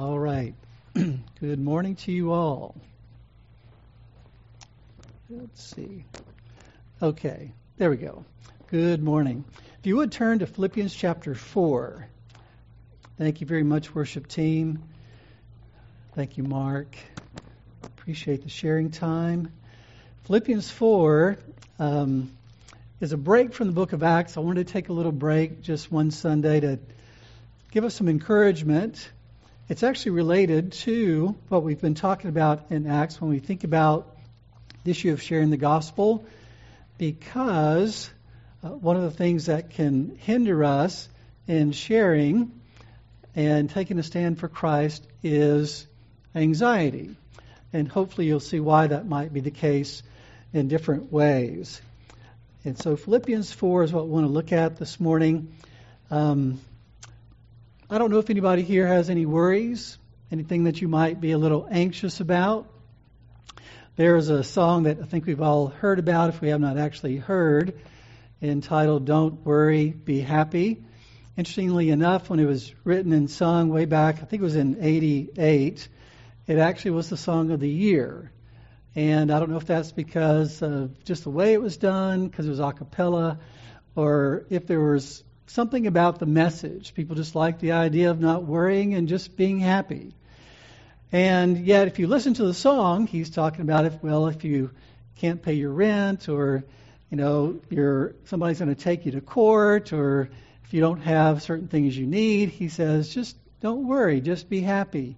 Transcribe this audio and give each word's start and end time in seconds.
All 0.00 0.18
right. 0.18 0.54
Good 0.94 1.60
morning 1.60 1.94
to 1.96 2.10
you 2.10 2.32
all. 2.32 2.74
Let's 5.28 5.62
see. 5.62 6.06
Okay, 7.02 7.52
there 7.76 7.90
we 7.90 7.98
go. 7.98 8.24
Good 8.68 9.02
morning. 9.02 9.44
If 9.78 9.86
you 9.86 9.96
would 9.96 10.10
turn 10.10 10.38
to 10.38 10.46
Philippians 10.46 10.94
chapter 10.94 11.34
4. 11.34 12.08
Thank 13.18 13.42
you 13.42 13.46
very 13.46 13.62
much, 13.62 13.94
worship 13.94 14.26
team. 14.26 14.82
Thank 16.14 16.38
you, 16.38 16.44
Mark. 16.44 16.96
Appreciate 17.84 18.42
the 18.42 18.48
sharing 18.48 18.92
time. 18.92 19.52
Philippians 20.24 20.70
4 20.70 21.36
um, 21.78 22.30
is 23.02 23.12
a 23.12 23.18
break 23.18 23.52
from 23.52 23.66
the 23.66 23.74
book 23.74 23.92
of 23.92 24.02
Acts. 24.02 24.38
I 24.38 24.40
wanted 24.40 24.66
to 24.66 24.72
take 24.72 24.88
a 24.88 24.94
little 24.94 25.12
break 25.12 25.60
just 25.60 25.92
one 25.92 26.10
Sunday 26.10 26.60
to 26.60 26.78
give 27.70 27.84
us 27.84 27.94
some 27.94 28.08
encouragement. 28.08 29.10
It's 29.70 29.84
actually 29.84 30.10
related 30.10 30.72
to 30.72 31.36
what 31.48 31.62
we've 31.62 31.80
been 31.80 31.94
talking 31.94 32.28
about 32.28 32.72
in 32.72 32.88
Acts 32.88 33.20
when 33.20 33.30
we 33.30 33.38
think 33.38 33.62
about 33.62 34.16
the 34.82 34.90
issue 34.90 35.12
of 35.12 35.22
sharing 35.22 35.50
the 35.50 35.56
gospel, 35.56 36.26
because 36.98 38.10
uh, 38.64 38.70
one 38.70 38.96
of 38.96 39.04
the 39.04 39.12
things 39.12 39.46
that 39.46 39.70
can 39.70 40.16
hinder 40.22 40.64
us 40.64 41.08
in 41.46 41.70
sharing 41.70 42.50
and 43.36 43.70
taking 43.70 44.00
a 44.00 44.02
stand 44.02 44.40
for 44.40 44.48
Christ 44.48 45.06
is 45.22 45.86
anxiety. 46.34 47.14
And 47.72 47.86
hopefully 47.86 48.26
you'll 48.26 48.40
see 48.40 48.58
why 48.58 48.88
that 48.88 49.06
might 49.06 49.32
be 49.32 49.38
the 49.38 49.52
case 49.52 50.02
in 50.52 50.66
different 50.66 51.12
ways. 51.12 51.80
And 52.64 52.76
so 52.76 52.96
Philippians 52.96 53.52
4 53.52 53.84
is 53.84 53.92
what 53.92 54.06
we 54.06 54.10
want 54.10 54.26
to 54.26 54.32
look 54.32 54.50
at 54.50 54.78
this 54.78 54.98
morning. 54.98 55.54
Um, 56.10 56.58
I 57.92 57.98
don't 57.98 58.12
know 58.12 58.20
if 58.20 58.30
anybody 58.30 58.62
here 58.62 58.86
has 58.86 59.10
any 59.10 59.26
worries, 59.26 59.98
anything 60.30 60.62
that 60.62 60.80
you 60.80 60.86
might 60.86 61.20
be 61.20 61.32
a 61.32 61.38
little 61.38 61.66
anxious 61.68 62.20
about. 62.20 62.72
There's 63.96 64.28
a 64.28 64.44
song 64.44 64.84
that 64.84 65.00
I 65.02 65.06
think 65.06 65.26
we've 65.26 65.40
all 65.40 65.66
heard 65.66 65.98
about, 65.98 66.28
if 66.28 66.40
we 66.40 66.50
have 66.50 66.60
not 66.60 66.78
actually 66.78 67.16
heard, 67.16 67.80
entitled 68.40 69.06
Don't 69.06 69.44
Worry, 69.44 69.88
Be 69.88 70.20
Happy. 70.20 70.84
Interestingly 71.36 71.90
enough, 71.90 72.30
when 72.30 72.38
it 72.38 72.44
was 72.44 72.72
written 72.84 73.12
and 73.12 73.28
sung 73.28 73.70
way 73.70 73.86
back, 73.86 74.22
I 74.22 74.24
think 74.24 74.40
it 74.40 74.44
was 74.44 74.54
in 74.54 74.76
88, 74.80 75.88
it 76.46 76.58
actually 76.58 76.92
was 76.92 77.10
the 77.10 77.16
song 77.16 77.50
of 77.50 77.58
the 77.58 77.68
year. 77.68 78.30
And 78.94 79.32
I 79.32 79.40
don't 79.40 79.50
know 79.50 79.56
if 79.56 79.66
that's 79.66 79.90
because 79.90 80.62
of 80.62 81.02
just 81.02 81.24
the 81.24 81.30
way 81.30 81.54
it 81.54 81.60
was 81.60 81.76
done, 81.76 82.28
because 82.28 82.46
it 82.46 82.50
was 82.50 82.60
a 82.60 82.70
cappella, 82.70 83.40
or 83.96 84.46
if 84.48 84.68
there 84.68 84.80
was 84.80 85.24
something 85.50 85.88
about 85.88 86.20
the 86.20 86.26
message. 86.26 86.94
People 86.94 87.16
just 87.16 87.34
like 87.34 87.58
the 87.58 87.72
idea 87.72 88.10
of 88.10 88.20
not 88.20 88.44
worrying 88.44 88.94
and 88.94 89.08
just 89.08 89.36
being 89.36 89.58
happy. 89.58 90.14
And 91.10 91.66
yet, 91.66 91.88
if 91.88 91.98
you 91.98 92.06
listen 92.06 92.34
to 92.34 92.44
the 92.44 92.54
song, 92.54 93.08
he's 93.08 93.30
talking 93.30 93.62
about 93.62 93.84
if, 93.84 94.00
well, 94.00 94.28
if 94.28 94.44
you 94.44 94.70
can't 95.16 95.42
pay 95.42 95.54
your 95.54 95.72
rent, 95.72 96.28
or 96.28 96.64
you 97.10 97.16
know, 97.16 97.58
you're 97.68 98.14
somebody's 98.26 98.60
going 98.60 98.72
to 98.72 98.80
take 98.80 99.06
you 99.06 99.12
to 99.12 99.20
court, 99.20 99.92
or 99.92 100.30
if 100.64 100.72
you 100.72 100.80
don't 100.80 101.00
have 101.00 101.42
certain 101.42 101.66
things 101.66 101.98
you 101.98 102.06
need, 102.06 102.50
he 102.50 102.68
says, 102.68 103.08
just 103.12 103.36
don't 103.60 103.88
worry, 103.88 104.20
just 104.20 104.48
be 104.48 104.60
happy. 104.60 105.16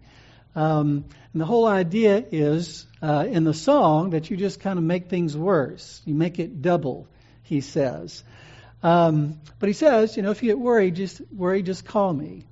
Um, 0.57 1.05
and 1.33 1.43
the 1.43 1.47
whole 1.47 1.67
idea 1.67 2.25
is 2.31 2.87
uh, 3.03 3.27
in 3.29 3.45
the 3.45 3.55
song 3.55 4.11
that 4.11 4.31
you 4.31 4.39
just 4.39 4.61
kind 4.61 4.79
of 4.79 4.85
make 4.85 5.11
things 5.11 5.37
worse. 5.37 6.01
You 6.07 6.15
make 6.15 6.39
it 6.39 6.63
double, 6.63 7.07
he 7.43 7.61
says. 7.61 8.25
Um, 8.83 9.41
but 9.59 9.69
he 9.69 9.73
says, 9.73 10.17
you 10.17 10.23
know, 10.23 10.31
if 10.31 10.43
you 10.43 10.49
get 10.49 10.59
worried, 10.59 10.97
just 10.97 11.21
worry, 11.33 11.63
just 11.63 11.85
call 11.85 12.13
me. 12.13 12.45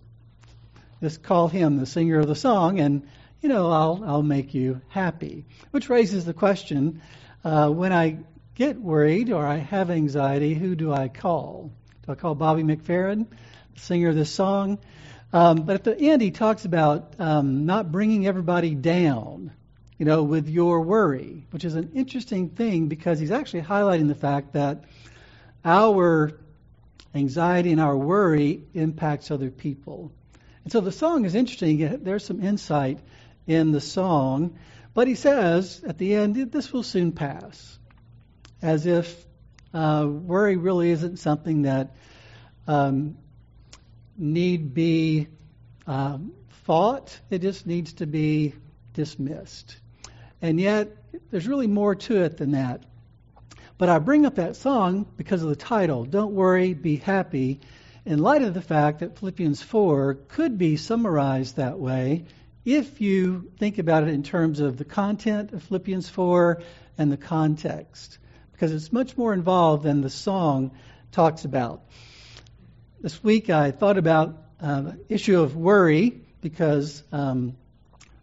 Just 1.03 1.23
call 1.23 1.48
him, 1.48 1.78
the 1.78 1.86
singer 1.86 2.19
of 2.19 2.28
the 2.28 2.34
song, 2.34 2.78
and 2.78 3.09
you 3.41 3.48
know, 3.48 3.70
I'll 3.70 4.03
I'll 4.05 4.23
make 4.23 4.53
you 4.53 4.83
happy. 4.89 5.47
Which 5.70 5.89
raises 5.89 6.27
the 6.27 6.34
question: 6.34 7.01
uh, 7.42 7.70
when 7.70 7.92
I 7.92 8.19
get 8.55 8.79
worried 8.79 9.33
or 9.33 9.46
I 9.46 9.57
have 9.57 9.91
anxiety, 9.91 10.52
who 10.55 10.74
do 10.74 10.92
I 10.92 11.08
call? 11.08 11.73
Do 12.05 12.13
I 12.13 12.14
call 12.17 12.35
Bobby 12.35 12.62
McFerrin, 12.62 13.27
the 13.74 13.80
singer 13.80 14.11
of 14.11 14.14
this 14.14 14.30
song? 14.30 14.79
Um, 15.33 15.62
but 15.62 15.77
at 15.77 15.85
the 15.85 15.97
end, 15.97 16.20
he 16.20 16.33
talks 16.33 16.64
about 16.64 17.14
um, 17.18 17.64
not 17.64 17.91
bringing 17.91 18.27
everybody 18.27 18.74
down, 18.74 19.52
you 19.97 20.05
know, 20.05 20.23
with 20.23 20.48
your 20.48 20.83
worry, 20.83 21.47
which 21.51 21.64
is 21.64 21.77
an 21.77 21.92
interesting 21.95 22.51
thing 22.51 22.89
because 22.89 23.18
he's 23.18 23.30
actually 23.30 23.62
highlighting 23.62 24.08
the 24.08 24.14
fact 24.14 24.52
that 24.52 24.85
our 25.65 26.33
anxiety 27.15 27.73
and 27.73 27.81
our 27.81 27.97
worry 27.97 28.63
impacts 28.75 29.31
other 29.31 29.51
people. 29.51 30.13
And 30.65 30.73
so 30.73 30.81
the 30.81 30.93
song 30.93 31.25
is 31.25 31.35
interesting. 31.35 32.03
There's 32.05 32.25
some 32.25 32.43
insight 32.43 32.98
in 33.47 33.73
the 33.73 33.81
song, 33.81 34.59
but 34.95 35.09
he 35.09 35.15
says 35.15 35.83
at 35.87 35.98
the 35.98 36.15
end, 36.15 36.37
this 36.53 36.73
will 36.73 36.83
soon 36.83 37.13
pass, 37.13 37.79
as 38.63 38.87
if 38.87 39.25
uh, 39.73 40.07
worry 40.09 40.57
really 40.57 40.91
isn't 40.91 41.19
something 41.19 41.63
that 41.63 41.97
um, 42.67 43.17
need 44.17 44.75
be 44.75 45.29
um, 45.87 46.33
fought, 46.65 47.19
it 47.31 47.41
just 47.41 47.67
needs 47.67 47.95
to 47.95 48.07
be 48.07 48.55
dismissed. 48.92 49.77
And 50.42 50.61
yet, 50.61 50.97
there's 51.31 51.48
really 51.48 51.67
more 51.67 51.95
to 51.95 52.23
it 52.23 52.37
than 52.37 52.53
that. 52.53 52.85
But 53.80 53.89
I 53.89 53.98
bring 53.98 54.27
up 54.27 54.35
that 54.35 54.57
song 54.57 55.07
because 55.17 55.42
of 55.42 55.48
the 55.48 55.57
title, 55.57 56.05
Don't 56.05 56.35
Worry, 56.35 56.74
Be 56.74 56.96
Happy, 56.96 57.61
in 58.05 58.18
light 58.18 58.42
of 58.42 58.52
the 58.52 58.61
fact 58.61 58.98
that 58.98 59.18
Philippians 59.18 59.63
4 59.63 60.18
could 60.29 60.58
be 60.58 60.77
summarized 60.77 61.57
that 61.57 61.79
way. 61.79 62.27
If 62.63 63.01
you 63.01 63.51
think 63.58 63.79
about 63.79 64.02
it 64.02 64.11
in 64.11 64.23
terms 64.23 64.61
of 64.61 64.77
the 64.77 64.85
content 64.85 65.55
of 65.55 65.63
Philippians 65.63 66.11
4 66.11 66.63
and 66.98 67.11
the 67.11 67.17
context, 67.17 68.18
because 68.52 68.70
it's 68.70 68.92
much 68.92 69.17
more 69.17 69.33
involved 69.33 69.85
than 69.85 70.02
the 70.02 70.11
song 70.11 70.73
talks 71.11 71.47
about. 71.47 71.83
This 73.01 73.24
week 73.24 73.48
I 73.48 73.70
thought 73.70 73.97
about 73.97 74.36
uh, 74.61 74.92
issue 75.08 75.41
of 75.41 75.57
worry 75.57 76.20
because 76.42 77.02
um, 77.12 77.57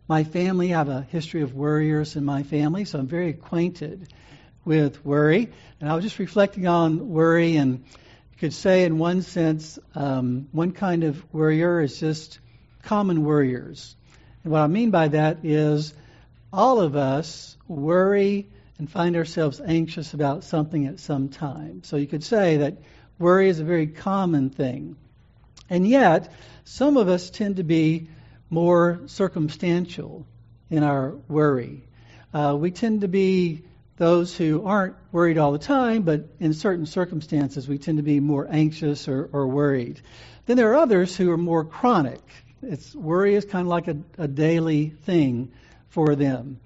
my 0.07 0.23
family 0.23 0.71
I 0.71 0.77
have 0.77 0.89
a 0.89 1.01
history 1.01 1.41
of 1.41 1.55
worriers 1.55 2.15
in 2.15 2.25
my 2.25 2.43
family, 2.43 2.85
so 2.85 2.99
I'm 2.99 3.07
very 3.07 3.29
acquainted 3.29 4.07
with 4.67 5.03
worry. 5.03 5.49
And 5.81 5.89
I 5.89 5.95
was 5.95 6.03
just 6.03 6.19
reflecting 6.19 6.67
on 6.67 7.09
worry, 7.09 7.55
and 7.55 7.79
you 7.79 8.37
could 8.37 8.53
say, 8.53 8.83
in 8.83 8.99
one 8.99 9.23
sense, 9.23 9.79
um, 9.95 10.47
one 10.51 10.71
kind 10.71 11.03
of 11.03 11.33
worrier 11.33 11.81
is 11.81 11.99
just 11.99 12.37
common 12.83 13.23
worriers. 13.23 13.95
And 14.43 14.53
what 14.53 14.61
I 14.61 14.67
mean 14.67 14.91
by 14.91 15.07
that 15.07 15.43
is 15.43 15.95
all 16.53 16.81
of 16.81 16.95
us 16.95 17.57
worry 17.67 18.47
and 18.77 18.87
find 18.91 19.15
ourselves 19.15 19.59
anxious 19.59 20.13
about 20.13 20.43
something 20.43 20.85
at 20.85 20.99
some 20.99 21.29
time. 21.29 21.81
So 21.83 21.97
you 21.97 22.05
could 22.05 22.23
say 22.23 22.57
that 22.57 22.77
Worry 23.19 23.49
is 23.49 23.59
a 23.59 23.63
very 23.63 23.87
common 23.87 24.51
thing. 24.51 24.95
And 25.69 25.87
yet, 25.87 26.31
some 26.65 26.97
of 26.97 27.07
us 27.07 27.29
tend 27.29 27.55
to 27.55 27.63
be 27.63 28.09
more 28.49 29.01
circumstantial 29.07 30.25
in 30.69 30.83
our 30.83 31.15
worry. 31.27 31.83
Uh, 32.33 32.55
we 32.59 32.71
tend 32.71 33.01
to 33.01 33.07
be 33.07 33.63
those 33.97 34.35
who 34.35 34.65
aren't 34.65 34.95
worried 35.11 35.37
all 35.37 35.51
the 35.51 35.59
time, 35.59 36.03
but 36.03 36.29
in 36.39 36.53
certain 36.53 36.85
circumstances, 36.85 37.67
we 37.67 37.77
tend 37.77 37.97
to 37.97 38.03
be 38.03 38.19
more 38.19 38.47
anxious 38.49 39.07
or, 39.07 39.29
or 39.33 39.47
worried. 39.47 39.99
Then 40.45 40.55
there 40.55 40.71
are 40.71 40.77
others 40.77 41.15
who 41.15 41.31
are 41.31 41.37
more 41.37 41.65
chronic. 41.65 42.21
It's, 42.61 42.95
worry 42.95 43.35
is 43.35 43.45
kind 43.45 43.63
of 43.63 43.67
like 43.67 43.87
a, 43.87 43.97
a 44.17 44.27
daily 44.27 44.89
thing 44.89 45.51
for 45.89 46.15
them. 46.15 46.59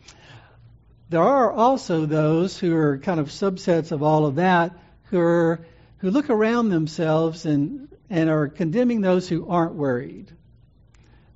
There 1.09 1.23
are 1.23 1.51
also 1.51 2.05
those 2.05 2.57
who 2.57 2.75
are 2.75 2.97
kind 2.97 3.19
of 3.19 3.27
subsets 3.29 3.91
of 3.91 4.03
all 4.03 4.25
of 4.25 4.35
that 4.35 4.73
who 5.05 5.19
are 5.19 5.65
who 6.01 6.09
look 6.09 6.31
around 6.31 6.69
themselves 6.69 7.45
and, 7.45 7.87
and 8.09 8.29
are 8.29 8.47
condemning 8.47 9.01
those 9.01 9.29
who 9.29 9.47
aren't 9.47 9.75
worried. 9.75 10.31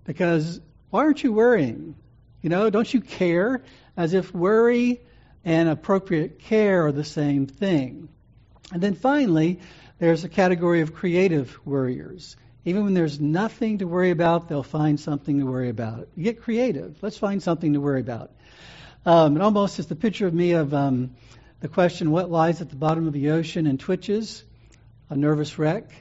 Because 0.05 0.59
why 0.89 1.01
aren't 1.01 1.23
you 1.23 1.33
worrying? 1.33 1.95
You 2.41 2.49
know, 2.49 2.71
don't 2.71 2.91
you 2.91 3.01
care? 3.01 3.63
As 3.95 4.15
if 4.15 4.33
worry 4.33 5.01
and 5.45 5.69
appropriate 5.69 6.39
care 6.39 6.87
are 6.87 6.91
the 6.91 7.05
same 7.05 7.47
thing. 7.47 8.09
And 8.73 8.81
then 8.81 8.95
finally, 8.95 9.59
there's 9.99 10.23
a 10.23 10.29
category 10.29 10.81
of 10.81 10.93
creative 10.93 11.57
worriers. 11.65 12.35
Even 12.65 12.83
when 12.83 12.93
there's 12.95 13.19
nothing 13.19 13.77
to 13.77 13.85
worry 13.85 14.09
about, 14.09 14.49
they'll 14.49 14.63
find 14.63 14.99
something 14.99 15.39
to 15.39 15.45
worry 15.45 15.69
about. 15.69 16.09
You 16.15 16.23
get 16.23 16.41
creative. 16.41 16.97
Let's 17.01 17.17
find 17.17 17.41
something 17.41 17.73
to 17.73 17.79
worry 17.79 18.01
about. 18.01 18.31
Um, 19.05 19.37
it 19.37 19.41
almost 19.41 19.79
is 19.79 19.85
the 19.85 19.95
picture 19.95 20.25
of 20.25 20.33
me 20.33 20.53
of 20.53 20.73
um, 20.73 21.15
the 21.61 21.67
question, 21.67 22.09
what 22.09 22.29
lies 22.31 22.59
at 22.61 22.69
the 22.71 22.75
bottom 22.75 23.07
of 23.07 23.13
the 23.13 23.29
ocean 23.29 23.67
and 23.67 23.79
twitches? 23.79 24.43
a 25.09 25.15
nervous 25.15 25.57
wreck. 25.57 25.91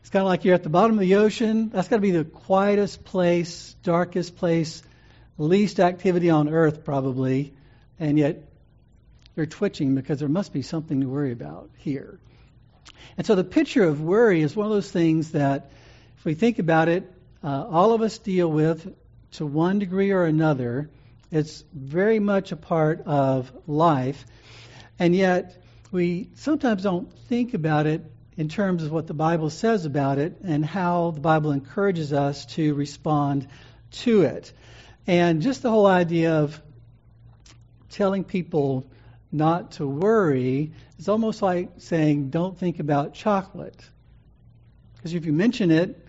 It's 0.00 0.10
kind 0.10 0.22
of 0.22 0.28
like 0.28 0.44
you're 0.44 0.54
at 0.54 0.62
the 0.62 0.68
bottom 0.68 0.96
of 0.96 1.00
the 1.00 1.16
ocean. 1.16 1.70
That's 1.70 1.88
got 1.88 1.96
to 1.96 2.02
be 2.02 2.12
the 2.12 2.24
quietest 2.24 3.04
place, 3.04 3.74
darkest 3.82 4.36
place, 4.36 4.82
least 5.36 5.80
activity 5.80 6.30
on 6.30 6.48
earth, 6.48 6.84
probably. 6.84 7.54
And 7.98 8.18
yet 8.18 8.45
you're 9.36 9.46
twitching 9.46 9.94
because 9.94 10.18
there 10.18 10.28
must 10.28 10.52
be 10.52 10.62
something 10.62 11.02
to 11.02 11.08
worry 11.08 11.32
about 11.32 11.70
here. 11.76 12.18
And 13.18 13.26
so 13.26 13.34
the 13.34 13.44
picture 13.44 13.84
of 13.84 14.00
worry 14.00 14.40
is 14.40 14.56
one 14.56 14.66
of 14.66 14.72
those 14.72 14.90
things 14.90 15.32
that, 15.32 15.70
if 16.18 16.24
we 16.24 16.34
think 16.34 16.58
about 16.58 16.88
it, 16.88 17.10
uh, 17.44 17.66
all 17.70 17.92
of 17.92 18.00
us 18.00 18.18
deal 18.18 18.50
with 18.50 18.94
to 19.32 19.46
one 19.46 19.78
degree 19.78 20.10
or 20.10 20.24
another. 20.24 20.90
It's 21.30 21.62
very 21.72 22.18
much 22.18 22.52
a 22.52 22.56
part 22.56 23.02
of 23.06 23.52
life. 23.66 24.24
And 24.98 25.14
yet, 25.14 25.62
we 25.92 26.30
sometimes 26.36 26.82
don't 26.82 27.12
think 27.28 27.54
about 27.54 27.86
it 27.86 28.02
in 28.36 28.48
terms 28.48 28.82
of 28.82 28.92
what 28.92 29.06
the 29.06 29.14
Bible 29.14 29.50
says 29.50 29.84
about 29.84 30.18
it 30.18 30.38
and 30.42 30.64
how 30.64 31.10
the 31.10 31.20
Bible 31.20 31.52
encourages 31.52 32.12
us 32.12 32.46
to 32.46 32.74
respond 32.74 33.48
to 33.90 34.22
it. 34.22 34.52
And 35.06 35.42
just 35.42 35.62
the 35.62 35.70
whole 35.70 35.86
idea 35.86 36.34
of 36.36 36.60
telling 37.90 38.24
people 38.24 38.86
not 39.36 39.72
to 39.72 39.86
worry 39.86 40.72
is 40.98 41.08
almost 41.08 41.42
like 41.42 41.70
saying, 41.78 42.30
don't 42.30 42.58
think 42.58 42.80
about 42.80 43.14
chocolate. 43.14 43.80
Because 44.96 45.14
if 45.14 45.26
you 45.26 45.32
mention 45.32 45.70
it, 45.70 46.06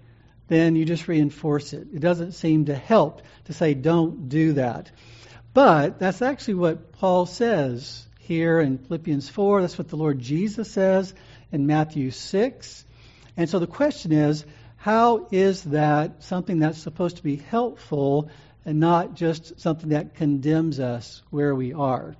then 0.47 0.75
you 0.75 0.85
just 0.85 1.07
reinforce 1.07 1.73
it. 1.73 1.87
It 1.93 1.99
doesn't 1.99 2.31
seem 2.31 2.65
to 2.65 2.75
help 2.75 3.21
to 3.45 3.53
say, 3.53 3.73
don't 3.73 4.29
do 4.29 4.53
that. 4.53 4.91
But 5.53 5.99
that's 5.99 6.21
actually 6.21 6.55
what 6.55 6.93
Paul 6.93 7.25
says 7.25 8.05
here 8.19 8.59
in 8.59 8.77
Philippians 8.77 9.29
4. 9.29 9.61
That's 9.61 9.77
what 9.77 9.89
the 9.89 9.97
Lord 9.97 10.19
Jesus 10.19 10.71
says 10.71 11.13
in 11.51 11.67
Matthew 11.67 12.11
6. 12.11 12.85
And 13.35 13.49
so 13.49 13.59
the 13.59 13.67
question 13.67 14.11
is, 14.11 14.45
how 14.77 15.27
is 15.31 15.63
that 15.63 16.23
something 16.23 16.59
that's 16.59 16.77
supposed 16.77 17.17
to 17.17 17.23
be 17.23 17.35
helpful 17.35 18.29
and 18.65 18.79
not 18.79 19.15
just 19.15 19.59
something 19.59 19.89
that 19.89 20.15
condemns 20.15 20.79
us 20.79 21.21
where 21.29 21.53
we 21.55 21.73
are? 21.73 22.15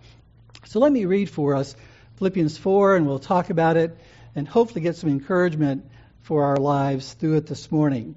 So 0.68 0.81
let 0.81 0.92
me 0.92 1.06
read 1.06 1.30
for 1.30 1.56
us 1.56 1.78
Philippians 2.18 2.58
4, 2.58 2.98
and 2.98 3.08
we'll 3.08 3.19
talk 3.19 3.50
about 3.50 3.78
it 3.78 3.98
and 4.36 4.46
hopefully 4.46 4.81
get 4.81 4.98
some 4.98 5.10
encouragement 5.10 5.90
for 6.24 6.44
our 6.44 6.58
lives 6.58 7.14
through 7.14 7.36
it 7.36 7.48
this 7.48 7.72
morning. 7.72 8.16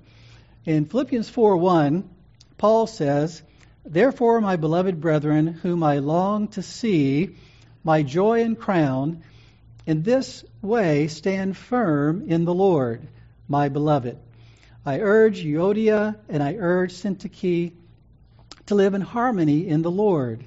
In 0.64 0.86
Philippians 0.86 1.30
4 1.30 1.56
1, 1.56 2.10
Paul 2.58 2.88
says, 2.88 3.40
Therefore, 3.84 4.40
my 4.40 4.56
beloved 4.56 5.00
brethren, 5.00 5.46
whom 5.46 5.84
I 5.84 5.98
long 5.98 6.48
to 6.48 6.62
see, 6.62 7.36
my 7.84 8.02
joy 8.02 8.42
and 8.42 8.58
crown, 8.58 9.22
in 9.86 10.02
this 10.02 10.44
way 10.60 11.06
stand 11.06 11.56
firm 11.56 12.28
in 12.28 12.44
the 12.44 12.54
Lord, 12.54 13.06
my 13.46 13.68
beloved. 13.68 14.18
I 14.84 14.98
urge 14.98 15.44
Euodia 15.44 16.16
and 16.28 16.42
I 16.42 16.56
urge 16.56 16.94
Syntyche 16.94 17.72
to 18.66 18.74
live 18.74 18.94
in 18.94 19.02
harmony 19.02 19.68
in 19.68 19.82
the 19.82 19.90
Lord. 19.90 20.44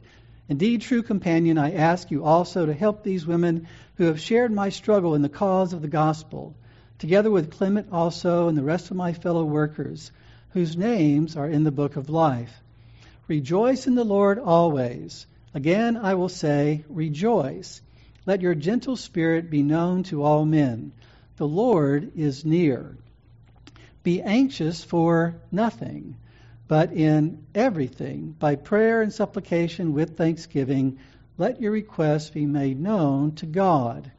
Indeed, 0.49 0.81
true 0.81 1.03
companion, 1.03 1.57
I 1.57 1.71
ask 1.73 2.11
you 2.11 2.25
also 2.25 2.65
to 2.65 2.73
help 2.73 3.03
these 3.03 3.25
women 3.25 3.67
who 3.95 4.05
have 4.05 4.19
shared 4.19 4.51
my 4.51 4.69
struggle 4.69 5.15
in 5.15 5.21
the 5.21 5.29
cause 5.29 5.71
of 5.71 5.81
the 5.81 5.87
gospel, 5.87 6.53
together 6.99 7.31
with 7.31 7.51
Clement 7.51 7.87
also 7.91 8.49
and 8.49 8.57
the 8.57 8.63
rest 8.63 8.91
of 8.91 8.97
my 8.97 9.13
fellow 9.13 9.45
workers, 9.45 10.11
whose 10.49 10.75
names 10.75 11.37
are 11.37 11.47
in 11.47 11.63
the 11.63 11.71
book 11.71 11.95
of 11.95 12.09
life. 12.09 12.61
Rejoice 13.27 13.87
in 13.87 13.95
the 13.95 14.03
Lord 14.03 14.37
always. 14.37 15.25
Again, 15.53 15.95
I 15.95 16.15
will 16.15 16.29
say, 16.29 16.83
rejoice. 16.89 17.81
Let 18.25 18.41
your 18.41 18.55
gentle 18.55 18.95
spirit 18.95 19.49
be 19.49 19.63
known 19.63 20.03
to 20.03 20.23
all 20.23 20.45
men. 20.45 20.91
The 21.37 21.47
Lord 21.47 22.11
is 22.15 22.43
near. 22.43 22.97
Be 24.03 24.21
anxious 24.21 24.83
for 24.83 25.35
nothing, 25.51 26.15
but 26.67 26.93
in 26.93 27.45
everything, 27.53 28.35
by 28.37 28.55
prayer 28.55 29.01
and 29.01 29.11
supplication 29.11 29.93
with 29.93 30.17
thanksgiving, 30.17 30.97
let 31.37 31.61
your 31.61 31.71
requests 31.71 32.29
be 32.29 32.45
made 32.45 32.79
known 32.79 33.35
to 33.35 33.45
God. 33.45 34.11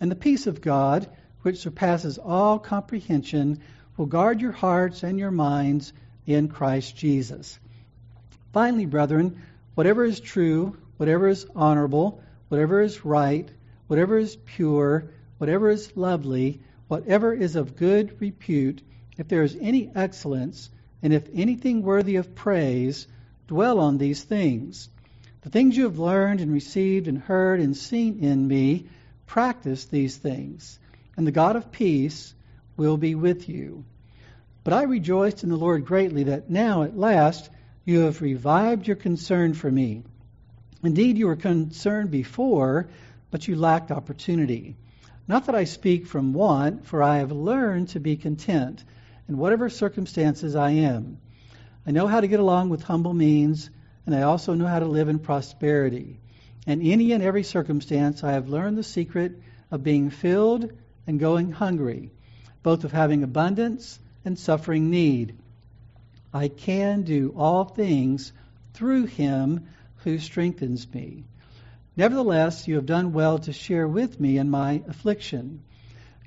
And 0.00 0.10
the 0.10 0.16
peace 0.16 0.46
of 0.46 0.60
God, 0.60 1.08
which 1.42 1.58
surpasses 1.58 2.18
all 2.18 2.58
comprehension, 2.58 3.60
will 3.96 4.06
guard 4.06 4.40
your 4.40 4.52
hearts 4.52 5.02
and 5.02 5.18
your 5.18 5.30
minds 5.30 5.92
in 6.26 6.48
Christ 6.48 6.96
Jesus. 6.96 7.58
Finally, 8.52 8.86
brethren, 8.86 9.42
whatever 9.74 10.04
is 10.04 10.20
true, 10.20 10.76
whatever 10.98 11.28
is 11.28 11.46
honorable, 11.54 12.22
whatever 12.48 12.80
is 12.80 13.04
right, 13.04 13.48
whatever 13.86 14.18
is 14.18 14.36
pure, 14.36 15.10
whatever 15.38 15.70
is 15.70 15.96
lovely, 15.96 16.60
whatever 16.86 17.32
is 17.32 17.56
of 17.56 17.76
good 17.76 18.20
repute, 18.20 18.82
if 19.16 19.28
there 19.28 19.42
is 19.42 19.56
any 19.60 19.90
excellence, 19.94 20.70
and 21.02 21.12
if 21.12 21.28
anything 21.32 21.82
worthy 21.82 22.16
of 22.16 22.34
praise, 22.34 23.06
dwell 23.46 23.78
on 23.78 23.98
these 23.98 24.22
things. 24.22 24.88
The 25.42 25.50
things 25.50 25.76
you 25.76 25.84
have 25.84 25.98
learned 25.98 26.40
and 26.40 26.52
received 26.52 27.08
and 27.08 27.18
heard 27.18 27.60
and 27.60 27.76
seen 27.76 28.18
in 28.18 28.46
me, 28.46 28.86
practice 29.26 29.84
these 29.84 30.16
things, 30.16 30.78
and 31.16 31.26
the 31.26 31.32
God 31.32 31.56
of 31.56 31.70
peace 31.70 32.34
will 32.76 32.96
be 32.96 33.14
with 33.14 33.48
you. 33.48 33.84
But 34.64 34.74
I 34.74 34.82
rejoiced 34.82 35.44
in 35.44 35.50
the 35.50 35.56
Lord 35.56 35.86
greatly 35.86 36.24
that 36.24 36.50
now 36.50 36.82
at 36.82 36.98
last 36.98 37.48
you 37.84 38.00
have 38.00 38.20
revived 38.20 38.86
your 38.86 38.96
concern 38.96 39.54
for 39.54 39.70
me. 39.70 40.02
Indeed, 40.82 41.16
you 41.16 41.26
were 41.26 41.36
concerned 41.36 42.10
before, 42.10 42.88
but 43.30 43.48
you 43.48 43.56
lacked 43.56 43.90
opportunity. 43.90 44.76
Not 45.26 45.46
that 45.46 45.54
I 45.54 45.64
speak 45.64 46.06
from 46.06 46.32
want, 46.32 46.86
for 46.86 47.02
I 47.02 47.18
have 47.18 47.32
learned 47.32 47.88
to 47.90 48.00
be 48.00 48.16
content 48.16 48.84
in 49.28 49.36
whatever 49.36 49.68
circumstances 49.68 50.56
I 50.56 50.70
am. 50.70 51.18
I 51.86 51.90
know 51.90 52.06
how 52.06 52.20
to 52.20 52.28
get 52.28 52.40
along 52.40 52.70
with 52.70 52.82
humble 52.82 53.14
means, 53.14 53.70
and 54.06 54.14
I 54.14 54.22
also 54.22 54.54
know 54.54 54.66
how 54.66 54.78
to 54.78 54.86
live 54.86 55.08
in 55.08 55.18
prosperity. 55.18 56.18
In 56.66 56.82
any 56.82 57.12
and 57.12 57.22
every 57.22 57.44
circumstance, 57.44 58.24
I 58.24 58.32
have 58.32 58.48
learned 58.48 58.76
the 58.76 58.82
secret 58.82 59.40
of 59.70 59.84
being 59.84 60.10
filled 60.10 60.72
and 61.06 61.20
going 61.20 61.52
hungry, 61.52 62.10
both 62.62 62.84
of 62.84 62.92
having 62.92 63.22
abundance 63.22 63.98
and 64.24 64.38
suffering 64.38 64.90
need. 64.90 65.36
I 66.32 66.48
can 66.48 67.02
do 67.02 67.34
all 67.36 67.64
things 67.64 68.32
through 68.74 69.06
him 69.06 69.66
who 70.04 70.18
strengthens 70.18 70.86
me. 70.92 71.24
Nevertheless, 71.96 72.68
you 72.68 72.76
have 72.76 72.86
done 72.86 73.12
well 73.12 73.38
to 73.40 73.52
share 73.52 73.88
with 73.88 74.20
me 74.20 74.38
in 74.38 74.50
my 74.50 74.82
affliction. 74.86 75.62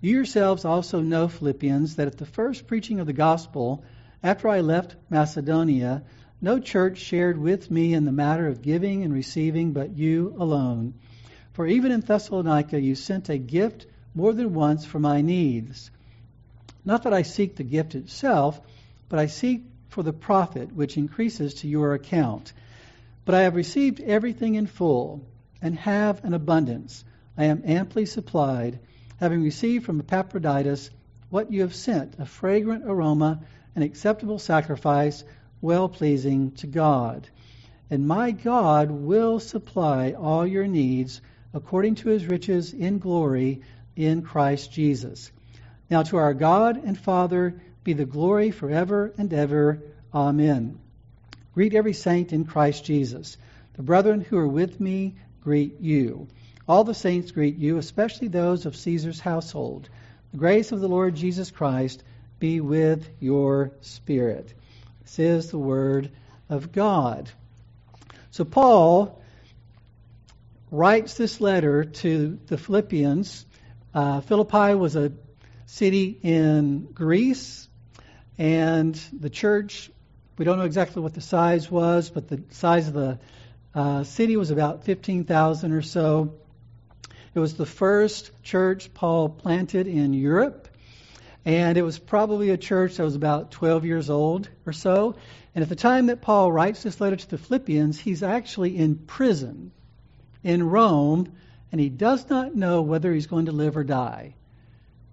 You 0.03 0.15
yourselves 0.15 0.65
also 0.65 0.99
know, 0.99 1.27
Philippians, 1.27 1.97
that 1.97 2.07
at 2.07 2.17
the 2.17 2.25
first 2.25 2.65
preaching 2.65 2.99
of 2.99 3.05
the 3.05 3.13
gospel, 3.13 3.83
after 4.23 4.49
I 4.49 4.61
left 4.61 4.95
Macedonia, 5.11 6.01
no 6.41 6.59
church 6.59 6.97
shared 6.97 7.37
with 7.37 7.69
me 7.69 7.93
in 7.93 8.05
the 8.05 8.11
matter 8.11 8.47
of 8.47 8.63
giving 8.63 9.03
and 9.03 9.13
receiving 9.13 9.73
but 9.73 9.95
you 9.95 10.35
alone. 10.39 10.95
For 11.53 11.67
even 11.67 11.91
in 11.91 11.99
Thessalonica 11.99 12.81
you 12.81 12.95
sent 12.95 13.29
a 13.29 13.37
gift 13.37 13.85
more 14.15 14.33
than 14.33 14.55
once 14.55 14.85
for 14.85 14.99
my 14.99 15.21
needs. 15.21 15.91
Not 16.83 17.03
that 17.03 17.13
I 17.13 17.21
seek 17.21 17.55
the 17.55 17.63
gift 17.63 17.93
itself, 17.93 18.59
but 19.07 19.19
I 19.19 19.27
seek 19.27 19.65
for 19.89 20.01
the 20.01 20.13
profit 20.13 20.73
which 20.73 20.97
increases 20.97 21.53
to 21.55 21.67
your 21.67 21.93
account. 21.93 22.53
But 23.23 23.35
I 23.35 23.41
have 23.41 23.53
received 23.53 23.99
everything 23.99 24.55
in 24.55 24.65
full, 24.65 25.21
and 25.61 25.77
have 25.77 26.25
an 26.25 26.33
abundance. 26.33 27.05
I 27.37 27.45
am 27.45 27.61
amply 27.65 28.07
supplied, 28.07 28.79
having 29.21 29.43
received 29.43 29.85
from 29.85 29.99
Epaphroditus 29.99 30.89
what 31.29 31.51
you 31.51 31.61
have 31.61 31.75
sent, 31.75 32.15
a 32.17 32.25
fragrant 32.25 32.83
aroma, 32.85 33.39
an 33.75 33.83
acceptable 33.83 34.39
sacrifice, 34.39 35.23
well 35.61 35.87
pleasing 35.87 36.51
to 36.53 36.65
God. 36.65 37.29
And 37.91 38.07
my 38.07 38.31
God 38.31 38.89
will 38.89 39.39
supply 39.39 40.13
all 40.13 40.45
your 40.47 40.65
needs 40.65 41.21
according 41.53 41.95
to 41.95 42.09
his 42.09 42.25
riches 42.25 42.73
in 42.73 42.97
glory 42.97 43.61
in 43.95 44.23
Christ 44.23 44.71
Jesus. 44.71 45.31
Now 45.87 46.01
to 46.01 46.17
our 46.17 46.33
God 46.33 46.83
and 46.83 46.97
Father 46.97 47.61
be 47.83 47.93
the 47.93 48.05
glory 48.05 48.49
forever 48.49 49.13
and 49.19 49.31
ever. 49.31 49.83
Amen. 50.11 50.79
Greet 51.53 51.75
every 51.75 51.93
saint 51.93 52.33
in 52.33 52.45
Christ 52.45 52.85
Jesus. 52.85 53.37
The 53.73 53.83
brethren 53.83 54.21
who 54.21 54.37
are 54.37 54.47
with 54.47 54.79
me 54.79 55.15
greet 55.41 55.79
you. 55.79 56.27
All 56.67 56.83
the 56.83 56.93
saints 56.93 57.31
greet 57.31 57.57
you, 57.57 57.77
especially 57.77 58.27
those 58.27 58.65
of 58.65 58.75
Caesar's 58.75 59.19
household. 59.19 59.89
The 60.31 60.37
grace 60.37 60.71
of 60.71 60.79
the 60.79 60.87
Lord 60.87 61.15
Jesus 61.15 61.51
Christ 61.51 62.03
be 62.39 62.61
with 62.61 63.07
your 63.19 63.71
spirit. 63.81 64.53
This 65.03 65.19
is 65.19 65.51
the 65.51 65.57
word 65.57 66.11
of 66.49 66.71
God. 66.71 67.29
So 68.31 68.45
Paul 68.45 69.21
writes 70.71 71.15
this 71.15 71.41
letter 71.41 71.83
to 71.83 72.39
the 72.47 72.57
Philippians. 72.57 73.45
Uh, 73.93 74.21
Philippi 74.21 74.75
was 74.75 74.95
a 74.95 75.11
city 75.65 76.17
in 76.23 76.87
Greece, 76.93 77.67
and 78.37 78.95
the 79.11 79.29
church, 79.29 79.91
we 80.37 80.45
don't 80.45 80.57
know 80.57 80.65
exactly 80.65 81.01
what 81.01 81.13
the 81.13 81.21
size 81.21 81.69
was, 81.69 82.09
but 82.09 82.27
the 82.27 82.41
size 82.51 82.87
of 82.87 82.93
the 82.93 83.19
uh, 83.75 84.03
city 84.03 84.37
was 84.37 84.51
about 84.51 84.85
15,000 84.85 85.71
or 85.71 85.81
so. 85.81 86.33
It 87.33 87.39
was 87.39 87.53
the 87.53 87.65
first 87.65 88.31
church 88.43 88.93
Paul 88.93 89.29
planted 89.29 89.87
in 89.87 90.13
Europe, 90.13 90.67
and 91.45 91.77
it 91.77 91.81
was 91.81 91.97
probably 91.97 92.49
a 92.49 92.57
church 92.57 92.97
that 92.97 93.03
was 93.03 93.15
about 93.15 93.51
12 93.51 93.85
years 93.85 94.09
old 94.09 94.49
or 94.65 94.73
so. 94.73 95.15
And 95.55 95.63
at 95.63 95.69
the 95.69 95.75
time 95.75 96.07
that 96.07 96.21
Paul 96.21 96.51
writes 96.51 96.83
this 96.83 96.99
letter 96.99 97.15
to 97.15 97.29
the 97.29 97.37
Philippians, 97.37 97.99
he's 97.99 98.21
actually 98.21 98.77
in 98.77 98.95
prison 98.95 99.71
in 100.43 100.69
Rome, 100.69 101.31
and 101.71 101.79
he 101.79 101.87
does 101.87 102.29
not 102.29 102.53
know 102.53 102.81
whether 102.81 103.13
he's 103.13 103.27
going 103.27 103.45
to 103.45 103.53
live 103.53 103.77
or 103.77 103.85
die. 103.85 104.35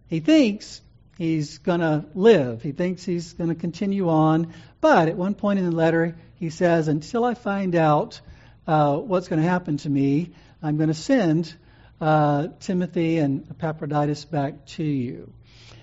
He 0.08 0.18
thinks 0.18 0.80
he's 1.18 1.58
going 1.58 1.80
to 1.80 2.04
live. 2.14 2.62
He 2.62 2.72
thinks 2.72 3.04
he's 3.04 3.32
going 3.34 3.50
to 3.50 3.54
continue 3.54 4.08
on. 4.08 4.54
But 4.80 5.08
at 5.08 5.16
one 5.16 5.34
point 5.34 5.60
in 5.60 5.66
the 5.66 5.76
letter, 5.76 6.16
he 6.36 6.50
says, 6.50 6.88
until 6.88 7.24
I 7.24 7.34
find 7.34 7.76
out 7.76 8.20
uh, 8.66 8.96
what's 8.96 9.28
going 9.28 9.40
to 9.40 9.48
happen 9.48 9.76
to 9.78 9.90
me, 9.90 10.32
I'm 10.62 10.76
going 10.76 10.88
to 10.88 10.94
send 10.94 11.54
uh, 12.00 12.48
Timothy 12.60 13.18
and 13.18 13.46
Epaphroditus 13.50 14.24
back 14.24 14.66
to 14.66 14.84
you. 14.84 15.32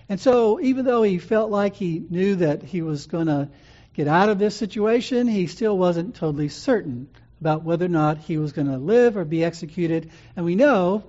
And 0.07 0.19
so, 0.19 0.60
even 0.60 0.86
though 0.86 1.01
he 1.01 1.17
felt 1.17 1.50
like 1.50 1.75
he 1.75 2.03
knew 2.10 2.36
that 2.36 2.62
he 2.62 2.81
was 2.81 3.07
going 3.07 3.27
to 3.27 3.50
get 3.93 4.07
out 4.07 4.29
of 4.29 4.38
this 4.38 4.55
situation, 4.55 5.27
he 5.27 5.48
still 5.48 5.77
wasn't 5.77 6.15
totally 6.15 6.50
certain 6.50 7.07
about 7.41 7.63
whether 7.63 7.86
or 7.86 7.89
not 7.89 8.19
he 8.19 8.38
was 8.38 8.53
going 8.53 8.67
to 8.67 8.77
live 8.77 9.17
or 9.17 9.25
be 9.25 9.43
executed. 9.43 10.12
And 10.36 10.45
we 10.45 10.55
know, 10.55 11.03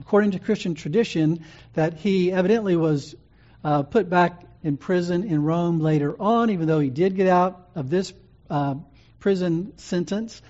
according 0.00 0.32
to 0.32 0.38
Christian 0.38 0.74
tradition, 0.74 1.44
that 1.74 1.94
he 1.94 2.32
evidently 2.32 2.76
was 2.76 3.14
uh, 3.62 3.84
put 3.84 4.10
back 4.10 4.42
in 4.62 4.76
prison 4.76 5.24
in 5.24 5.42
Rome 5.44 5.78
later 5.78 6.20
on, 6.20 6.50
even 6.50 6.66
though 6.66 6.80
he 6.80 6.90
did 6.90 7.14
get 7.14 7.28
out 7.28 7.68
of 7.74 7.88
this 7.88 8.12
uh, 8.50 8.74
prison 9.20 9.78
sentence. 9.78 10.42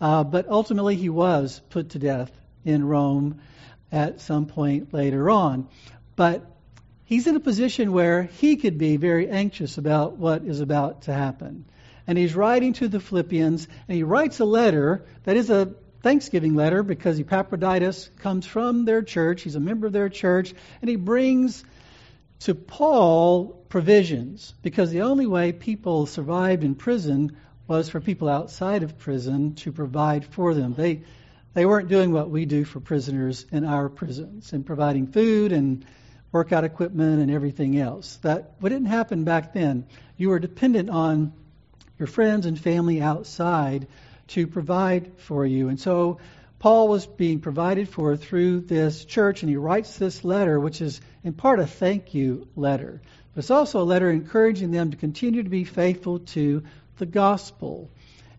Uh, 0.00 0.22
but 0.22 0.48
ultimately, 0.48 0.94
he 0.94 1.08
was 1.08 1.60
put 1.70 1.90
to 1.90 1.98
death 1.98 2.30
in 2.64 2.84
Rome 2.84 3.40
at 3.92 4.20
some 4.20 4.46
point 4.46 4.92
later 4.92 5.30
on. 5.30 5.68
But 6.16 6.44
he's 7.04 7.26
in 7.26 7.36
a 7.36 7.40
position 7.40 7.92
where 7.92 8.24
he 8.24 8.56
could 8.56 8.78
be 8.78 8.96
very 8.96 9.28
anxious 9.28 9.78
about 9.78 10.16
what 10.16 10.44
is 10.44 10.60
about 10.60 11.02
to 11.02 11.12
happen. 11.12 11.64
And 12.06 12.18
he's 12.18 12.34
writing 12.34 12.74
to 12.74 12.88
the 12.88 13.00
Philippians, 13.00 13.66
and 13.88 13.96
he 13.96 14.02
writes 14.02 14.40
a 14.40 14.44
letter 14.44 15.04
that 15.24 15.36
is 15.36 15.48
a 15.48 15.74
Thanksgiving 16.02 16.54
letter 16.54 16.82
because 16.82 17.18
Epaphroditus 17.18 18.10
comes 18.18 18.44
from 18.44 18.84
their 18.84 19.00
church. 19.00 19.42
He's 19.42 19.54
a 19.54 19.60
member 19.60 19.86
of 19.86 19.92
their 19.94 20.10
church, 20.10 20.52
and 20.82 20.90
he 20.90 20.96
brings 20.96 21.64
to 22.40 22.54
Paul 22.54 23.64
provisions 23.70 24.54
because 24.62 24.90
the 24.90 25.02
only 25.02 25.26
way 25.26 25.52
people 25.52 26.04
survived 26.04 26.62
in 26.62 26.74
prison 26.74 27.36
was 27.66 27.88
for 27.88 28.00
people 28.00 28.28
outside 28.28 28.82
of 28.82 28.98
prison 28.98 29.54
to 29.54 29.72
provide 29.72 30.26
for 30.26 30.52
them. 30.52 30.74
They 30.74 31.04
they 31.54 31.64
weren't 31.64 31.88
doing 31.88 32.12
what 32.12 32.30
we 32.30 32.44
do 32.44 32.64
for 32.64 32.80
prisoners 32.80 33.46
in 33.50 33.64
our 33.64 33.88
prisons 33.88 34.52
and 34.52 34.66
providing 34.66 35.06
food 35.06 35.52
and 35.52 35.86
workout 36.32 36.64
equipment 36.64 37.22
and 37.22 37.30
everything 37.30 37.78
else. 37.78 38.16
That 38.22 38.54
what 38.58 38.70
didn't 38.70 38.88
happen 38.88 39.24
back 39.24 39.54
then. 39.54 39.86
You 40.16 40.30
were 40.30 40.40
dependent 40.40 40.90
on 40.90 41.32
your 41.98 42.08
friends 42.08 42.44
and 42.46 42.58
family 42.58 43.00
outside 43.00 43.86
to 44.28 44.46
provide 44.48 45.12
for 45.18 45.46
you. 45.46 45.68
And 45.68 45.78
so 45.78 46.18
Paul 46.58 46.88
was 46.88 47.06
being 47.06 47.40
provided 47.40 47.88
for 47.88 48.16
through 48.16 48.60
this 48.60 49.04
church, 49.04 49.42
and 49.42 49.50
he 49.50 49.56
writes 49.56 49.96
this 49.96 50.24
letter, 50.24 50.58
which 50.58 50.80
is 50.80 51.00
in 51.22 51.34
part 51.34 51.60
a 51.60 51.66
thank 51.66 52.14
you 52.14 52.48
letter. 52.56 53.00
But 53.34 53.40
it's 53.40 53.50
also 53.50 53.80
a 53.80 53.84
letter 53.84 54.10
encouraging 54.10 54.70
them 54.70 54.90
to 54.90 54.96
continue 54.96 55.42
to 55.42 55.50
be 55.50 55.64
faithful 55.64 56.20
to 56.20 56.64
the 56.96 57.06
gospel. 57.06 57.90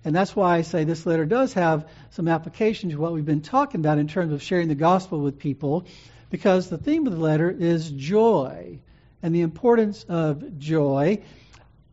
And 0.06 0.16
that's 0.16 0.36
why 0.36 0.58
I 0.58 0.62
say 0.62 0.84
this 0.84 1.06
letter 1.08 1.26
does 1.26 1.54
have 1.54 1.90
some 2.12 2.28
application 2.28 2.92
to 2.92 2.98
what 2.98 3.12
we've 3.12 3.26
been 3.26 3.42
talking 3.42 3.82
about 3.82 3.98
in 3.98 4.08
terms 4.08 4.32
of 4.32 4.44
sharing 4.44 4.68
the 4.68 4.76
gospel 4.76 5.20
with 5.20 5.40
people 5.40 5.86
because 6.30 6.70
the 6.70 6.78
theme 6.78 7.08
of 7.08 7.14
the 7.14 7.20
letter 7.20 7.50
is 7.50 7.90
joy 7.90 8.80
and 9.24 9.34
the 9.34 9.42
importance 9.42 10.04
of 10.08 10.60
joy 10.60 11.24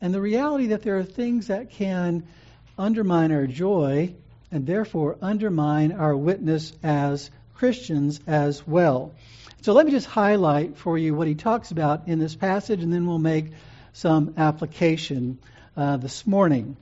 and 0.02 0.12
the 0.12 0.20
reality 0.20 0.68
that 0.68 0.82
there 0.82 0.98
are 0.98 1.04
things 1.04 1.46
that 1.46 1.70
can 1.70 2.26
undermine 2.78 3.32
our 3.32 3.46
joy 3.46 4.14
and 4.50 4.66
therefore 4.66 5.16
undermine 5.22 5.92
our 5.92 6.14
witness 6.14 6.72
as 6.82 7.30
Christians 7.54 8.20
as 8.26 8.66
well. 8.66 9.14
So 9.62 9.72
let 9.72 9.86
me 9.86 9.92
just 9.92 10.06
highlight 10.06 10.76
for 10.76 10.98
you 10.98 11.14
what 11.14 11.28
he 11.28 11.34
talks 11.34 11.70
about 11.70 12.08
in 12.08 12.18
this 12.18 12.34
passage, 12.34 12.82
and 12.82 12.92
then 12.92 13.06
we'll 13.06 13.18
make 13.18 13.52
some 13.92 14.34
application 14.36 15.38
uh, 15.76 15.96
this 15.96 16.26
morning. 16.26 16.76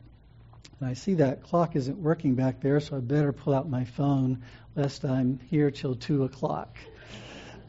And 0.80 0.88
I 0.88 0.94
see 0.94 1.14
that 1.14 1.42
clock 1.42 1.76
isn't 1.76 1.99
working 1.99 2.37
back 2.37 2.62
there, 2.62 2.80
so 2.80 2.96
I 2.96 3.00
better 3.00 3.32
pull 3.32 3.54
out 3.54 3.68
my 3.68 3.84
phone 3.84 4.42
lest 4.75 5.04
I'm 5.04 5.38
here 5.50 5.70
till 5.70 5.94
2 5.94 6.25
o'clock. 6.25 6.78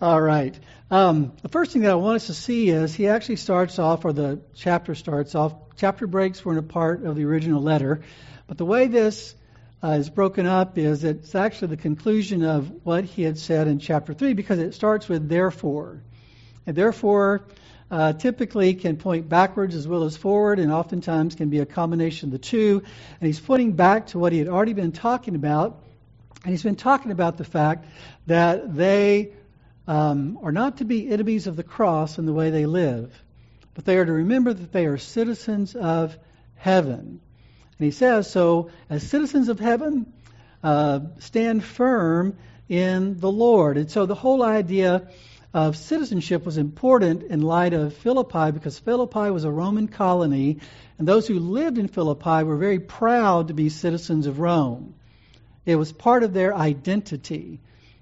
All 0.01 0.21
right. 0.21 0.57
Um, 0.89 1.33
the 1.41 1.49
first 1.49 1.73
thing 1.73 1.81
that 1.81 1.91
I 1.91 1.95
want 1.95 2.15
us 2.15 2.27
to 2.27 2.33
see 2.33 2.69
is 2.69 2.95
he 2.95 3.09
actually 3.09 3.35
starts 3.35 3.79
off, 3.79 4.05
or 4.05 4.13
the 4.13 4.39
chapter 4.55 4.95
starts 4.95 5.35
off. 5.35 5.53
Chapter 5.75 6.07
breaks 6.07 6.45
weren't 6.45 6.59
a 6.59 6.63
part 6.63 7.03
of 7.03 7.17
the 7.17 7.25
original 7.25 7.61
letter, 7.61 8.01
but 8.47 8.57
the 8.57 8.65
way 8.65 8.87
this 8.87 9.35
uh, 9.83 9.89
is 9.89 10.09
broken 10.09 10.45
up 10.45 10.77
is 10.77 11.03
it's 11.03 11.35
actually 11.35 11.67
the 11.67 11.81
conclusion 11.81 12.43
of 12.43 12.71
what 12.85 13.03
he 13.03 13.23
had 13.23 13.37
said 13.37 13.67
in 13.67 13.79
chapter 13.79 14.13
3 14.13 14.33
because 14.33 14.59
it 14.59 14.73
starts 14.73 15.09
with 15.09 15.27
therefore. 15.27 16.01
And 16.65 16.77
therefore 16.77 17.45
uh, 17.91 18.13
typically 18.13 18.73
can 18.73 18.95
point 18.95 19.27
backwards 19.27 19.75
as 19.75 19.85
well 19.85 20.03
as 20.05 20.15
forward, 20.15 20.59
and 20.59 20.71
oftentimes 20.71 21.35
can 21.35 21.49
be 21.49 21.59
a 21.59 21.65
combination 21.65 22.29
of 22.29 22.31
the 22.31 22.39
two. 22.39 22.81
And 23.19 23.27
he's 23.27 23.39
pointing 23.39 23.73
back 23.73 24.07
to 24.07 24.19
what 24.19 24.31
he 24.31 24.39
had 24.39 24.47
already 24.47 24.73
been 24.73 24.93
talking 24.93 25.35
about, 25.35 25.83
and 26.43 26.51
he's 26.51 26.63
been 26.63 26.77
talking 26.77 27.11
about 27.11 27.37
the 27.37 27.43
fact 27.43 27.85
that 28.27 28.75
they 28.75 29.33
um, 29.87 30.39
are 30.41 30.53
not 30.53 30.77
to 30.77 30.85
be 30.85 31.09
enemies 31.09 31.47
of 31.47 31.57
the 31.57 31.63
cross 31.63 32.17
in 32.17 32.25
the 32.25 32.33
way 32.33 32.49
they 32.49 32.65
live, 32.65 33.13
but 33.73 33.83
they 33.83 33.97
are 33.97 34.05
to 34.05 34.13
remember 34.13 34.53
that 34.53 34.71
they 34.71 34.85
are 34.85 34.97
citizens 34.97 35.75
of 35.75 36.17
heaven. 36.55 37.19
And 37.77 37.85
he 37.85 37.91
says, 37.91 38.31
so 38.31 38.71
as 38.89 39.07
citizens 39.07 39.49
of 39.49 39.59
heaven, 39.59 40.13
uh, 40.63 41.01
stand 41.19 41.63
firm 41.63 42.37
in 42.69 43.19
the 43.19 43.31
Lord. 43.31 43.77
And 43.77 43.91
so 43.91 44.05
the 44.05 44.15
whole 44.15 44.43
idea 44.43 45.09
of 45.53 45.75
citizenship 45.75 46.45
was 46.45 46.57
important 46.57 47.23
in 47.23 47.41
light 47.41 47.73
of 47.73 47.93
Philippi 47.93 48.51
because 48.51 48.79
Philippi 48.79 49.31
was 49.31 49.43
a 49.43 49.51
Roman 49.51 49.87
colony, 49.87 50.59
and 50.97 51.07
those 51.07 51.27
who 51.27 51.39
lived 51.39 51.77
in 51.77 51.87
Philippi 51.87 52.43
were 52.43 52.57
very 52.57 52.79
proud 52.79 53.49
to 53.49 53.53
be 53.53 53.69
citizens 53.69 54.27
of 54.27 54.39
Rome. 54.39 54.93
It 55.65 55.75
was 55.75 55.91
part 55.91 56.23
of 56.23 56.33
their 56.33 56.55
identity. 56.55 57.59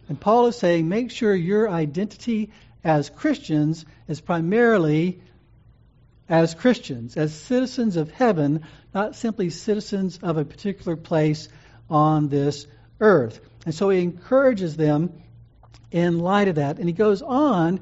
And 0.08 0.20
Paul 0.20 0.48
is 0.48 0.58
saying, 0.58 0.88
make 0.88 1.12
sure 1.12 1.36
your 1.36 1.70
identity 1.70 2.52
as 2.84 3.10
Christians 3.10 3.86
is 4.08 4.22
primarily 4.22 5.22
as 6.30 6.54
Christians, 6.54 7.18
as 7.18 7.34
citizens 7.34 7.96
of 7.96 8.12
heaven, 8.12 8.64
not 8.94 9.16
simply 9.16 9.50
citizens 9.50 10.20
of 10.22 10.38
a 10.38 10.46
particular 10.46 10.96
place 10.96 11.50
on 11.90 12.30
this 12.30 12.68
earth. 13.00 13.40
And 13.66 13.74
so 13.74 13.90
he 13.90 14.02
encourages 14.02 14.78
them 14.78 15.14
in 15.92 16.20
light 16.20 16.48
of 16.48 16.56
that. 16.56 16.78
And 16.78 16.88
he 16.88 16.94
goes 16.94 17.22
on 17.22 17.80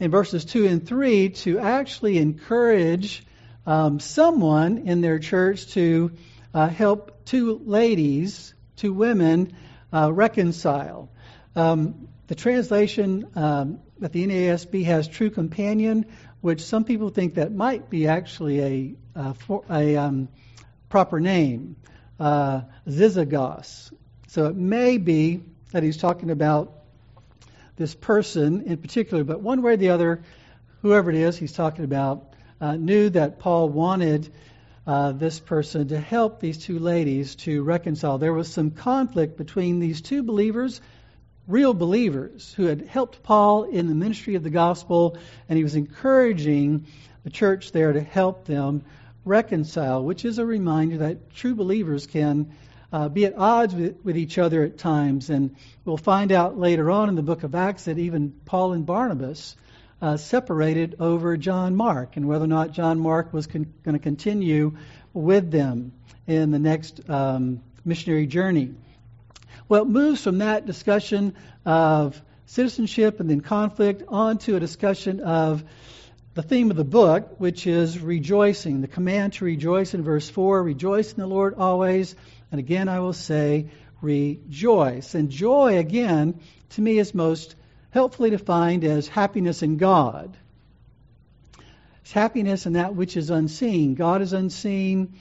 in 0.00 0.10
verses 0.10 0.44
2 0.44 0.66
and 0.66 0.86
3 0.86 1.30
to 1.30 1.58
actually 1.58 2.18
encourage 2.18 3.24
um, 3.66 4.00
someone 4.00 4.78
in 4.86 5.00
their 5.00 5.18
church 5.18 5.68
to 5.68 6.12
uh, 6.52 6.68
help 6.68 7.24
two 7.24 7.60
ladies, 7.64 8.54
two 8.76 8.92
women, 8.92 9.56
uh, 9.92 10.12
reconcile. 10.12 11.08
Um, 11.56 12.08
the 12.26 12.34
translation 12.34 13.28
um, 13.34 13.80
that 13.98 14.12
the 14.12 14.26
NASB 14.26 14.84
has 14.84 15.08
true 15.08 15.30
companion, 15.30 16.06
which 16.40 16.60
some 16.60 16.84
people 16.84 17.08
think 17.08 17.34
that 17.34 17.52
might 17.52 17.88
be 17.88 18.08
actually 18.08 18.60
a, 18.60 18.94
uh, 19.18 19.32
for, 19.32 19.64
a 19.70 19.96
um, 19.96 20.28
proper 20.88 21.20
name, 21.20 21.76
uh, 22.20 22.62
syzygos. 22.86 23.92
So 24.28 24.46
it 24.46 24.56
may 24.56 24.98
be 24.98 25.42
that 25.72 25.82
he's 25.82 25.96
talking 25.96 26.30
about 26.30 26.83
this 27.76 27.94
person 27.94 28.62
in 28.62 28.78
particular, 28.78 29.24
but 29.24 29.40
one 29.40 29.62
way 29.62 29.72
or 29.72 29.76
the 29.76 29.90
other, 29.90 30.22
whoever 30.82 31.10
it 31.10 31.16
is 31.16 31.36
he's 31.36 31.52
talking 31.52 31.84
about, 31.84 32.34
uh, 32.60 32.76
knew 32.76 33.10
that 33.10 33.38
Paul 33.38 33.68
wanted 33.68 34.32
uh, 34.86 35.12
this 35.12 35.40
person 35.40 35.88
to 35.88 35.98
help 35.98 36.40
these 36.40 36.58
two 36.58 36.78
ladies 36.78 37.36
to 37.36 37.62
reconcile. 37.62 38.18
There 38.18 38.32
was 38.32 38.52
some 38.52 38.70
conflict 38.70 39.36
between 39.36 39.80
these 39.80 40.00
two 40.00 40.22
believers 40.22 40.80
real 41.46 41.74
believers 41.74 42.54
who 42.54 42.64
had 42.64 42.86
helped 42.86 43.22
Paul 43.22 43.64
in 43.64 43.88
the 43.88 43.94
ministry 43.94 44.34
of 44.34 44.42
the 44.42 44.50
gospel, 44.50 45.18
and 45.48 45.56
he 45.56 45.62
was 45.62 45.74
encouraging 45.74 46.86
the 47.22 47.30
church 47.30 47.72
there 47.72 47.92
to 47.92 48.00
help 48.00 48.46
them 48.46 48.84
reconcile, 49.24 50.02
which 50.02 50.24
is 50.24 50.38
a 50.38 50.46
reminder 50.46 50.98
that 50.98 51.30
true 51.34 51.54
believers 51.54 52.06
can 52.06 52.54
uh, 52.94 53.08
be 53.08 53.24
at 53.24 53.36
odds 53.36 53.74
with, 53.74 53.96
with, 54.04 54.16
each 54.16 54.38
other 54.38 54.62
at 54.62 54.78
times. 54.78 55.28
And 55.28 55.56
we'll 55.84 55.96
find 55.96 56.30
out 56.30 56.56
later 56.56 56.92
on 56.92 57.08
in 57.08 57.16
the 57.16 57.24
book 57.24 57.42
of 57.42 57.56
Acts 57.56 57.86
that 57.86 57.98
even 57.98 58.32
Paul 58.44 58.72
and 58.72 58.86
Barnabas 58.86 59.56
uh, 60.00 60.16
separated 60.16 60.94
over 61.00 61.36
John 61.36 61.74
Mark 61.74 62.16
and 62.16 62.28
whether 62.28 62.44
or 62.44 62.46
not 62.46 62.70
John 62.70 63.00
Mark 63.00 63.32
was 63.32 63.48
con- 63.48 63.74
going 63.82 63.96
to 63.96 63.98
continue 63.98 64.76
with 65.12 65.50
them 65.50 65.92
in 66.28 66.52
the 66.52 66.60
next 66.60 67.10
um, 67.10 67.62
missionary 67.84 68.28
journey. 68.28 68.72
Well, 69.68 69.82
it 69.82 69.88
moves 69.88 70.22
from 70.22 70.38
that 70.38 70.64
discussion 70.64 71.34
of 71.66 72.22
citizenship 72.46 73.18
and 73.18 73.28
then 73.28 73.40
conflict 73.40 74.04
on 74.06 74.38
to 74.38 74.54
a 74.54 74.60
discussion 74.60 75.18
of 75.18 75.64
the 76.34 76.42
theme 76.42 76.70
of 76.70 76.76
the 76.76 76.84
book, 76.84 77.36
which 77.38 77.66
is 77.66 77.98
rejoicing. 77.98 78.82
The 78.82 78.88
command 78.88 79.32
to 79.34 79.44
rejoice 79.44 79.94
in 79.94 80.04
verse 80.04 80.28
4 80.28 80.62
rejoice 80.62 81.12
in 81.12 81.18
the 81.18 81.26
Lord 81.26 81.54
always. 81.54 82.14
And 82.54 82.60
again, 82.60 82.88
I 82.88 83.00
will 83.00 83.12
say, 83.12 83.66
rejoice. 84.00 85.16
And 85.16 85.28
joy, 85.28 85.78
again, 85.78 86.38
to 86.70 86.80
me 86.80 87.00
is 87.00 87.12
most 87.12 87.56
helpfully 87.90 88.30
defined 88.30 88.84
as 88.84 89.08
happiness 89.08 89.64
in 89.64 89.76
God. 89.76 90.36
It's 92.02 92.12
happiness 92.12 92.64
in 92.64 92.74
that 92.74 92.94
which 92.94 93.16
is 93.16 93.30
unseen. 93.30 93.96
God 93.96 94.22
is 94.22 94.32
unseen. 94.32 95.14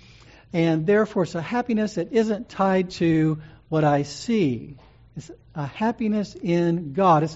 And 0.54 0.86
therefore, 0.86 1.24
it's 1.24 1.34
a 1.34 1.42
happiness 1.42 1.96
that 1.96 2.14
isn't 2.14 2.50
tied 2.50 2.92
to 3.02 3.42
what 3.68 3.84
I 3.84 4.04
see. 4.04 4.78
It's 5.18 5.32
a 5.56 5.66
happiness 5.66 6.36
in 6.36 6.94
God. 6.94 7.24
It's, 7.24 7.36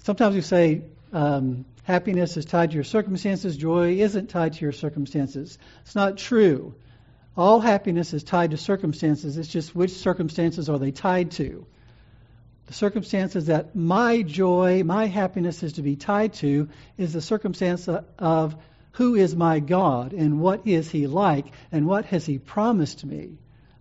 sometimes 0.00 0.34
we 0.34 0.42
say 0.42 0.82
um, 1.14 1.64
happiness 1.84 2.36
is 2.36 2.44
tied 2.44 2.72
to 2.72 2.74
your 2.74 2.84
circumstances, 2.84 3.56
joy 3.56 3.92
isn't 4.00 4.28
tied 4.28 4.52
to 4.52 4.60
your 4.60 4.72
circumstances. 4.72 5.56
It's 5.80 5.94
not 5.94 6.18
true. 6.18 6.74
All 7.36 7.60
happiness 7.60 8.12
is 8.14 8.22
tied 8.22 8.52
to 8.52 8.56
circumstances. 8.56 9.36
It's 9.36 9.48
just 9.48 9.74
which 9.74 9.92
circumstances 9.92 10.68
are 10.68 10.78
they 10.78 10.92
tied 10.92 11.32
to? 11.32 11.66
The 12.66 12.74
circumstances 12.74 13.46
that 13.46 13.74
my 13.74 14.22
joy, 14.22 14.84
my 14.84 15.06
happiness 15.06 15.62
is 15.62 15.74
to 15.74 15.82
be 15.82 15.96
tied 15.96 16.34
to 16.34 16.68
is 16.96 17.12
the 17.12 17.20
circumstance 17.20 17.88
of 18.18 18.56
who 18.92 19.16
is 19.16 19.34
my 19.34 19.58
God 19.58 20.12
and 20.12 20.40
what 20.40 20.66
is 20.66 20.88
He 20.90 21.06
like 21.08 21.46
and 21.72 21.86
what 21.86 22.04
has 22.06 22.24
He 22.24 22.38
promised 22.38 23.04
me. 23.04 23.38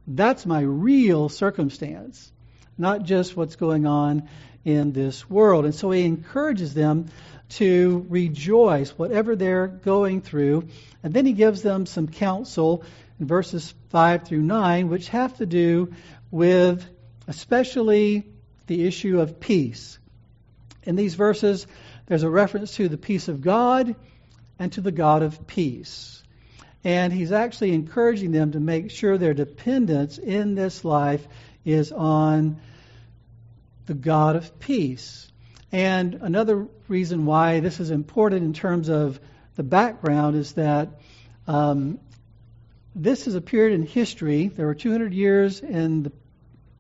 That's 0.08 0.46
my 0.46 0.62
real 0.62 1.30
circumstance, 1.30 2.32
not 2.78 3.04
just 3.04 3.38
what's 3.38 3.56
going 3.56 3.86
on 3.86 4.28
in 4.66 4.92
this 4.92 5.30
world. 5.30 5.66
And 5.66 5.76
so 5.76 5.92
He 5.92 6.04
encourages 6.04 6.74
them 6.74 7.06
to 7.50 8.06
rejoice, 8.10 8.90
whatever 8.92 9.36
they're 9.36 9.68
going 9.68 10.22
through. 10.22 10.68
And 11.04 11.14
then 11.14 11.26
He 11.28 11.34
gives 11.34 11.62
them 11.62 11.86
some 11.86 12.08
counsel 12.08 12.84
verses 13.28 13.74
5 13.90 14.26
through 14.26 14.42
9, 14.42 14.90
which 14.90 15.10
have 15.10 15.38
to 15.38 15.46
do 15.46 15.94
with 16.32 16.86
especially 17.28 18.28
the 18.68 18.86
issue 18.86 19.20
of 19.20 19.40
peace. 19.40 19.98
In 20.84 20.96
these 20.96 21.16
verses, 21.16 21.68
there's 22.06 22.24
a 22.24 22.30
reference 22.30 22.76
to 22.76 22.90
the 22.90 22.98
peace 22.98 23.28
of 23.28 23.42
God 23.42 23.96
and 24.60 24.72
to 24.74 24.82
the 24.82 24.92
God 24.92 25.24
of 25.24 25.48
peace. 25.48 26.22
And 26.84 27.14
he's 27.14 27.32
actually 27.32 27.74
encouraging 27.74 28.32
them 28.32 28.52
to 28.52 28.60
make 28.60 28.92
sure 28.92 29.18
their 29.18 29.34
dependence 29.34 30.18
in 30.18 30.56
this 30.56 30.84
life 30.84 31.26
is 31.64 31.92
on 31.92 32.60
the 33.86 33.94
God 33.94 34.36
of 34.36 34.60
peace. 34.60 35.32
And 35.72 36.16
another 36.16 36.68
reason 36.88 37.26
why 37.26 37.62
this 37.62 37.80
is 37.80 37.90
important 37.90 38.44
in 38.44 38.54
terms 38.54 38.90
of 38.90 39.20
the 39.56 39.64
background 39.64 40.36
is 40.36 40.54
that 40.54 41.00
um, 41.48 42.00
this 42.96 43.28
is 43.28 43.36
a 43.36 43.42
period 43.42 43.74
in 43.74 43.86
history. 43.86 44.48
There 44.48 44.68
were 44.68 44.76
200 44.76 45.14
years 45.14 45.62
in 45.62 46.04
the 46.04 46.12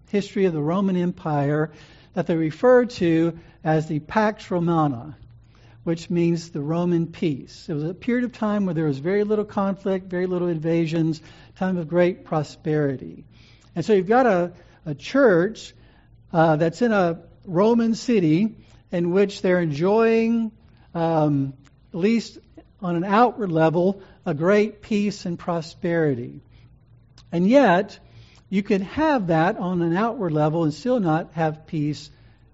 history 0.09 0.45
of 0.45 0.53
the 0.53 0.61
Roman 0.61 0.95
Empire 0.95 1.71
that 2.13 2.27
they 2.27 2.35
refer 2.35 2.85
to 2.85 3.39
as 3.63 3.87
the 3.87 3.99
Pax 3.99 4.51
Romana, 4.51 5.17
which 5.83 6.09
means 6.09 6.51
the 6.51 6.61
Roman 6.61 7.07
peace. 7.07 7.67
It 7.67 7.73
was 7.73 7.83
a 7.83 7.93
period 7.95 8.25
of 8.25 8.33
time 8.33 8.65
where 8.65 8.75
there 8.75 8.85
was 8.85 8.99
very 8.99 9.23
little 9.23 9.45
conflict, 9.45 10.07
very 10.07 10.27
little 10.27 10.49
invasions, 10.49 11.19
time 11.55 11.77
of 11.77 11.87
great 11.87 12.25
prosperity. 12.25 13.25
And 13.75 13.83
so 13.83 13.93
you've 13.93 14.07
got 14.07 14.27
a, 14.27 14.53
a 14.85 14.93
church 14.93 15.73
uh, 16.31 16.57
that's 16.57 16.83
in 16.83 16.91
a 16.91 17.21
Roman 17.45 17.95
city 17.95 18.55
in 18.91 19.11
which 19.11 19.41
they're 19.41 19.59
enjoying, 19.59 20.51
um, 20.93 21.53
at 21.91 21.99
least 21.99 22.37
on 22.81 22.95
an 22.97 23.03
outward 23.03 23.51
level, 23.51 24.03
a 24.25 24.33
great 24.33 24.81
peace 24.81 25.25
and 25.25 25.37
prosperity. 25.37 26.41
And 27.31 27.47
yet, 27.47 27.99
you 28.49 28.63
can 28.63 28.81
have 28.81 29.27
that 29.27 29.57
on 29.57 29.81
an 29.81 29.95
outward 29.95 30.31
level 30.31 30.63
and 30.63 30.73
still 30.73 30.99
not 30.99 31.33
have 31.33 31.65
peace 31.65 32.09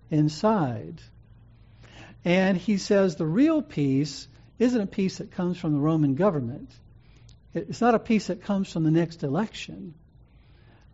inside. 0.10 1.02
And 2.26 2.58
he 2.58 2.78
says 2.78 3.16
the 3.16 3.26
real 3.26 3.62
peace 3.62 4.28
isn't 4.58 4.82
a 4.82 4.88
peace 4.88 5.18
that 5.18 5.32
comes 5.32 5.58
from 5.58 5.74
the 5.74 5.80
Roman 5.80 6.16
government. 6.16 6.70
It's 7.54 7.82
not 7.82 7.96
a 7.96 8.00
peace 8.00 8.28
that 8.28 8.44
comes 8.44 8.72
from 8.72 8.84
the 8.84 8.92
next 8.92 9.24
election. 9.24 9.94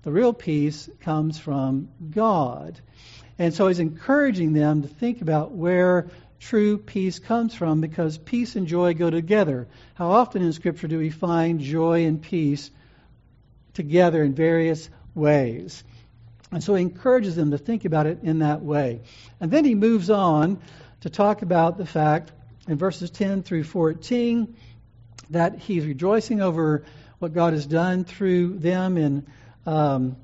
The 0.04 0.12
real 0.12 0.34
peace 0.34 0.90
comes 1.02 1.40
from 1.40 1.90
God. 2.12 2.80
And 3.38 3.54
so 3.54 3.68
he's 3.68 3.80
encouraging 3.80 4.54
them 4.54 4.84
to 4.84 4.88
think 4.88 5.22
about 5.22 5.52
where 5.52 6.08
true 6.40 6.78
peace 6.78 7.20
comes 7.20 7.54
from 7.54 7.82
because 7.82 8.18
peace 8.18 8.56
and 8.56 8.68
joy 8.68 8.94
go 8.94 9.10
together. 9.10 9.68
How 9.96 10.12
often 10.12 10.42
in 10.42 10.54
Scripture 10.54 10.88
do 10.88 10.98
we 10.98 11.10
find 11.10 11.60
joy 11.60 12.06
and 12.06 12.22
peace 12.22 12.70
together 13.76 14.24
in 14.24 14.34
various 14.34 14.90
ways. 15.14 15.84
And 16.52 16.64
so 16.64 16.74
he 16.76 16.82
encourages 16.82 17.36
them 17.36 17.52
to 17.52 17.58
think 17.58 17.86
about 17.86 18.08
it 18.08 18.20
in 18.24 18.40
that 18.40 18.62
way. 18.62 19.02
And 19.40 19.52
then 19.52 19.66
he 19.66 19.76
moves 19.76 20.10
on 20.10 20.60
to 21.02 21.10
talk 21.10 21.42
about 21.42 21.78
the 21.78 21.86
fact 21.86 22.32
in 22.68 22.78
verses 22.78 23.12
10 23.12 23.44
through 23.44 23.64
14 23.64 24.56
that 25.32 25.60
he's 25.60 25.86
rejoicing 25.86 26.42
over 26.42 26.86
what 27.20 27.34
God 27.34 27.54
has 27.54 27.66
done 27.66 28.04
through 28.04 28.60
them 28.60 28.98
in 28.98 29.28
um, 29.66 30.18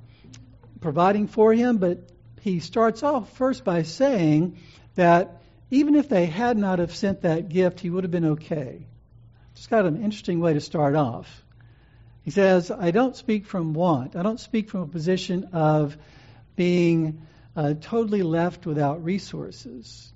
providing 0.80 1.28
for 1.28 1.54
him. 1.54 1.78
But 1.78 2.10
he 2.42 2.60
starts 2.60 3.04
off 3.04 3.36
first 3.38 3.64
by 3.64 3.84
saying 3.84 4.58
that 4.96 5.41
even 5.72 5.96
if 5.96 6.10
they 6.10 6.26
had 6.26 6.58
not 6.58 6.80
have 6.80 6.94
sent 6.94 7.22
that 7.22 7.50
gift, 7.50 7.80
he 7.80 7.90
would 7.90 8.04
have 8.04 8.12
been 8.12 8.32
okay. 8.34 8.86
Just 9.56 9.70
got 9.70 9.86
an 9.86 10.04
interesting 10.04 10.42
way 10.42 10.54
to 10.54 10.62
start 10.62 10.96
off. 10.96 11.44
He 12.24 12.32
says, 12.32 12.70
I 12.70 12.92
don't 12.92 13.16
speak 13.16 13.46
from 13.46 13.74
want. 13.74 14.16
I 14.16 14.22
don't 14.22 14.40
speak 14.40 14.70
from 14.70 14.82
a 14.82 14.88
position 14.88 15.50
of 15.54 15.98
being 16.56 17.26
uh, 17.56 17.74
totally 17.80 18.22
left 18.22 18.66
without 18.66 19.04
resources, 19.04 20.12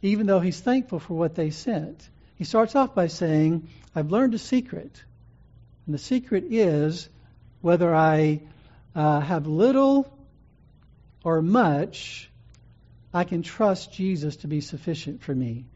even 0.00 0.26
though 0.26 0.40
he's 0.40 0.60
thankful 0.60 1.00
for 1.00 1.14
what 1.14 1.34
they 1.34 1.50
sent. 1.50 2.08
He 2.36 2.44
starts 2.44 2.74
off 2.74 2.94
by 2.94 3.08
saying, 3.08 3.68
I've 3.94 4.10
learned 4.10 4.34
a 4.34 4.38
secret. 4.38 5.02
And 5.86 5.94
the 5.94 5.98
secret 5.98 6.44
is 6.50 7.08
whether 7.60 7.94
I 7.94 8.40
uh, 8.94 9.20
have 9.20 9.46
little 9.46 10.12
or 11.24 11.42
much, 11.42 12.30
I 13.14 13.24
can 13.24 13.42
trust 13.42 13.92
Jesus 13.92 14.36
to 14.36 14.48
be 14.48 14.60
sufficient 14.60 15.22
for 15.22 15.34
me. 15.34 15.66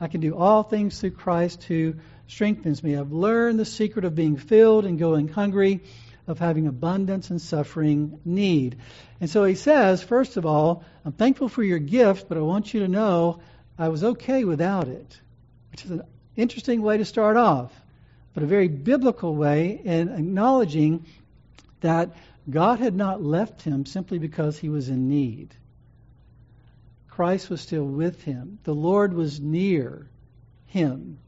I 0.00 0.08
can 0.08 0.20
do 0.20 0.36
all 0.36 0.62
things 0.62 0.98
through 0.98 1.12
Christ 1.12 1.62
who 1.64 1.94
strengthens 2.26 2.82
me. 2.82 2.96
I've 2.96 3.12
learned 3.12 3.58
the 3.58 3.64
secret 3.64 4.04
of 4.04 4.14
being 4.14 4.36
filled 4.36 4.86
and 4.86 4.98
going 4.98 5.28
hungry, 5.28 5.80
of 6.26 6.38
having 6.38 6.66
abundance 6.66 7.30
and 7.30 7.40
suffering 7.40 8.20
need. 8.24 8.78
And 9.20 9.28
so 9.28 9.44
he 9.44 9.54
says, 9.54 10.02
first 10.02 10.36
of 10.36 10.46
all, 10.46 10.84
I'm 11.04 11.12
thankful 11.12 11.48
for 11.48 11.62
your 11.62 11.78
gift, 11.78 12.28
but 12.28 12.38
I 12.38 12.40
want 12.40 12.72
you 12.72 12.80
to 12.80 12.88
know 12.88 13.40
I 13.78 13.88
was 13.88 14.02
okay 14.02 14.44
without 14.44 14.88
it, 14.88 15.20
which 15.70 15.84
is 15.84 15.90
an 15.90 16.02
interesting 16.36 16.82
way 16.82 16.98
to 16.98 17.04
start 17.04 17.36
off, 17.36 17.72
but 18.32 18.42
a 18.42 18.46
very 18.46 18.68
biblical 18.68 19.34
way 19.34 19.80
in 19.84 20.08
acknowledging 20.08 21.06
that 21.80 22.16
God 22.48 22.78
had 22.78 22.94
not 22.94 23.22
left 23.22 23.62
him 23.62 23.86
simply 23.86 24.18
because 24.18 24.58
he 24.58 24.68
was 24.68 24.88
in 24.88 25.08
need. 25.08 25.54
Christ 27.20 27.50
was 27.50 27.60
still 27.60 27.84
with 27.84 28.22
him. 28.22 28.60
The 28.64 28.74
Lord 28.74 29.12
was 29.12 29.40
near 29.40 30.08
him, 30.64 31.18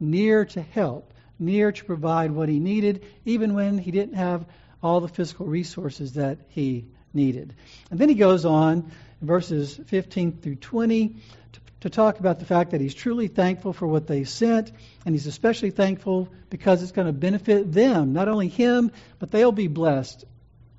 near 0.00 0.46
to 0.46 0.62
help, 0.62 1.12
near 1.38 1.70
to 1.70 1.84
provide 1.84 2.30
what 2.30 2.48
he 2.48 2.58
needed, 2.58 3.04
even 3.26 3.52
when 3.52 3.76
he 3.76 3.90
didn't 3.90 4.14
have 4.14 4.46
all 4.82 5.00
the 5.00 5.08
physical 5.08 5.44
resources 5.44 6.14
that 6.14 6.38
he 6.48 6.86
needed. 7.12 7.54
And 7.90 8.00
then 8.00 8.08
he 8.08 8.14
goes 8.14 8.46
on, 8.46 8.90
verses 9.20 9.78
15 9.88 10.38
through 10.38 10.56
20, 10.56 11.08
to, 11.08 11.60
to 11.80 11.90
talk 11.90 12.20
about 12.20 12.38
the 12.38 12.46
fact 12.46 12.70
that 12.70 12.80
he's 12.80 12.94
truly 12.94 13.28
thankful 13.28 13.74
for 13.74 13.86
what 13.86 14.06
they 14.06 14.24
sent, 14.24 14.72
and 15.04 15.14
he's 15.14 15.26
especially 15.26 15.72
thankful 15.72 16.30
because 16.48 16.82
it's 16.82 16.92
going 16.92 17.06
to 17.06 17.12
benefit 17.12 17.70
them, 17.70 18.14
not 18.14 18.28
only 18.28 18.48
him, 18.48 18.92
but 19.18 19.30
they'll 19.30 19.52
be 19.52 19.68
blessed 19.68 20.24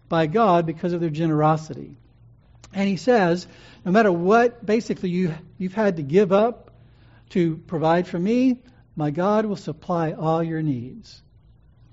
by 0.07 0.25
God 0.25 0.65
because 0.65 0.93
of 0.93 1.01
their 1.01 1.11
generosity. 1.11 1.97
And 2.73 2.87
he 2.87 2.97
says, 2.97 3.47
no 3.85 3.91
matter 3.91 4.11
what 4.11 4.65
basically 4.65 5.09
you, 5.09 5.33
you've 5.57 5.73
had 5.73 5.97
to 5.97 6.03
give 6.03 6.31
up 6.31 6.71
to 7.29 7.57
provide 7.57 8.07
for 8.07 8.19
me, 8.19 8.61
my 8.95 9.11
God 9.11 9.45
will 9.45 9.55
supply 9.55 10.11
all 10.11 10.43
your 10.43 10.61
needs. 10.61 11.21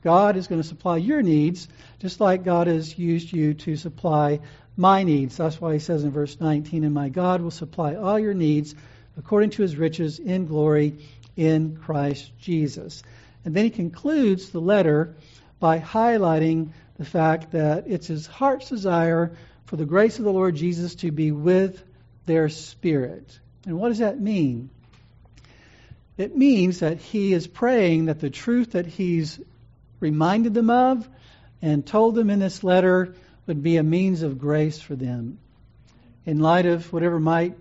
God 0.03 0.37
is 0.37 0.47
going 0.47 0.61
to 0.61 0.69
supply 0.69 0.99
your 0.99 1.23
needs 1.23 1.69
just 1.99 2.21
like 2.21 2.45
God 2.45 2.67
has 2.67 2.99
used 2.99 3.33
you 3.33 3.55
to 3.55 3.77
supply 3.77 4.41
my 4.77 5.03
needs. 5.03 5.37
That's 5.37 5.61
why 5.61 5.73
he 5.73 5.79
says 5.79 6.05
in 6.05 6.11
verse 6.11 6.39
19, 6.41 6.85
And 6.85 6.95
my 6.95 7.09
God 7.09 7.41
will 7.41 7.51
supply 7.51 7.95
all 7.95 8.19
your 8.19 8.35
needs 8.35 8.75
according 9.19 9.51
to 9.51 9.62
his 9.62 9.77
riches 9.77 10.19
in 10.19 10.47
glory 10.47 10.99
in 11.37 11.77
Christ 11.77 12.31
Jesus. 12.39 13.03
And 13.45 13.55
then 13.55 13.65
he 13.65 13.71
concludes 13.71 14.51
the 14.51 14.61
letter 14.61 15.17
by 15.59 15.79
highlighting 15.81 16.71
the 16.99 17.05
fact 17.05 17.53
that 17.53 17.85
it's 17.87 18.07
his 18.07 18.27
heart's 18.27 18.69
desire 18.69 19.37
for 19.66 19.76
the 19.76 19.85
grace 19.85 20.18
of 20.18 20.24
the 20.24 20.33
Lord 20.33 20.57
Jesus 20.57 20.94
to 20.96 21.11
be 21.11 21.33
with 21.33 21.83
their 22.24 22.48
spirit. 22.48 23.38
And 23.66 23.79
what 23.79 23.88
does 23.88 23.98
that 23.98 24.20
mean? 24.20 24.70
It 26.16 26.37
means 26.37 26.81
that 26.81 26.98
he 26.98 27.33
is 27.33 27.46
praying 27.46 28.07
that 28.07 28.20
the 28.20 28.31
truth 28.31 28.72
that 28.72 28.87
he's 28.87 29.38
reminded 30.00 30.55
them 30.55 30.70
of 30.70 31.09
and 31.61 31.87
told 31.87 32.14
them 32.14 32.31
in 32.31 32.38
this 32.38 32.64
letter 32.64 33.14
would 33.46 33.62
be 33.62 33.76
a 33.76 33.83
means 33.83 34.22
of 34.22 34.38
grace 34.38 34.81
for 34.81 34.96
them. 34.96 35.38
In 36.24 36.40
light 36.40 36.66
of 36.66 36.92
whatever 36.92 37.20
might 37.20 37.57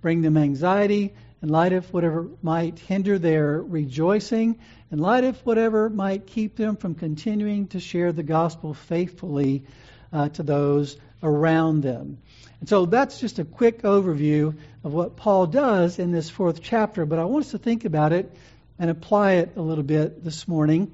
bring 0.00 0.22
them 0.22 0.36
anxiety, 0.36 1.14
in 1.42 1.48
light 1.48 1.72
of 1.72 1.92
whatever 1.92 2.28
might 2.42 2.78
hinder 2.78 3.18
their 3.18 3.60
rejoicing, 3.60 4.58
in 4.90 4.98
light 4.98 5.24
of 5.24 5.38
whatever 5.44 5.90
might 5.90 6.26
keep 6.26 6.56
them 6.56 6.76
from 6.76 6.94
continuing 6.94 7.66
to 7.68 7.80
share 7.80 8.12
the 8.12 8.22
gospel 8.22 8.72
faithfully 8.72 9.64
uh, 10.12 10.28
to 10.30 10.42
those 10.42 10.96
around 11.26 11.82
them. 11.82 12.18
And 12.60 12.68
so 12.68 12.86
that's 12.86 13.20
just 13.20 13.38
a 13.38 13.44
quick 13.44 13.82
overview 13.82 14.56
of 14.82 14.94
what 14.94 15.16
Paul 15.16 15.46
does 15.46 15.98
in 15.98 16.12
this 16.12 16.30
fourth 16.30 16.62
chapter, 16.62 17.04
but 17.04 17.18
I 17.18 17.24
want 17.24 17.44
us 17.44 17.50
to 17.50 17.58
think 17.58 17.84
about 17.84 18.12
it 18.12 18.34
and 18.78 18.90
apply 18.90 19.32
it 19.32 19.56
a 19.56 19.60
little 19.60 19.84
bit 19.84 20.24
this 20.24 20.46
morning. 20.46 20.90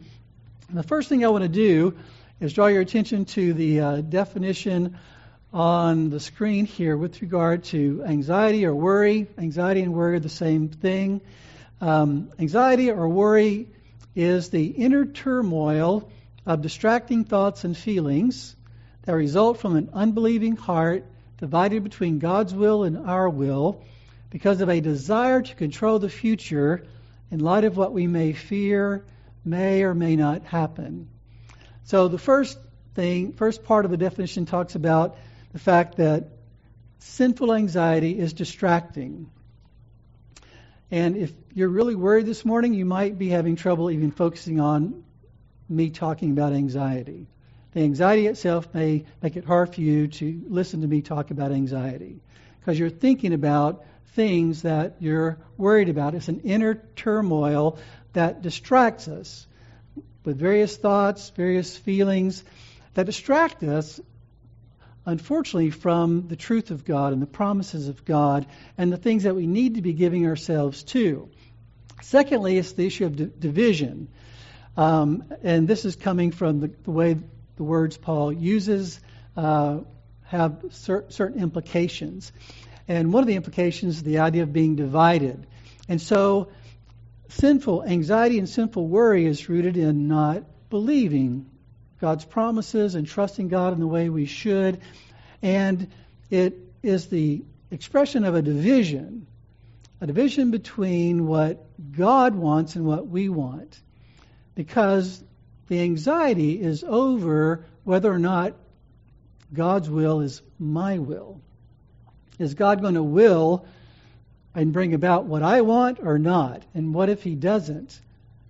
And 0.68 0.78
the 0.78 0.82
first 0.82 1.08
thing 1.08 1.24
I 1.24 1.28
want 1.28 1.42
to 1.42 1.48
do 1.48 1.96
is 2.40 2.52
draw 2.52 2.66
your 2.66 2.80
attention 2.80 3.26
to 3.26 3.52
the 3.52 3.80
uh, 3.80 4.00
definition 4.00 4.98
on 5.52 6.08
the 6.08 6.18
screen 6.18 6.64
here 6.64 6.96
with 6.96 7.20
regard 7.20 7.64
to 7.64 8.02
anxiety 8.06 8.64
or 8.64 8.74
worry. 8.74 9.28
Anxiety 9.36 9.82
and 9.82 9.92
worry 9.92 10.16
are 10.16 10.20
the 10.20 10.28
same 10.28 10.68
thing. 10.68 11.20
Um, 11.80 12.30
anxiety 12.38 12.90
or 12.90 13.08
worry 13.08 13.68
is 14.16 14.48
the 14.48 14.66
inner 14.66 15.04
turmoil 15.04 16.10
of 16.46 16.62
distracting 16.62 17.24
thoughts 17.24 17.64
and 17.64 17.76
feelings 17.76 18.56
that 19.02 19.14
result 19.14 19.58
from 19.58 19.76
an 19.76 19.90
unbelieving 19.92 20.56
heart 20.56 21.04
divided 21.38 21.82
between 21.82 22.18
God's 22.18 22.54
will 22.54 22.84
and 22.84 22.98
our 22.98 23.28
will 23.28 23.82
because 24.30 24.60
of 24.60 24.68
a 24.68 24.80
desire 24.80 25.42
to 25.42 25.54
control 25.54 25.98
the 25.98 26.08
future 26.08 26.86
in 27.30 27.40
light 27.40 27.64
of 27.64 27.76
what 27.76 27.92
we 27.92 28.06
may 28.06 28.32
fear 28.32 29.04
may 29.44 29.82
or 29.82 29.94
may 29.94 30.16
not 30.16 30.44
happen. 30.44 31.08
So 31.84 32.08
the 32.08 32.18
first 32.18 32.58
thing, 32.94 33.32
first 33.32 33.64
part 33.64 33.84
of 33.84 33.90
the 33.90 33.96
definition 33.96 34.46
talks 34.46 34.74
about 34.74 35.18
the 35.52 35.58
fact 35.58 35.96
that 35.96 36.28
sinful 36.98 37.52
anxiety 37.52 38.18
is 38.18 38.32
distracting. 38.32 39.28
And 40.90 41.16
if 41.16 41.32
you're 41.52 41.68
really 41.68 41.94
worried 41.94 42.26
this 42.26 42.44
morning, 42.44 42.74
you 42.74 42.84
might 42.84 43.18
be 43.18 43.30
having 43.30 43.56
trouble 43.56 43.90
even 43.90 44.12
focusing 44.12 44.60
on 44.60 45.02
me 45.68 45.90
talking 45.90 46.30
about 46.30 46.52
anxiety. 46.52 47.26
The 47.72 47.82
anxiety 47.82 48.26
itself 48.26 48.72
may 48.74 49.04
make 49.22 49.36
it 49.36 49.44
hard 49.44 49.74
for 49.74 49.80
you 49.80 50.08
to 50.08 50.42
listen 50.48 50.82
to 50.82 50.86
me 50.86 51.00
talk 51.00 51.30
about 51.30 51.52
anxiety 51.52 52.20
because 52.60 52.78
you're 52.78 52.90
thinking 52.90 53.32
about 53.32 53.84
things 54.14 54.62
that 54.62 54.96
you're 55.00 55.38
worried 55.56 55.88
about. 55.88 56.14
It's 56.14 56.28
an 56.28 56.40
inner 56.40 56.74
turmoil 56.96 57.78
that 58.12 58.42
distracts 58.42 59.08
us 59.08 59.46
with 60.24 60.38
various 60.38 60.76
thoughts, 60.76 61.30
various 61.30 61.76
feelings 61.76 62.44
that 62.94 63.06
distract 63.06 63.62
us, 63.62 64.00
unfortunately, 65.06 65.70
from 65.70 66.28
the 66.28 66.36
truth 66.36 66.70
of 66.70 66.84
God 66.84 67.14
and 67.14 67.22
the 67.22 67.26
promises 67.26 67.88
of 67.88 68.04
God 68.04 68.46
and 68.76 68.92
the 68.92 68.98
things 68.98 69.22
that 69.22 69.34
we 69.34 69.46
need 69.46 69.76
to 69.76 69.82
be 69.82 69.94
giving 69.94 70.26
ourselves 70.26 70.82
to. 70.84 71.28
Secondly, 72.02 72.58
it's 72.58 72.72
the 72.72 72.86
issue 72.86 73.06
of 73.06 73.40
division. 73.40 74.08
Um, 74.76 75.24
and 75.42 75.68
this 75.68 75.84
is 75.84 75.96
coming 75.96 76.30
from 76.30 76.60
the, 76.60 76.70
the, 76.84 76.90
way 76.90 77.16
the 77.56 77.64
words 77.64 77.96
Paul 77.96 78.32
uses 78.32 79.00
uh, 79.36 79.78
have 80.24 80.64
cer- 80.70 81.04
certain 81.08 81.40
implications. 81.40 82.32
And 82.88 83.12
one 83.12 83.22
of 83.22 83.26
the 83.26 83.36
implications 83.36 83.96
is 83.96 84.02
the 84.02 84.18
idea 84.18 84.42
of 84.42 84.52
being 84.52 84.76
divided. 84.76 85.46
And 85.88 86.00
so 86.00 86.48
sinful 87.28 87.84
anxiety 87.84 88.38
and 88.38 88.48
sinful 88.48 88.86
worry 88.86 89.26
is 89.26 89.48
rooted 89.48 89.76
in 89.76 90.08
not 90.08 90.44
believing 90.70 91.46
God's 92.00 92.24
promises 92.24 92.94
and 92.94 93.06
trusting 93.06 93.48
God 93.48 93.72
in 93.72 93.80
the 93.80 93.86
way 93.86 94.08
we 94.08 94.26
should. 94.26 94.80
And 95.40 95.88
it 96.30 96.58
is 96.82 97.06
the 97.06 97.44
expression 97.70 98.24
of 98.24 98.34
a 98.34 98.42
division, 98.42 99.26
a 100.00 100.06
division 100.06 100.50
between 100.50 101.26
what 101.26 101.64
God 101.92 102.34
wants 102.34 102.74
and 102.74 102.84
what 102.84 103.06
we 103.06 103.28
want. 103.28 103.80
Because 104.54 105.22
the 105.68 105.80
anxiety 105.80 106.60
is 106.60 106.84
over 106.84 107.64
whether 107.84 108.12
or 108.12 108.18
not 108.18 108.54
God's 109.52 109.88
will 109.88 110.20
is 110.20 110.42
my 110.58 110.98
will. 110.98 111.40
Is 112.38 112.54
God 112.54 112.80
going 112.80 112.94
to 112.94 113.02
will 113.02 113.66
and 114.54 114.72
bring 114.72 114.94
about 114.94 115.24
what 115.24 115.42
I 115.42 115.60
want 115.60 116.00
or 116.02 116.18
not? 116.18 116.62
And 116.74 116.94
what 116.94 117.08
if 117.08 117.22
He 117.22 117.34
doesn't? 117.34 118.00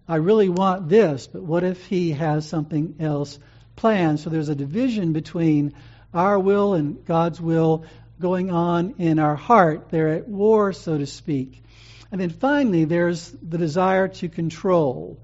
I 0.09 0.17
really 0.17 0.49
want 0.49 0.89
this, 0.89 1.27
but 1.27 1.43
what 1.43 1.65
if 1.65 1.85
He 1.87 2.13
has 2.13 2.49
something 2.49 2.97
else 3.01 3.39
planned? 3.77 4.21
So 4.21 4.31
there's 4.31 4.49
a 4.49 4.55
division 4.55 5.13
between 5.13 5.75
our 6.15 6.39
will 6.39 6.75
and 6.75 7.05
God's 7.05 7.41
will 7.41 7.85
going 8.21 8.51
on 8.51 8.95
in 8.99 9.19
our 9.19 9.37
heart. 9.37 9.91
They're 9.91 10.15
at 10.15 10.29
war, 10.29 10.73
so 10.73 10.99
to 10.99 11.07
speak. 11.07 11.63
And 12.11 12.21
then 12.21 12.31
finally, 12.31 12.85
there's 12.85 13.31
the 13.31 13.59
desire 13.59 14.09
to 14.09 14.29
control. 14.29 15.19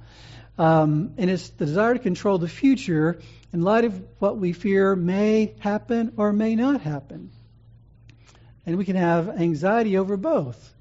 Um, 0.59 1.15
and 1.17 1.31
it's 1.31 1.51
the 1.51 1.67
desire 1.67 1.95
to 1.95 2.01
control 2.01 2.39
the 2.39 2.49
future 2.49 3.21
in 3.53 3.63
light 3.63 3.85
of 3.85 4.03
what 4.19 4.37
we 4.37 4.53
fear 4.53 4.97
may 4.97 5.55
happen 5.61 6.15
or 6.17 6.33
may 6.33 6.57
not 6.57 6.81
happen. 6.81 7.31
And 8.67 8.77
we 8.77 8.85
can 8.85 8.97
have 8.97 9.29
anxiety 9.29 9.97
over 9.97 10.17
both 10.17 10.75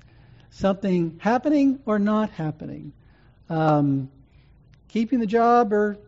something 0.58 1.20
happening 1.22 1.80
or 1.86 2.00
not 2.00 2.32
happening, 2.32 2.92
um, 3.48 4.10
keeping 4.88 5.20
the 5.20 5.28
job 5.28 5.72
or 5.72 6.00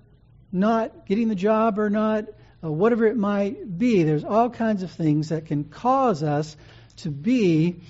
not 0.51 1.05
getting 1.05 1.27
the 1.27 1.35
job 1.35 1.77
or 1.77 1.89
not, 1.89 2.25
uh, 2.63 2.71
whatever 2.71 3.05
it 3.05 3.15
might 3.15 3.77
be. 3.77 4.01
There's 4.01 4.23
all 4.23 4.49
kinds 4.49 4.81
of 4.81 4.91
things 4.91 5.29
that 5.29 5.45
can 5.45 5.65
cause 5.65 6.23
us 6.23 6.57
to 6.97 7.11
be 7.11 7.81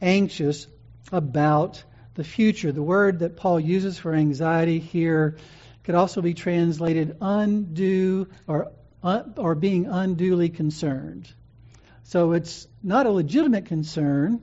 anxious 0.00 0.66
about 1.12 1.84
the 2.20 2.24
future. 2.24 2.70
The 2.70 2.82
word 2.82 3.20
that 3.20 3.36
Paul 3.36 3.58
uses 3.58 3.96
for 3.96 4.12
anxiety 4.12 4.78
here 4.78 5.38
could 5.84 5.94
also 5.94 6.20
be 6.20 6.34
translated 6.34 7.16
undue 7.18 8.28
or, 8.46 8.72
uh, 9.02 9.22
or 9.38 9.54
being 9.54 9.86
unduly 9.86 10.50
concerned. 10.50 11.32
So 12.02 12.32
it's 12.32 12.68
not 12.82 13.06
a 13.06 13.10
legitimate 13.10 13.64
concern 13.64 14.42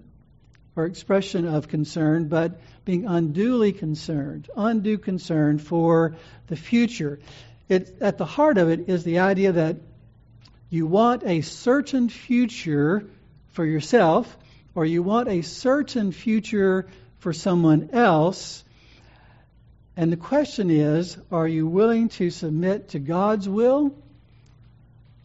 or 0.75 0.85
expression 0.85 1.47
of 1.47 1.67
concern, 1.67 2.29
but 2.29 2.59
being 2.83 3.05
unduly 3.05 3.73
concerned, 3.73 4.49
undue 4.55 4.97
concern 4.97 5.59
for 5.59 6.15
the 6.47 6.55
future. 6.55 7.19
It, 7.69 7.97
at 8.01 8.17
the 8.17 8.25
heart 8.25 8.57
of 8.57 8.69
it 8.69 8.89
is 8.89 9.03
the 9.03 9.19
idea 9.19 9.51
that 9.51 9.77
you 10.71 10.87
want 10.87 11.21
a 11.23 11.41
certain 11.41 12.09
future 12.09 13.05
for 13.49 13.63
yourself, 13.63 14.35
or 14.73 14.83
you 14.83 15.03
want 15.03 15.29
a 15.29 15.43
certain 15.43 16.11
future 16.11 16.87
for 17.19 17.33
someone 17.33 17.89
else. 17.93 18.63
And 19.95 20.11
the 20.11 20.17
question 20.17 20.69
is 20.69 21.17
are 21.31 21.47
you 21.47 21.67
willing 21.67 22.09
to 22.09 22.29
submit 22.29 22.89
to 22.89 22.99
God's 22.99 23.49
will 23.49 23.95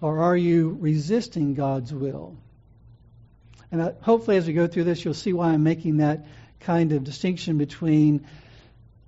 or 0.00 0.20
are 0.20 0.36
you 0.36 0.76
resisting 0.80 1.54
God's 1.54 1.92
will? 1.92 2.36
And 3.70 3.80
uh, 3.80 3.92
hopefully, 4.02 4.36
as 4.36 4.46
we 4.46 4.52
go 4.52 4.66
through 4.66 4.84
this, 4.84 5.02
you'll 5.04 5.14
see 5.14 5.32
why 5.32 5.48
I'm 5.48 5.62
making 5.62 5.98
that 5.98 6.26
kind 6.60 6.92
of 6.92 7.04
distinction 7.04 7.56
between 7.56 8.26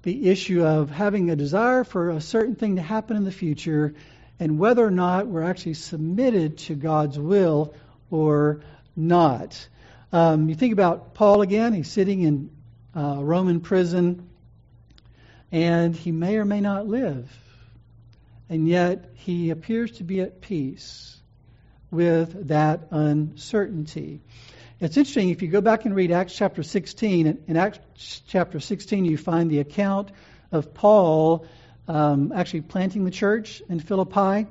the 0.02 0.30
issue 0.30 0.64
of 0.64 0.90
having 0.90 1.30
a 1.30 1.36
desire 1.36 1.84
for 1.84 2.10
a 2.10 2.20
certain 2.20 2.54
thing 2.54 2.76
to 2.76 2.82
happen 2.82 3.16
in 3.16 3.24
the 3.24 3.32
future 3.32 3.94
and 4.40 4.58
whether 4.58 4.84
or 4.84 4.90
not 4.90 5.26
we're 5.26 5.42
actually 5.42 5.74
submitted 5.74 6.58
to 6.58 6.74
God's 6.74 7.18
will 7.18 7.74
or 8.10 8.60
not. 8.96 9.68
Um, 10.12 10.48
you 10.48 10.54
think 10.54 10.72
about 10.72 11.14
Paul 11.14 11.42
again, 11.42 11.72
he's 11.72 11.90
sitting 11.90 12.22
in 12.22 12.50
uh, 12.96 13.18
Roman 13.20 13.60
prison, 13.60 14.28
and 15.52 15.94
he 15.94 16.12
may 16.12 16.36
or 16.36 16.44
may 16.44 16.60
not 16.60 16.86
live 16.86 17.28
and 18.48 18.68
yet 18.68 19.10
he 19.14 19.50
appears 19.50 19.92
to 19.92 20.04
be 20.04 20.20
at 20.20 20.40
peace 20.40 21.16
with 21.90 22.48
that 22.48 22.88
uncertainty. 22.90 24.20
It's 24.80 24.96
interesting, 24.96 25.30
if 25.30 25.40
you 25.42 25.48
go 25.48 25.60
back 25.60 25.84
and 25.84 25.94
read 25.94 26.10
Acts 26.10 26.34
chapter 26.34 26.62
16, 26.62 27.44
in 27.46 27.56
Acts 27.56 28.22
chapter 28.26 28.60
16, 28.60 29.04
you 29.04 29.16
find 29.16 29.50
the 29.50 29.60
account 29.60 30.10
of 30.52 30.74
Paul 30.74 31.46
um, 31.88 32.32
actually 32.32 32.62
planting 32.62 33.04
the 33.04 33.10
church 33.10 33.62
in 33.68 33.80
Philippi. 33.80 34.46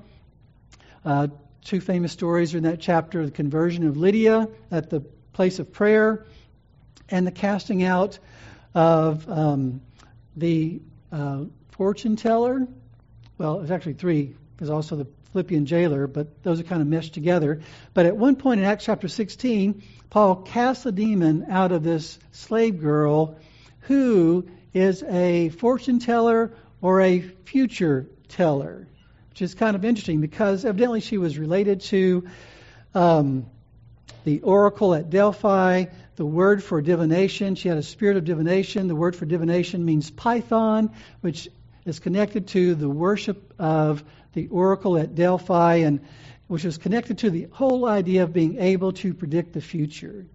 Uh, 1.06 1.28
two 1.64 1.82
famous 1.82 2.12
stories 2.12 2.54
are 2.54 2.58
in 2.58 2.64
that 2.64 2.80
chapter 2.80 3.26
the 3.26 3.32
conversion 3.32 3.86
of 3.86 3.98
Lydia 3.98 4.48
at 4.72 4.90
the 4.90 5.02
place 5.34 5.60
of 5.60 5.72
prayer, 5.72 6.26
and 7.14 7.26
the 7.26 7.32
casting 7.32 7.84
out 7.84 8.20
of 8.76 9.30
um, 9.30 9.82
the 10.36 10.82
uh, 11.12 11.46
fortune 11.72 12.16
teller 12.18 12.68
well, 13.38 13.58
there's 13.58 13.72
actually 13.72 13.94
three. 13.94 14.36
There's 14.58 14.70
also 14.70 14.96
the 14.96 15.08
Philippian 15.32 15.66
jailer, 15.66 16.08
but 16.08 16.44
those 16.44 16.60
are 16.60 16.64
kind 16.64 16.82
of 16.82 16.88
meshed 16.88 17.14
together. 17.14 17.62
But 17.94 18.06
at 18.06 18.16
one 18.16 18.36
point 18.36 18.60
in 18.60 18.66
Acts 18.66 18.86
chapter 18.86 19.08
16, 19.08 19.84
Paul 20.10 20.38
casts 20.38 20.86
a 20.86 20.92
demon 20.92 21.48
out 21.50 21.72
of 21.72 21.84
this 21.84 22.20
slave 22.32 22.80
girl 22.80 23.38
who 23.82 24.48
is 24.74 25.04
a 25.04 25.50
fortune 25.50 26.00
teller 26.00 26.54
or 26.82 27.02
a 27.02 27.20
future 27.20 28.08
teller, 28.28 28.88
which 29.32 29.42
is 29.42 29.56
kind 29.56 29.76
of 29.76 29.84
interesting 29.84 30.22
because 30.22 30.66
evidently 30.66 31.02
she 31.02 31.18
was 31.18 31.38
related 31.38 31.82
to 31.82 32.28
um, 32.94 33.48
the 34.24 34.42
oracle 34.42 34.94
at 34.94 35.10
Delphi, 35.10 35.86
the 36.16 36.26
word 36.26 36.64
for 36.64 36.82
divination. 36.82 37.56
She 37.56 37.70
had 37.70 37.78
a 37.78 37.84
spirit 37.84 38.18
of 38.18 38.26
divination. 38.26 38.88
The 38.88 38.96
word 38.96 39.16
for 39.16 39.26
divination 39.26 39.84
means 39.86 40.12
python, 40.12 40.92
which 41.22 41.50
is 41.86 42.00
connected 42.00 42.48
to 42.50 42.76
the 42.76 42.90
worship 42.90 43.54
of 43.60 44.04
the 44.34 44.48
oracle 44.48 44.98
at 44.98 45.16
Delphi, 45.16 45.78
and 45.78 46.02
which 46.48 46.66
is 46.66 46.78
connected 46.78 47.20
to 47.20 47.30
the 47.30 47.48
whole 47.52 47.86
idea 47.86 48.24
of 48.24 48.34
being 48.34 48.60
able 48.60 48.92
to 48.94 49.14
predict 49.14 49.54
the 49.54 49.62
future. 49.62 50.26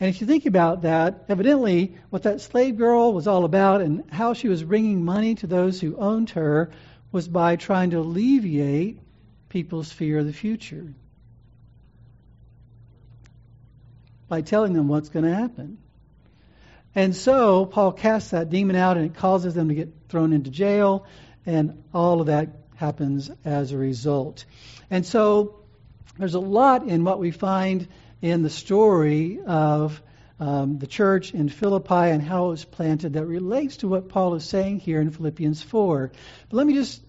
And 0.00 0.08
if 0.08 0.20
you 0.20 0.26
think 0.26 0.46
about 0.46 0.82
that, 0.82 1.24
evidently 1.28 1.96
what 2.10 2.22
that 2.22 2.40
slave 2.40 2.76
girl 2.76 3.12
was 3.12 3.26
all 3.26 3.44
about 3.44 3.80
and 3.80 4.04
how 4.10 4.32
she 4.34 4.48
was 4.48 4.62
bringing 4.62 5.04
money 5.04 5.34
to 5.36 5.46
those 5.48 5.80
who 5.80 5.96
owned 5.96 6.30
her 6.30 6.70
was 7.10 7.26
by 7.26 7.56
trying 7.56 7.90
to 7.90 7.98
alleviate 7.98 9.00
people's 9.48 9.90
fear 9.90 10.18
of 10.18 10.26
the 10.26 10.32
future. 10.32 10.94
By 14.28 14.42
telling 14.42 14.72
them 14.72 14.88
what's 14.88 15.08
going 15.08 15.24
to 15.24 15.34
happen. 15.34 15.78
And 16.94 17.14
so 17.14 17.64
Paul 17.64 17.92
casts 17.92 18.30
that 18.30 18.50
demon 18.50 18.76
out 18.76 18.96
and 18.96 19.06
it 19.06 19.14
causes 19.14 19.54
them 19.54 19.68
to 19.68 19.74
get 19.74 19.92
thrown 20.08 20.32
into 20.32 20.50
jail, 20.50 21.06
and 21.46 21.82
all 21.94 22.20
of 22.20 22.26
that 22.26 22.48
happens 22.76 23.30
as 23.44 23.72
a 23.72 23.78
result. 23.78 24.44
And 24.90 25.04
so 25.04 25.60
there's 26.18 26.34
a 26.34 26.40
lot 26.40 26.86
in 26.86 27.04
what 27.04 27.18
we 27.18 27.30
find 27.30 27.88
in 28.20 28.42
the 28.42 28.50
story 28.50 29.40
of 29.46 30.02
um, 30.40 30.78
the 30.78 30.86
church 30.86 31.34
in 31.34 31.48
Philippi 31.48 31.94
and 31.94 32.22
how 32.22 32.46
it 32.46 32.50
was 32.50 32.64
planted 32.64 33.14
that 33.14 33.26
relates 33.26 33.78
to 33.78 33.88
what 33.88 34.08
Paul 34.08 34.34
is 34.34 34.44
saying 34.44 34.80
here 34.80 35.00
in 35.00 35.10
Philippians 35.10 35.62
4. 35.62 36.12
But 36.48 36.56
let 36.56 36.66
me 36.66 36.74
just 36.74 37.02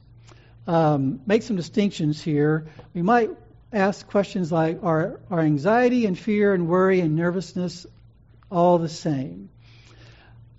um, 0.67 1.21
make 1.25 1.43
some 1.43 1.55
distinctions 1.55 2.21
here. 2.21 2.67
We 2.93 3.01
might 3.01 3.32
ask 3.71 4.08
questions 4.08 4.51
like 4.51 4.84
are, 4.84 5.19
are 5.29 5.39
anxiety 5.39 6.05
and 6.05 6.17
fear 6.17 6.53
and 6.53 6.67
worry 6.67 7.01
and 7.01 7.15
nervousness 7.15 7.86
all 8.49 8.77
the 8.77 8.89
same? 8.89 9.49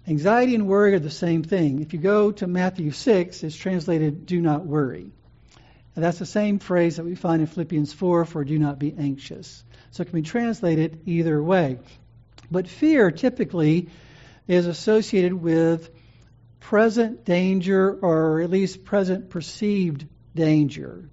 Anxiety 0.07 0.55
and 0.55 0.67
worry 0.67 0.95
are 0.95 1.01
the 1.01 1.11
same 1.11 1.43
thing. 1.43 1.81
If 1.81 1.93
you 1.93 1.99
go 1.99 2.33
to 2.33 2.47
Matthew 2.47 2.91
6, 2.91 3.43
it's 3.43 3.57
translated, 3.57 4.27
do 4.27 4.41
not 4.41 4.65
worry. 4.65 5.13
And 5.95 6.05
that's 6.05 6.19
the 6.19 6.27
same 6.27 6.59
phrase 6.59 6.97
that 6.97 7.05
we 7.05 7.15
find 7.15 7.41
in 7.41 7.47
Philippians 7.47 7.93
4 7.93 8.25
for 8.25 8.45
do 8.45 8.59
not 8.59 8.79
be 8.79 8.95
anxious. 8.97 9.63
So 9.91 10.03
it 10.03 10.07
can 10.07 10.21
be 10.21 10.27
translated 10.27 11.01
either 11.07 11.43
way. 11.43 11.79
But 12.51 12.69
fear 12.69 13.11
typically 13.11 13.89
is 14.47 14.67
associated 14.67 15.35
with 15.35 15.91
present 16.61 17.25
danger 17.25 17.93
or 17.93 18.41
at 18.41 18.51
least 18.51 18.85
present 18.85 19.31
perceived 19.31 20.07
danger. 20.35 21.09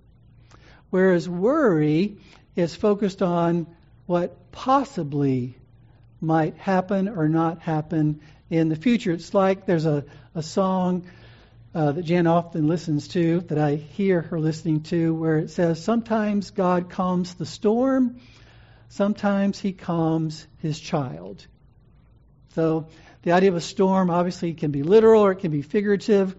Whereas 0.90 1.28
worry 1.28 2.18
is 2.56 2.76
focused 2.76 3.22
on 3.22 3.68
what 4.06 4.52
possibly 4.52 5.58
might 6.22 6.58
happen 6.58 7.08
or 7.08 7.28
not 7.28 7.62
happen 7.62 8.22
in 8.50 8.70
the 8.70 8.76
future. 8.76 9.12
It's 9.12 9.34
like 9.34 9.66
there's 9.66 9.86
a, 9.86 10.06
a 10.34 10.42
song 10.42 11.06
uh, 11.76 11.92
that 11.92 12.04
Jan 12.04 12.26
often 12.26 12.68
listens 12.68 13.10
to, 13.10 13.42
that 13.42 13.58
I 13.58 13.76
hear 13.76 14.22
her 14.22 14.40
listening 14.40 14.82
to, 14.84 15.14
where 15.14 15.38
it 15.38 15.52
says, 15.52 15.84
Sometimes 15.84 16.52
God 16.52 16.90
calms 16.90 17.36
the 17.36 17.46
storm, 17.46 18.20
sometimes 18.90 19.60
He 19.60 19.74
calms 19.74 20.48
His 20.60 20.80
child. 20.80 21.46
So 22.56 22.88
the 23.22 23.34
idea 23.34 23.50
of 23.50 23.56
a 23.56 23.62
storm 23.62 24.10
obviously 24.10 24.54
can 24.54 24.72
be 24.72 24.82
literal 24.82 25.22
or 25.24 25.34
it 25.34 25.40
can 25.40 25.52
be 25.52 25.62
figurative. 25.62 26.36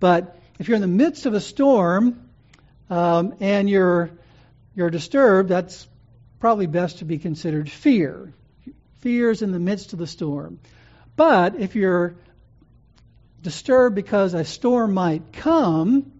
But 0.00 0.36
if 0.58 0.68
you're 0.68 0.74
in 0.74 0.82
the 0.82 0.88
midst 0.88 1.24
of 1.24 1.34
a 1.34 1.40
storm 1.40 2.23
um, 2.90 3.34
and 3.40 3.68
you're 3.68 4.10
you're 4.74 4.90
disturbed, 4.90 5.48
that's 5.48 5.86
probably 6.40 6.66
best 6.66 6.98
to 6.98 7.04
be 7.04 7.18
considered 7.18 7.70
fear. 7.70 8.32
Fear 9.00 9.30
is 9.30 9.42
in 9.42 9.52
the 9.52 9.60
midst 9.60 9.92
of 9.92 9.98
the 9.98 10.06
storm. 10.06 10.58
But 11.16 11.54
if 11.60 11.76
you're 11.76 12.16
disturbed 13.40 13.94
because 13.94 14.34
a 14.34 14.44
storm 14.44 14.94
might 14.94 15.32
come, 15.32 16.12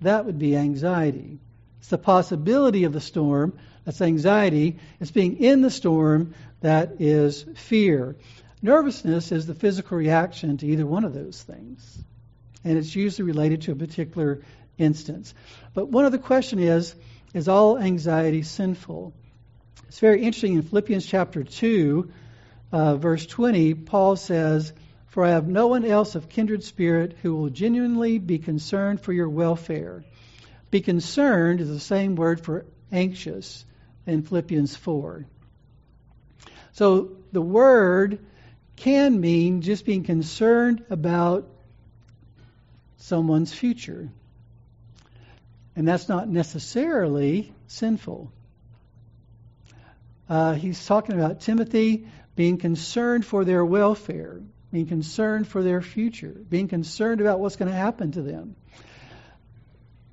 that 0.00 0.26
would 0.26 0.38
be 0.38 0.56
anxiety. 0.56 1.40
It's 1.80 1.88
the 1.88 1.98
possibility 1.98 2.84
of 2.84 2.92
the 2.92 3.00
storm, 3.00 3.58
that's 3.84 4.02
anxiety. 4.02 4.76
It's 5.00 5.10
being 5.10 5.38
in 5.38 5.62
the 5.62 5.70
storm 5.70 6.34
that 6.60 7.00
is 7.00 7.44
fear. 7.56 8.16
Nervousness 8.60 9.32
is 9.32 9.46
the 9.46 9.54
physical 9.54 9.96
reaction 9.96 10.58
to 10.58 10.66
either 10.66 10.86
one 10.86 11.04
of 11.04 11.14
those 11.14 11.42
things. 11.42 11.98
And 12.64 12.76
it's 12.76 12.94
usually 12.94 13.26
related 13.26 13.62
to 13.62 13.72
a 13.72 13.76
particular 13.76 14.42
instance. 14.78 15.34
But 15.74 15.88
one 15.88 16.04
other 16.04 16.18
question 16.18 16.58
is 16.58 16.94
is 17.34 17.48
all 17.48 17.78
anxiety 17.78 18.42
sinful? 18.42 19.12
It's 19.88 20.00
very 20.00 20.22
interesting 20.22 20.54
in 20.54 20.62
Philippians 20.62 21.04
chapter 21.04 21.44
2, 21.44 22.10
uh, 22.72 22.96
verse 22.96 23.26
20, 23.26 23.74
Paul 23.74 24.16
says, 24.16 24.72
For 25.06 25.24
I 25.24 25.30
have 25.30 25.48
no 25.48 25.68
one 25.68 25.84
else 25.84 26.14
of 26.14 26.28
kindred 26.28 26.64
spirit 26.64 27.16
who 27.22 27.34
will 27.36 27.50
genuinely 27.50 28.18
be 28.18 28.38
concerned 28.38 29.00
for 29.00 29.12
your 29.12 29.28
welfare. 29.28 30.04
Be 30.70 30.80
concerned 30.80 31.60
is 31.60 31.68
the 31.68 31.80
same 31.80 32.16
word 32.16 32.40
for 32.40 32.66
anxious 32.92 33.64
in 34.06 34.22
Philippians 34.22 34.76
4. 34.76 35.26
So 36.72 37.16
the 37.32 37.42
word 37.42 38.18
can 38.76 39.20
mean 39.20 39.62
just 39.62 39.84
being 39.84 40.04
concerned 40.04 40.84
about 40.90 41.48
someone's 42.98 43.52
future. 43.52 44.10
And 45.78 45.86
that's 45.86 46.08
not 46.08 46.28
necessarily 46.28 47.52
sinful. 47.68 48.32
Uh, 50.28 50.54
he's 50.54 50.84
talking 50.84 51.14
about 51.14 51.42
Timothy 51.42 52.08
being 52.34 52.58
concerned 52.58 53.24
for 53.24 53.44
their 53.44 53.64
welfare, 53.64 54.40
being 54.72 54.88
concerned 54.88 55.46
for 55.46 55.62
their 55.62 55.80
future, 55.80 56.34
being 56.50 56.66
concerned 56.66 57.20
about 57.20 57.38
what's 57.38 57.54
going 57.54 57.70
to 57.70 57.76
happen 57.76 58.10
to 58.10 58.22
them. 58.22 58.56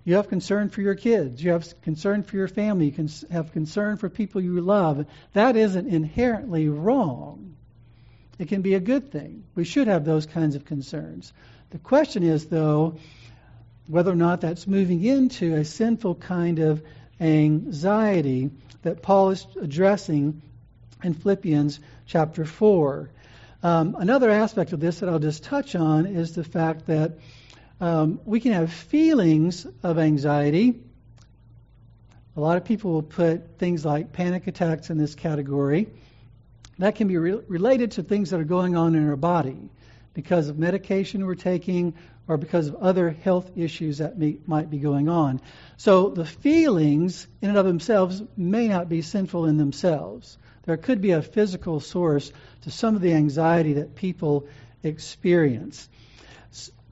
You 0.04 0.18
have 0.18 0.30
concern 0.30 0.70
for 0.70 0.82
your 0.82 0.94
kids. 0.94 1.44
You 1.44 1.54
have 1.54 1.82
concern 1.82 2.22
for 2.22 2.36
your 2.36 2.48
family. 2.48 2.86
You 2.86 2.92
can 2.92 3.10
have 3.32 3.52
concern 3.52 3.98
for 3.98 4.08
people 4.08 4.42
you 4.42 4.62
love. 4.62 5.08
That 5.34 5.56
isn't 5.56 5.88
inherently 5.88 6.70
wrong. 6.70 7.56
It 8.38 8.50
can 8.50 8.62
be 8.62 8.76
a 8.76 8.80
good 8.80 9.12
thing. 9.12 9.46
We 9.56 9.64
should 9.64 9.88
have 9.88 10.06
those 10.06 10.28
kinds 10.28 10.56
of 10.56 10.64
concerns. 10.64 11.34
The 11.72 11.80
question 11.80 12.22
is, 12.22 12.46
though, 12.46 13.00
whether 13.88 14.12
or 14.12 14.16
not 14.16 14.42
that's 14.42 14.68
moving 14.68 15.04
into 15.04 15.56
a 15.56 15.66
sinful 15.66 16.16
kind 16.16 16.60
of 16.60 16.82
anxiety 17.20 18.52
that 18.82 19.02
Paul 19.02 19.32
is 19.32 19.46
addressing 19.62 20.42
in 21.04 21.14
Philippians 21.14 21.80
chapter 22.06 22.46
4. 22.46 23.10
Um, 23.64 23.96
another 23.98 24.30
aspect 24.30 24.74
of 24.74 24.80
this 24.80 25.00
that 25.00 25.10
I'll 25.10 25.20
just 25.20 25.44
touch 25.44 25.76
on 25.76 26.06
is 26.06 26.34
the 26.34 26.44
fact 26.44 26.88
that 26.88 27.14
um, 27.80 28.20
we 28.26 28.40
can 28.40 28.54
have 28.54 28.72
feelings 28.72 29.68
of 29.84 30.00
anxiety. 30.00 30.82
A 32.38 32.40
lot 32.40 32.58
of 32.58 32.66
people 32.66 32.92
will 32.92 33.04
put 33.04 33.58
things 33.60 33.86
like 33.86 34.14
panic 34.14 34.48
attacks 34.48 34.90
in 34.90 34.98
this 34.98 35.16
category. 35.16 35.88
That 36.80 36.96
can 36.96 37.08
be 37.08 37.18
re- 37.18 37.42
related 37.48 37.92
to 37.92 38.04
things 38.04 38.32
that 38.32 38.40
are 38.40 38.46
going 38.46 38.76
on 38.76 38.96
in 38.96 39.08
our 39.08 39.16
body 39.16 39.70
because 40.14 40.48
of 40.50 40.58
medication 40.58 41.26
we're 41.26 41.36
taking 41.36 41.94
or 42.28 42.38
because 42.38 42.68
of 42.68 42.76
other 42.76 43.10
health 43.12 43.52
issues 43.56 44.00
that 44.00 44.18
may, 44.18 44.38
might 44.48 44.70
be 44.70 44.80
going 44.80 45.10
on. 45.10 45.42
So 45.78 46.10
the 46.10 46.26
feelings 46.26 47.28
in 47.42 47.50
and 47.50 47.58
of 47.58 47.66
themselves 47.66 48.22
may 48.36 48.68
not 48.68 48.90
be 48.90 49.02
sinful 49.02 49.46
in 49.46 49.58
themselves. 49.58 50.38
There 50.64 50.78
could 50.78 51.02
be 51.02 51.12
a 51.12 51.22
physical 51.22 51.80
source 51.80 52.32
to 52.62 52.72
some 52.72 52.96
of 52.96 53.02
the 53.02 53.14
anxiety 53.14 53.74
that 53.74 53.96
people 53.96 54.48
experience. 54.84 55.88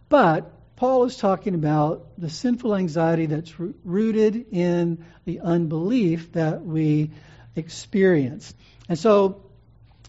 But 0.09 0.51
Paul 0.75 1.05
is 1.05 1.17
talking 1.17 1.55
about 1.55 2.05
the 2.17 2.29
sinful 2.29 2.75
anxiety 2.75 3.25
that's 3.25 3.53
rooted 3.59 4.47
in 4.51 5.05
the 5.25 5.39
unbelief 5.39 6.33
that 6.33 6.63
we 6.63 7.11
experience. 7.55 8.53
And 8.89 8.99
so 8.99 9.43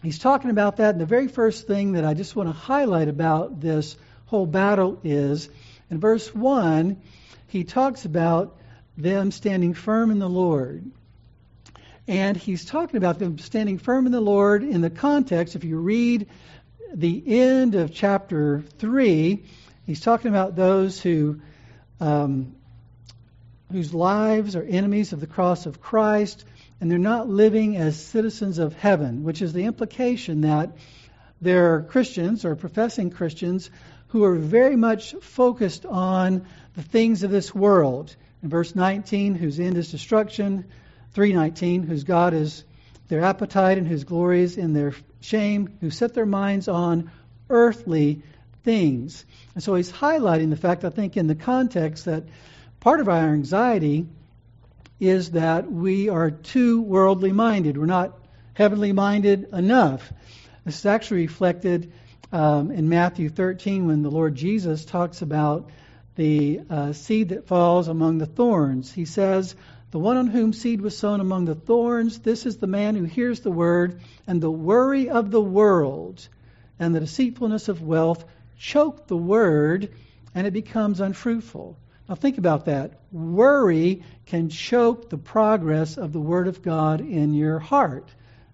he's 0.03 0.19
talking 0.19 0.51
about 0.51 0.77
that. 0.77 0.91
And 0.91 1.01
the 1.01 1.05
very 1.05 1.27
first 1.27 1.65
thing 1.65 1.93
that 1.93 2.05
I 2.05 2.13
just 2.13 2.35
want 2.35 2.49
to 2.49 2.53
highlight 2.53 3.07
about 3.07 3.59
this 3.61 3.95
whole 4.25 4.45
battle 4.45 4.99
is 5.03 5.49
in 5.89 5.99
verse 5.99 6.33
1, 6.33 7.01
he 7.47 7.63
talks 7.63 8.05
about 8.05 8.57
them 8.97 9.31
standing 9.31 9.73
firm 9.73 10.11
in 10.11 10.19
the 10.19 10.29
Lord. 10.29 10.83
And 12.07 12.37
he's 12.37 12.65
talking 12.65 12.97
about 12.97 13.19
them 13.19 13.37
standing 13.39 13.77
firm 13.77 14.05
in 14.05 14.11
the 14.11 14.21
Lord 14.21 14.63
in 14.63 14.81
the 14.81 14.89
context, 14.89 15.55
if 15.55 15.63
you 15.63 15.77
read 15.77 16.27
the 16.93 17.23
end 17.41 17.75
of 17.75 17.93
chapter 17.93 18.63
3, 18.79 19.43
he's 19.85 20.01
talking 20.01 20.29
about 20.29 20.55
those 20.55 21.01
who 21.01 21.41
um, 21.99 22.55
whose 23.71 23.93
lives 23.93 24.55
are 24.55 24.63
enemies 24.63 25.13
of 25.13 25.19
the 25.19 25.27
cross 25.27 25.65
of 25.65 25.81
Christ, 25.81 26.45
and 26.79 26.91
they're 26.91 26.97
not 26.99 27.27
living 27.27 27.77
as 27.77 27.99
citizens 27.99 28.59
of 28.59 28.73
heaven, 28.73 29.23
which 29.23 29.41
is 29.41 29.53
the 29.53 29.63
implication 29.63 30.41
that 30.41 30.71
they're 31.41 31.81
Christians 31.83 32.45
or 32.45 32.55
professing 32.55 33.09
Christians 33.09 33.69
who 34.09 34.23
are 34.23 34.35
very 34.35 34.75
much 34.75 35.13
focused 35.21 35.85
on 35.85 36.45
the 36.75 36.83
things 36.83 37.23
of 37.23 37.31
this 37.31 37.53
world. 37.53 38.15
In 38.43 38.49
verse 38.49 38.75
19, 38.75 39.35
whose 39.35 39.59
end 39.59 39.77
is 39.77 39.91
destruction, 39.91 40.65
319, 41.13 41.83
whose 41.83 42.03
God 42.03 42.33
is 42.33 42.63
their 43.07 43.21
appetite 43.21 43.77
and 43.77 43.87
whose 43.87 44.03
glories 44.03 44.57
in 44.57 44.73
their 44.73 44.93
shame, 45.21 45.77
who 45.81 45.89
set 45.89 46.13
their 46.13 46.25
minds 46.25 46.67
on 46.67 47.11
earthly 47.49 48.21
things. 48.63 49.25
And 49.53 49.63
so 49.63 49.75
he's 49.75 49.91
highlighting 49.91 50.49
the 50.49 50.57
fact, 50.57 50.83
I 50.83 50.89
think, 50.89 51.17
in 51.17 51.27
the 51.27 51.35
context 51.35 52.05
that 52.05 52.23
part 52.79 52.99
of 52.99 53.09
our 53.09 53.33
anxiety 53.33 54.07
is 54.99 55.31
that 55.31 55.71
we 55.71 56.09
are 56.09 56.31
too 56.31 56.81
worldly 56.81 57.31
minded. 57.31 57.77
We're 57.77 57.85
not 57.85 58.17
heavenly 58.53 58.93
minded 58.93 59.49
enough. 59.53 60.11
This 60.63 60.79
is 60.79 60.85
actually 60.85 61.21
reflected 61.21 61.91
um, 62.31 62.71
in 62.71 62.89
Matthew 62.89 63.29
13 63.29 63.87
when 63.87 64.01
the 64.01 64.11
Lord 64.11 64.35
Jesus 64.35 64.85
talks 64.85 65.21
about 65.21 65.69
the 66.15 66.61
uh, 66.69 66.93
seed 66.93 67.29
that 67.29 67.47
falls 67.47 67.87
among 67.87 68.17
the 68.17 68.25
thorns. 68.25 68.91
He 68.91 69.05
says, 69.05 69.55
The 69.91 69.99
one 69.99 70.17
on 70.17 70.27
whom 70.27 70.53
seed 70.53 70.81
was 70.81 70.97
sown 70.97 71.19
among 71.19 71.45
the 71.45 71.55
thorns, 71.55 72.19
this 72.19 72.45
is 72.45 72.57
the 72.57 72.67
man 72.67 72.95
who 72.95 73.03
hears 73.03 73.41
the 73.41 73.51
word, 73.51 74.01
and 74.27 74.41
the 74.41 74.51
worry 74.51 75.09
of 75.09 75.31
the 75.31 75.41
world 75.41 76.27
and 76.79 76.93
the 76.93 76.99
deceitfulness 76.99 77.69
of 77.69 77.81
wealth 77.81 78.25
choke 78.57 79.07
the 79.07 79.17
word, 79.17 79.91
and 80.33 80.47
it 80.47 80.53
becomes 80.53 80.99
unfruitful. 80.99 81.77
Now, 82.07 82.15
think 82.15 82.37
about 82.37 82.65
that. 82.65 82.99
Worry 83.11 84.03
can 84.25 84.49
choke 84.49 85.09
the 85.09 85.17
progress 85.17 85.97
of 85.97 86.13
the 86.13 86.19
Word 86.19 86.47
of 86.47 86.61
God 86.61 87.01
in 87.01 87.33
your 87.33 87.57
heart 87.57 88.07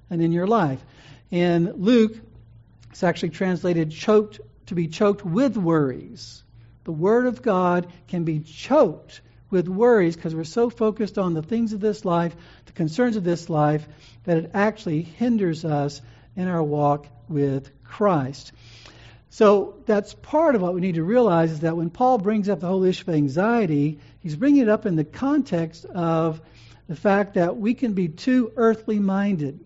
and 0.10 0.22
in 0.22 0.32
your 0.32 0.48
life. 0.48 0.84
In 1.32 1.74
Luke, 1.74 2.16
it's 2.92 3.04
actually 3.04 3.30
translated 3.30 3.90
choked 3.92 4.42
to 4.68 4.76
be 4.76 4.88
choked 4.88 5.26
with 5.26 5.58
worries. 5.58 6.44
The 6.84 6.92
Word 6.92 7.26
of 7.26 7.42
God 7.42 7.92
can 8.08 8.26
be 8.26 8.42
choked 8.42 9.22
with 9.50 9.68
worries 9.68 10.16
because 10.16 10.36
we're 10.36 10.44
so 10.44 10.70
focused 10.70 11.18
on 11.18 11.34
the 11.34 11.42
things 11.42 11.74
of 11.74 11.80
this 11.80 12.06
life, 12.06 12.36
the 12.66 12.72
concerns 12.74 13.16
of 13.16 13.24
this 13.24 13.50
life, 13.50 13.88
that 14.26 14.38
it 14.38 14.52
actually 14.54 15.02
hinders 15.02 15.66
us 15.66 16.02
in 16.36 16.48
our 16.48 16.64
walk 16.64 17.08
with 17.28 17.70
Christ. 17.84 18.52
So 19.30 19.82
that's 19.86 20.14
part 20.14 20.56
of 20.56 20.62
what 20.62 20.74
we 20.74 20.82
need 20.82 20.96
to 20.96 21.04
realize 21.04 21.52
is 21.52 21.60
that 21.62 21.78
when 21.78 21.90
Paul 21.90 22.18
brings 22.18 22.50
up 22.50 22.60
the 22.60 22.68
whole 22.68 22.84
issue 22.84 23.10
of 23.10 23.16
anxiety, 23.16 24.00
he's 24.20 24.36
bringing 24.36 24.64
it 24.64 24.70
up 24.70 24.86
in 24.86 24.98
the 24.98 25.06
context 25.06 25.86
of 25.86 26.42
the 26.90 26.96
fact 26.98 27.36
that 27.36 27.56
we 27.56 27.74
can 27.74 27.94
be 27.94 28.10
too 28.10 28.52
earthly 28.58 29.00
minded. 29.00 29.62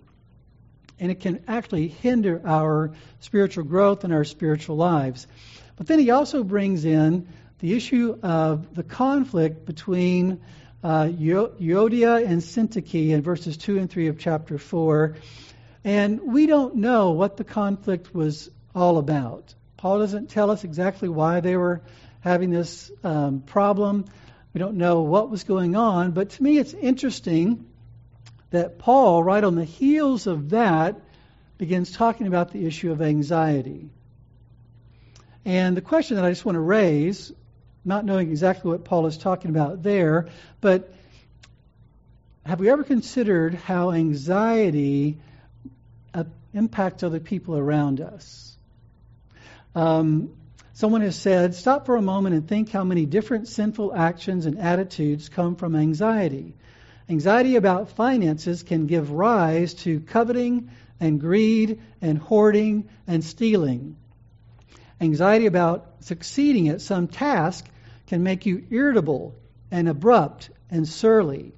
And 1.00 1.12
it 1.12 1.20
can 1.20 1.44
actually 1.48 1.88
hinder 1.88 2.42
our 2.46 2.94
spiritual 3.20 3.66
growth 3.66 4.04
and 4.04 4.14
our 4.14 4.24
spiritual 4.24 4.78
lives. 4.78 5.28
But 5.76 5.88
then 5.88 6.00
he 6.00 6.12
also 6.12 6.44
brings 6.44 6.86
in 6.86 7.28
the 7.60 7.74
issue 7.74 8.18
of 8.24 8.74
the 8.76 8.84
conflict 8.84 9.66
between 9.66 10.42
uh, 10.84 11.10
and 11.10 12.42
Syntyche 12.42 13.10
in 13.10 13.22
verses 13.22 13.58
2 13.58 13.80
and 13.80 13.90
3 13.90 14.08
of 14.08 14.20
chapter 14.20 14.58
4. 14.58 15.16
And 15.84 16.22
we 16.22 16.46
don't 16.46 16.76
know 16.76 17.12
what 17.12 17.38
the 17.38 17.44
conflict 17.44 18.14
was 18.14 18.50
all 18.74 18.98
about. 18.98 19.54
Paul 19.78 20.00
doesn't 20.00 20.30
tell 20.30 20.52
us 20.52 20.64
exactly 20.64 21.10
why 21.10 21.40
they 21.40 21.58
were 21.58 21.82
having 22.22 22.50
this 22.50 22.92
um, 23.04 23.42
problem. 23.42 24.06
We 24.54 24.60
don't 24.60 24.78
know 24.78 25.02
what 25.02 25.30
was 25.30 25.44
going 25.44 25.76
on, 25.76 26.12
but 26.12 26.32
to 26.32 26.44
me 26.44 26.58
it's 26.58 26.74
interesting 26.74 27.66
that 28.56 28.80
Paul, 28.80 29.24
right 29.24 29.44
on 29.44 29.56
the 29.56 29.64
heels 29.64 30.28
of 30.28 30.50
that, 30.50 31.00
begins 31.58 31.92
talking 31.92 32.28
about 32.28 32.52
the 32.52 32.66
issue 32.66 32.92
of 32.92 33.02
anxiety. 33.02 33.90
And 35.46 35.78
the 35.78 35.82
question 35.82 36.16
that 36.16 36.26
I 36.26 36.32
just 36.32 36.44
want 36.44 36.56
to 36.56 36.62
raise, 36.62 37.32
not 37.86 38.04
knowing 38.04 38.30
exactly 38.30 38.72
what 38.72 38.84
Paul 38.84 39.06
is 39.06 39.18
talking 39.18 39.52
about 39.52 39.84
there, 39.84 40.30
but 40.60 40.92
have 42.46 42.60
we 42.60 42.70
ever 42.70 42.84
considered 42.84 43.54
how 43.54 43.92
anxiety 43.92 45.18
uh, 46.14 46.26
impacts 46.54 47.04
other 47.04 47.20
people 47.20 47.58
around 47.58 48.02
us? 48.02 48.58
Um, 49.76 50.32
someone 50.74 51.02
has 51.02 51.16
said, 51.16 51.56
stop 51.56 51.86
for 51.86 51.96
a 51.96 52.02
moment 52.02 52.36
and 52.36 52.48
think 52.48 52.70
how 52.70 52.84
many 52.84 53.06
different 53.06 53.48
sinful 53.48 53.94
actions 53.94 54.46
and 54.46 54.60
attitudes 54.60 55.30
come 55.30 55.56
from 55.56 55.76
anxiety. 55.76 56.54
Anxiety 57.10 57.56
about 57.56 57.90
finances 57.90 58.64
can 58.64 58.88
give 58.88 59.12
rise 59.12 59.74
to 59.76 60.00
coveting 60.00 60.70
and 61.00 61.20
greed 61.20 61.80
and 62.02 62.18
hoarding 62.18 62.90
and 63.08 63.24
stealing. 63.24 63.96
Anxiety 65.00 65.46
about 65.46 65.96
succeeding 66.00 66.70
at 66.70 66.82
some 66.82 67.08
task 67.08 67.66
can 68.08 68.24
make 68.24 68.46
you 68.46 68.66
irritable 68.70 69.36
and 69.72 69.90
abrupt 69.90 70.50
and 70.72 70.88
surly. 70.88 71.54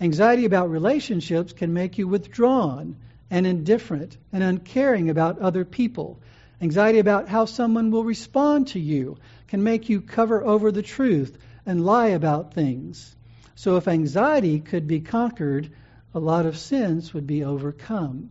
Anxiety 0.00 0.44
about 0.44 0.70
relationships 0.70 1.52
can 1.52 1.72
make 1.72 1.98
you 1.98 2.08
withdrawn 2.08 2.96
and 3.30 3.46
indifferent 3.46 4.16
and 4.32 4.42
uncaring 4.42 5.08
about 5.08 5.38
other 5.38 5.64
people 5.64 6.20
Anxiety 6.64 6.98
about 6.98 7.28
how 7.28 7.44
someone 7.44 7.90
will 7.90 8.04
respond 8.04 8.68
to 8.68 8.80
you 8.80 9.18
can 9.48 9.62
make 9.62 9.88
you 9.88 10.00
cover 10.00 10.42
over 10.42 10.72
the 10.72 10.82
truth 10.82 11.36
and 11.66 11.84
lie 11.84 12.08
about 12.08 12.54
things. 12.54 13.14
So, 13.56 13.76
if 13.76 13.88
anxiety 13.88 14.60
could 14.60 14.86
be 14.86 15.00
conquered, 15.00 15.70
a 16.14 16.18
lot 16.18 16.46
of 16.46 16.58
sins 16.58 17.14
would 17.14 17.26
be 17.26 17.44
overcome. 17.44 18.30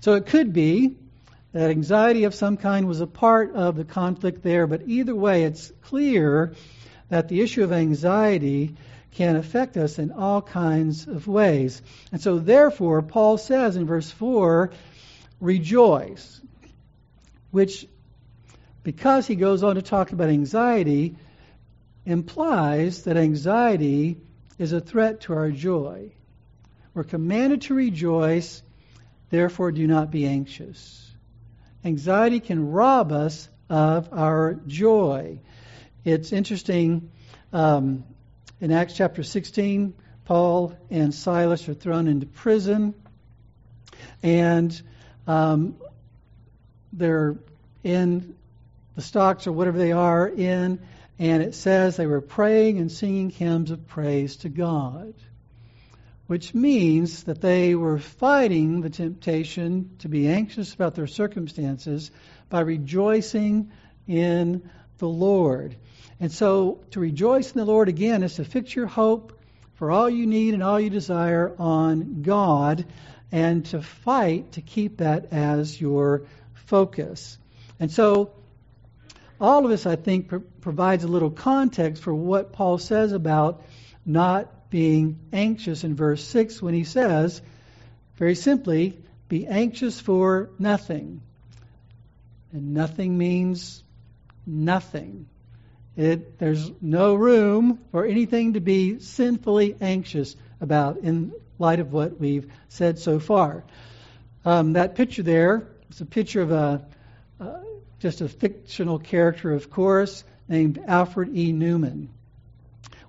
So, 0.00 0.14
it 0.14 0.26
could 0.26 0.52
be 0.52 0.96
that 1.52 1.70
anxiety 1.70 2.24
of 2.24 2.34
some 2.34 2.56
kind 2.56 2.88
was 2.88 3.00
a 3.00 3.06
part 3.06 3.54
of 3.54 3.76
the 3.76 3.84
conflict 3.84 4.42
there, 4.42 4.66
but 4.66 4.82
either 4.86 5.14
way, 5.14 5.44
it's 5.44 5.70
clear 5.82 6.54
that 7.10 7.28
the 7.28 7.40
issue 7.42 7.62
of 7.62 7.72
anxiety 7.72 8.74
can 9.12 9.36
affect 9.36 9.76
us 9.76 9.98
in 9.98 10.10
all 10.12 10.40
kinds 10.40 11.06
of 11.06 11.28
ways. 11.28 11.82
And 12.10 12.20
so, 12.20 12.38
therefore, 12.38 13.02
Paul 13.02 13.36
says 13.36 13.76
in 13.76 13.86
verse 13.86 14.10
4 14.10 14.70
rejoice 15.40 16.40
which, 17.52 17.86
because 18.82 19.26
he 19.26 19.36
goes 19.36 19.62
on 19.62 19.76
to 19.76 19.82
talk 19.82 20.10
about 20.10 20.30
anxiety, 20.30 21.14
implies 22.04 23.04
that 23.04 23.16
anxiety 23.16 24.18
is 24.58 24.72
a 24.72 24.80
threat 24.80 25.22
to 25.22 25.34
our 25.34 25.50
joy. 25.50 26.12
We're 26.94 27.04
commanded 27.04 27.62
to 27.62 27.74
rejoice, 27.74 28.62
therefore 29.30 29.72
do 29.72 29.86
not 29.86 30.10
be 30.10 30.26
anxious. 30.26 31.10
Anxiety 31.84 32.40
can 32.40 32.70
rob 32.70 33.12
us 33.12 33.48
of 33.68 34.12
our 34.12 34.54
joy. 34.66 35.40
It's 36.04 36.32
interesting, 36.32 37.10
um, 37.52 38.04
in 38.60 38.72
Acts 38.72 38.94
chapter 38.94 39.22
16, 39.22 39.94
Paul 40.24 40.76
and 40.90 41.14
Silas 41.14 41.68
are 41.68 41.74
thrown 41.74 42.06
into 42.06 42.26
prison, 42.26 42.94
and 44.22 44.80
um, 45.26 45.76
they're 46.92 47.36
in 47.82 48.36
the 48.94 49.02
stocks 49.02 49.46
or 49.46 49.52
whatever 49.52 49.78
they 49.78 49.92
are 49.92 50.28
in, 50.28 50.80
and 51.22 51.40
it 51.40 51.54
says 51.54 51.96
they 51.96 52.08
were 52.08 52.20
praying 52.20 52.78
and 52.78 52.90
singing 52.90 53.30
hymns 53.30 53.70
of 53.70 53.86
praise 53.86 54.38
to 54.38 54.48
God, 54.48 55.14
which 56.26 56.52
means 56.52 57.22
that 57.22 57.40
they 57.40 57.76
were 57.76 58.00
fighting 58.00 58.80
the 58.80 58.90
temptation 58.90 59.90
to 60.00 60.08
be 60.08 60.26
anxious 60.26 60.74
about 60.74 60.96
their 60.96 61.06
circumstances 61.06 62.10
by 62.48 62.58
rejoicing 62.62 63.70
in 64.08 64.68
the 64.98 65.06
Lord. 65.06 65.76
And 66.18 66.32
so 66.32 66.80
to 66.90 66.98
rejoice 66.98 67.52
in 67.52 67.58
the 67.58 67.66
Lord 67.66 67.88
again 67.88 68.24
is 68.24 68.34
to 68.34 68.44
fix 68.44 68.74
your 68.74 68.88
hope 68.88 69.38
for 69.74 69.92
all 69.92 70.10
you 70.10 70.26
need 70.26 70.54
and 70.54 70.62
all 70.64 70.80
you 70.80 70.90
desire 70.90 71.54
on 71.56 72.22
God 72.22 72.84
and 73.30 73.64
to 73.66 73.80
fight 73.80 74.50
to 74.52 74.60
keep 74.60 74.96
that 74.96 75.32
as 75.32 75.80
your 75.80 76.24
focus. 76.66 77.38
And 77.78 77.92
so, 77.92 78.32
all 79.42 79.64
of 79.64 79.70
this, 79.70 79.86
I 79.86 79.96
think, 79.96 80.28
pr- 80.28 80.38
provides 80.60 81.04
a 81.04 81.08
little 81.08 81.30
context 81.30 82.02
for 82.02 82.14
what 82.14 82.52
Paul 82.52 82.78
says 82.78 83.12
about 83.12 83.62
not 84.06 84.70
being 84.70 85.18
anxious 85.32 85.84
in 85.84 85.96
verse 85.96 86.24
6 86.24 86.62
when 86.62 86.74
he 86.74 86.84
says, 86.84 87.42
very 88.16 88.34
simply, 88.34 88.98
be 89.28 89.46
anxious 89.46 90.00
for 90.00 90.50
nothing. 90.58 91.20
And 92.52 92.72
nothing 92.72 93.18
means 93.18 93.82
nothing. 94.46 95.26
It, 95.96 96.38
there's 96.38 96.70
no 96.80 97.14
room 97.14 97.80
for 97.90 98.06
anything 98.06 98.54
to 98.54 98.60
be 98.60 99.00
sinfully 99.00 99.76
anxious 99.80 100.36
about 100.60 100.98
in 100.98 101.32
light 101.58 101.80
of 101.80 101.92
what 101.92 102.18
we've 102.18 102.50
said 102.68 102.98
so 102.98 103.18
far. 103.18 103.64
Um, 104.44 104.74
that 104.74 104.94
picture 104.94 105.22
there 105.22 105.66
it's 105.92 106.00
a 106.00 106.06
picture 106.06 106.40
of 106.40 106.50
a 106.50 106.86
just 108.02 108.20
a 108.20 108.28
fictional 108.28 108.98
character, 108.98 109.54
of 109.54 109.70
course, 109.70 110.24
named 110.48 110.82
Alfred 110.88 111.36
E. 111.36 111.52
Neuman. 111.52 112.08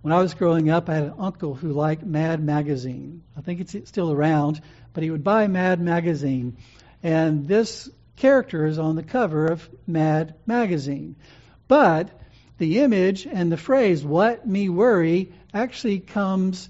When 0.04 0.14
I 0.14 0.22
was 0.22 0.36
growing 0.36 0.70
up, 0.70 0.88
I 0.88 0.94
had 0.94 1.06
an 1.06 1.16
uncle 1.18 1.56
who 1.56 1.72
liked 1.74 2.06
Mad 2.06 2.44
Magazine. 2.44 3.24
I 3.36 3.42
think 3.42 3.60
it's 3.60 3.90
still 3.90 4.12
around, 4.12 4.62
but 4.94 5.02
he 5.02 5.10
would 5.10 5.24
buy 5.24 5.48
Mad 5.48 5.82
Magazine, 5.82 6.58
and 7.02 7.48
this 7.48 7.90
character 8.18 8.68
is 8.68 8.78
on 8.78 8.96
the 8.96 9.02
cover 9.02 9.48
of 9.48 9.68
Mad 9.88 10.36
Magazine. 10.46 11.16
But 11.68 12.12
the 12.60 12.82
image 12.82 13.26
and 13.26 13.52
the 13.52 13.58
phrase 13.58 14.06
"What 14.06 14.48
me 14.48 14.70
worry" 14.70 15.32
actually 15.56 16.02
comes 16.02 16.70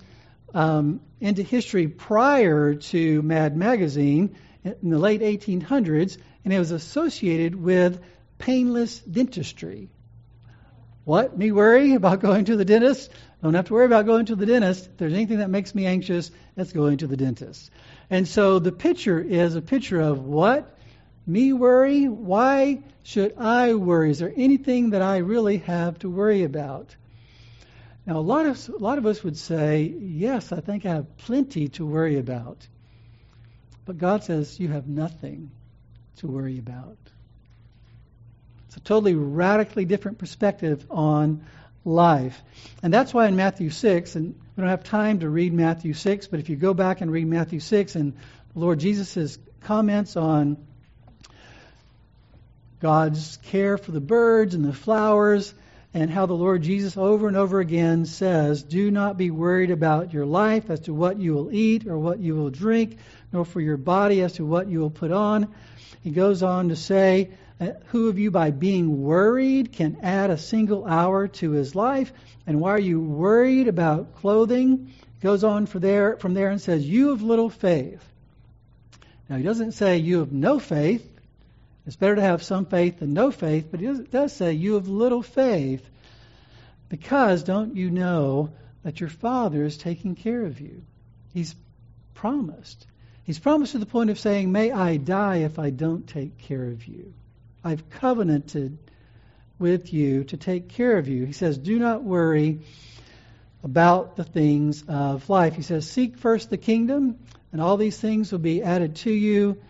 um, 0.53 1.01
into 1.19 1.43
history 1.43 1.89
prior 1.89 2.76
to 2.76 3.21
Mad 3.21 3.57
Magazine 3.57 4.38
in 4.63 4.89
the 4.89 4.97
late 4.97 5.19
1800s, 5.19 6.17
and 6.45 6.53
it 6.53 6.59
was 6.59 6.71
associated 6.71 7.55
with 7.55 7.99
painless 8.43 8.99
dentistry. 8.99 9.87
What? 11.05 11.37
Me 11.37 11.53
worry 11.53 11.93
about 11.93 12.19
going 12.19 12.43
to 12.45 12.57
the 12.57 12.65
dentist? 12.65 13.09
Don't 13.41 13.53
have 13.53 13.67
to 13.67 13.73
worry 13.73 13.85
about 13.85 14.05
going 14.05 14.25
to 14.25 14.35
the 14.35 14.45
dentist. 14.45 14.85
If 14.85 14.97
there's 14.97 15.13
anything 15.13 15.37
that 15.37 15.49
makes 15.49 15.73
me 15.73 15.85
anxious, 15.85 16.29
it's 16.57 16.73
going 16.73 16.97
to 16.97 17.07
the 17.07 17.15
dentist. 17.15 17.71
And 18.09 18.27
so 18.27 18.59
the 18.59 18.73
picture 18.73 19.17
is 19.17 19.55
a 19.55 19.61
picture 19.61 20.01
of 20.01 20.25
what? 20.25 20.77
Me 21.25 21.53
worry? 21.53 22.09
Why 22.09 22.83
should 23.03 23.37
I 23.37 23.75
worry? 23.75 24.11
Is 24.11 24.19
there 24.19 24.33
anything 24.35 24.89
that 24.89 25.01
I 25.01 25.17
really 25.17 25.59
have 25.59 25.99
to 25.99 26.09
worry 26.09 26.43
about? 26.43 26.93
Now, 28.05 28.17
a 28.17 28.27
lot 28.33 28.45
of 28.45 28.67
a 28.67 28.77
lot 28.77 28.97
of 28.97 29.05
us 29.05 29.23
would 29.23 29.37
say, 29.37 29.83
"Yes, 30.01 30.51
I 30.51 30.59
think 30.59 30.85
I 30.85 30.95
have 30.95 31.15
plenty 31.15 31.69
to 31.69 31.85
worry 31.85 32.17
about." 32.17 32.67
But 33.85 33.97
God 33.97 34.25
says 34.25 34.59
you 34.59 34.67
have 34.67 34.89
nothing 34.89 35.51
to 36.17 36.27
worry 36.27 36.59
about. 36.59 36.97
It's 38.74 38.80
a 38.80 38.86
totally 38.86 39.13
radically 39.13 39.86
different 39.86 40.17
perspective 40.17 40.88
on 40.89 41.45
life. 41.86 42.41
And 42.82 42.91
that's 42.91 43.13
why 43.13 43.28
in 43.28 43.36
Matthew 43.36 43.69
6, 43.69 44.15
and 44.15 44.34
we 44.34 44.61
don't 44.61 44.69
have 44.71 44.84
time 44.84 45.19
to 45.19 45.30
read 45.30 45.53
Matthew 45.53 45.93
6, 45.93 46.26
but 46.26 46.39
if 46.39 46.49
you 46.49 46.55
go 46.55 46.74
back 46.74 47.01
and 47.01 47.11
read 47.11 47.28
Matthew 47.28 47.59
6 47.59 47.95
and 47.95 48.13
the 48.53 48.59
Lord 48.59 48.80
Jesus' 48.80 49.38
comments 49.61 50.17
on 50.17 50.57
God's 52.80 53.38
care 53.43 53.78
for 53.78 53.91
the 53.91 54.01
birds 54.01 54.55
and 54.55 54.65
the 54.65 54.74
flowers, 54.74 55.53
and 55.93 56.09
how 56.09 56.26
the 56.26 56.34
Lord 56.34 56.63
Jesus 56.63 56.97
over 56.97 57.28
and 57.28 57.38
over 57.38 57.59
again 57.59 58.07
says, 58.07 58.63
Do 58.63 58.89
not 58.89 59.19
be 59.19 59.30
worried 59.30 59.69
about 59.69 60.13
your 60.13 60.26
life 60.26 60.71
as 60.71 60.80
to 60.82 60.95
what 60.95 61.19
you 61.19 61.36
will 61.36 61.53
eat 61.53 61.86
or 61.86 61.99
what 61.99 62.17
you 62.17 62.34
will 62.34 62.49
drink, 62.49 62.97
nor 63.32 63.45
for 63.45 63.61
your 63.61 63.78
body 63.78 64.21
as 64.21 64.34
to 64.34 64.45
what 64.47 64.67
you 64.67 64.80
will 64.80 64.89
put 64.89 65.11
on. 65.11 65.53
He 66.01 66.09
goes 66.09 66.41
on 66.41 66.69
to 66.69 66.76
say, 66.76 67.30
Who 67.88 68.09
of 68.09 68.20
you 68.20 68.32
by 68.32 68.51
being 68.51 69.03
worried 69.03 69.72
can 69.72 69.97
add 70.01 70.30
a 70.30 70.38
single 70.38 70.86
hour 70.86 71.28
to 71.28 71.51
his 71.51 71.76
life? 71.76 72.11
And 72.45 72.59
why 72.59 72.72
are 72.72 72.80
you 72.80 72.99
worried 72.99 73.68
about 73.68 74.16
clothing? 74.16 74.91
Goes 75.22 75.43
on 75.43 75.66
for 75.66 75.80
there, 75.80 76.18
from 76.18 76.34
there 76.34 76.49
and 76.49 76.59
says, 76.61 76.88
You 76.88 77.09
have 77.09 77.22
little 77.22 77.49
faith. 77.49 78.03
Now, 79.30 79.38
he 79.38 79.43
doesn't 79.43 79.72
say 79.74 79.97
you 79.97 80.20
have 80.20 80.32
no 80.32 80.59
faith. 80.59 81.09
It's 81.86 81.95
better 81.95 82.16
to 82.16 82.22
have 82.22 82.43
some 82.43 82.66
faith 82.66 82.99
than 82.99 83.14
no 83.14 83.32
faith, 83.32 83.68
but 83.72 83.80
he 83.80 83.88
does 83.88 84.34
say 84.34 84.53
you 84.53 84.76
have 84.76 84.88
little 84.88 85.22
faith 85.22 85.89
because 86.89 87.43
don't 87.43 87.76
you 87.76 87.89
know 87.89 88.51
that 88.84 88.99
your 88.99 89.09
Father 89.09 89.64
is 89.64 89.78
taking 89.78 90.16
care 90.16 90.45
of 90.45 90.61
you? 90.61 90.84
He's 91.34 91.55
promised. 92.14 92.86
He's 93.24 93.39
promised 93.39 93.72
to 93.72 93.80
the 93.80 93.86
point 93.86 94.09
of 94.09 94.20
saying, 94.20 94.51
May 94.51 94.72
I 94.72 94.97
die 94.97 95.38
if 95.38 95.57
I 95.57 95.72
don't 95.72 96.07
take 96.07 96.38
care 96.38 96.66
of 96.66 96.86
you. 96.86 97.14
I've 97.64 97.89
covenanted 97.89 98.78
with 99.57 99.93
you 99.93 100.26
to 100.26 100.38
take 100.38 100.70
care 100.70 100.97
of 100.97 101.07
you. 101.07 101.26
He 101.26 101.34
says, 101.34 101.57
Do 101.57 101.80
not 101.80 102.03
worry 102.03 102.59
about 103.64 104.18
the 104.18 104.26
things 104.26 104.84
of 104.88 105.30
life. 105.30 105.55
He 105.55 105.61
says, 105.61 105.89
Seek 105.89 106.18
first 106.18 106.49
the 106.49 106.57
kingdom, 106.57 107.20
and 107.51 107.61
all 107.61 107.78
these 107.78 107.97
things 107.97 108.32
will 108.32 108.39
be 108.39 108.64
added 108.64 108.97
to 108.97 109.11
you. 109.11 109.61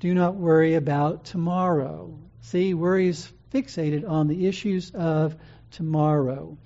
Do 0.00 0.12
not 0.14 0.34
worry 0.34 0.74
about 0.74 1.24
tomorrow. 1.24 2.18
See, 2.42 2.74
worry 2.74 3.08
is 3.08 3.30
fixated 3.52 4.08
on 4.08 4.28
the 4.28 4.46
issues 4.46 4.90
of 4.90 5.36
tomorrow. 5.70 6.58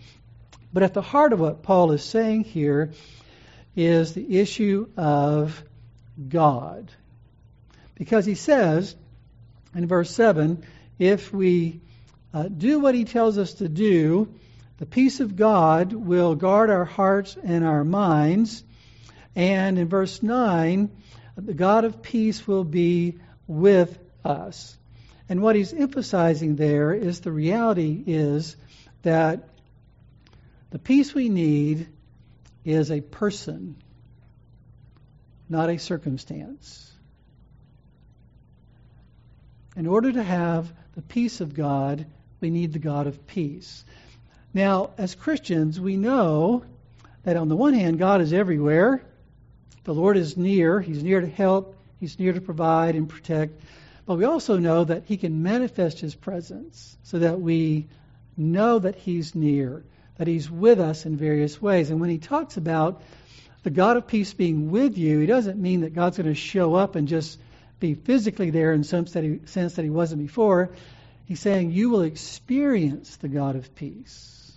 But 0.73 0.83
at 0.83 0.95
the 0.95 1.03
heart 1.03 1.33
of 1.33 1.41
what 1.41 1.63
Paul 1.63 1.93
is 1.93 2.03
saying 2.03 2.45
here 2.45 2.93
is 3.77 4.13
the 4.13 4.41
issue 4.41 4.89
of 4.97 5.63
God. 6.29 6.91
Because 7.95 8.25
he 8.25 8.35
says 8.35 8.97
in 9.75 9.87
verse 9.87 10.11
7 10.11 10.65
if 10.99 11.33
we 11.33 11.81
uh, 12.33 12.45
do 12.45 12.81
what 12.81 12.95
he 12.95 13.05
tells 13.05 13.39
us 13.39 13.55
to 13.55 13.69
do, 13.69 14.33
the 14.79 14.87
peace 14.87 15.21
of 15.21 15.37
God 15.37 15.93
will 15.93 16.35
guard 16.35 16.71
our 16.71 16.85
hearts 16.85 17.37
and 17.43 17.65
our 17.65 17.85
minds. 17.85 18.63
And 19.37 19.79
in 19.79 19.89
verse 19.89 20.23
9, 20.23 20.91
the 21.37 21.55
God 21.55 21.85
of 21.85 22.03
peace 22.03 22.47
will 22.47 22.65
be 22.65 23.19
with 23.47 23.99
us. 24.25 24.77
And 25.29 25.43
what 25.43 25.57
he's 25.57 25.73
emphasizing 25.73 26.57
there 26.57 26.93
is 26.93 27.21
the 27.21 27.33
reality 27.33 28.03
is 28.07 28.57
that 29.03 29.49
the 30.71 30.79
peace 30.79 31.15
we 31.15 31.29
need 31.29 31.89
is 32.65 32.91
a 32.91 33.01
person, 33.01 33.77
not 35.49 35.71
a 35.71 35.79
circumstance. 35.79 36.94
In 39.77 39.89
order 39.89 40.13
to 40.13 40.23
have 40.23 40.73
the 40.95 41.03
peace 41.03 41.41
of 41.41 41.55
God, 41.55 42.07
we 42.41 42.51
need 42.51 42.73
the 42.73 42.79
God 42.79 43.09
of 43.09 43.27
peace. 43.27 43.85
Now, 44.53 44.91
as 44.97 45.17
Christians, 45.17 45.81
we 45.81 45.97
know 45.97 46.65
that 47.25 47.37
on 47.37 47.49
the 47.49 47.57
one 47.57 47.75
hand, 47.75 47.99
God 47.99 48.21
is 48.21 48.33
everywhere. 48.33 49.03
The 49.83 49.95
Lord 49.95 50.17
is 50.17 50.37
near. 50.37 50.81
He's 50.81 51.03
near 51.03 51.21
to 51.21 51.27
help. 51.27 51.77
He's 51.99 52.19
near 52.21 52.33
to 52.33 52.41
provide 52.41 52.95
and 52.95 53.09
protect. 53.09 53.61
But 54.07 54.17
we 54.17 54.25
also 54.25 54.59
know 54.59 54.85
that 54.85 55.05
He 55.07 55.17
can 55.17 55.43
manifest 55.43 55.99
His 55.99 56.15
presence 56.15 56.97
so 57.03 57.19
that 57.19 57.41
we 57.41 57.89
know 58.37 58.79
that 58.79 58.95
He's 58.95 59.35
near, 59.35 59.83
that 60.19 60.29
He's 60.29 60.49
with 60.49 60.79
us 60.79 61.05
in 61.05 61.17
various 61.17 61.61
ways. 61.61 61.91
And 61.91 62.01
when 62.01 62.11
He 62.11 62.19
talks 62.19 62.57
about 62.57 63.03
the 63.65 63.71
God 63.71 63.97
of 63.97 64.07
peace 64.07 64.33
being 64.35 64.71
with 64.71 64.97
you, 64.97 65.19
He 65.19 65.27
doesn't 65.27 65.61
mean 65.61 65.81
that 65.81 65.95
God's 65.95 66.19
going 66.19 66.29
to 66.29 66.35
show 66.35 66.75
up 66.75 66.95
and 66.95 67.09
just 67.09 67.41
be 67.81 67.95
physically 67.95 68.51
there 68.51 68.73
in 68.73 68.85
some 68.85 69.07
sense 69.07 69.75
that 69.75 69.85
He 69.85 69.91
wasn't 69.91 70.23
before. 70.23 70.71
He's 71.27 71.41
saying 71.41 71.73
you 71.73 71.91
will 71.91 72.03
experience 72.03 73.17
the 73.17 73.29
God 73.29 73.57
of 73.57 73.75
peace. 73.75 74.53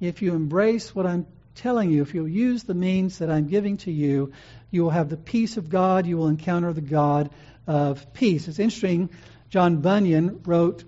If 0.00 0.22
you 0.22 0.34
embrace 0.34 0.94
what 0.94 1.06
I'm 1.06 1.26
telling 1.54 1.90
you, 1.90 2.02
if 2.02 2.14
you'll 2.14 2.28
use 2.28 2.64
the 2.64 2.74
means 2.74 3.18
that 3.18 3.30
I'm 3.30 3.46
giving 3.46 3.78
to 3.78 3.92
you, 3.92 4.32
you 4.70 4.82
will 4.82 4.90
have 4.90 5.08
the 5.08 5.16
peace 5.16 5.56
of 5.56 5.70
God. 5.70 6.06
You 6.06 6.16
will 6.16 6.28
encounter 6.28 6.72
the 6.72 6.80
God 6.80 7.30
of 7.66 8.12
peace. 8.12 8.48
It's 8.48 8.58
interesting. 8.58 9.08
John 9.50 9.78
Bunyan 9.78 10.40
wrote 10.44 10.84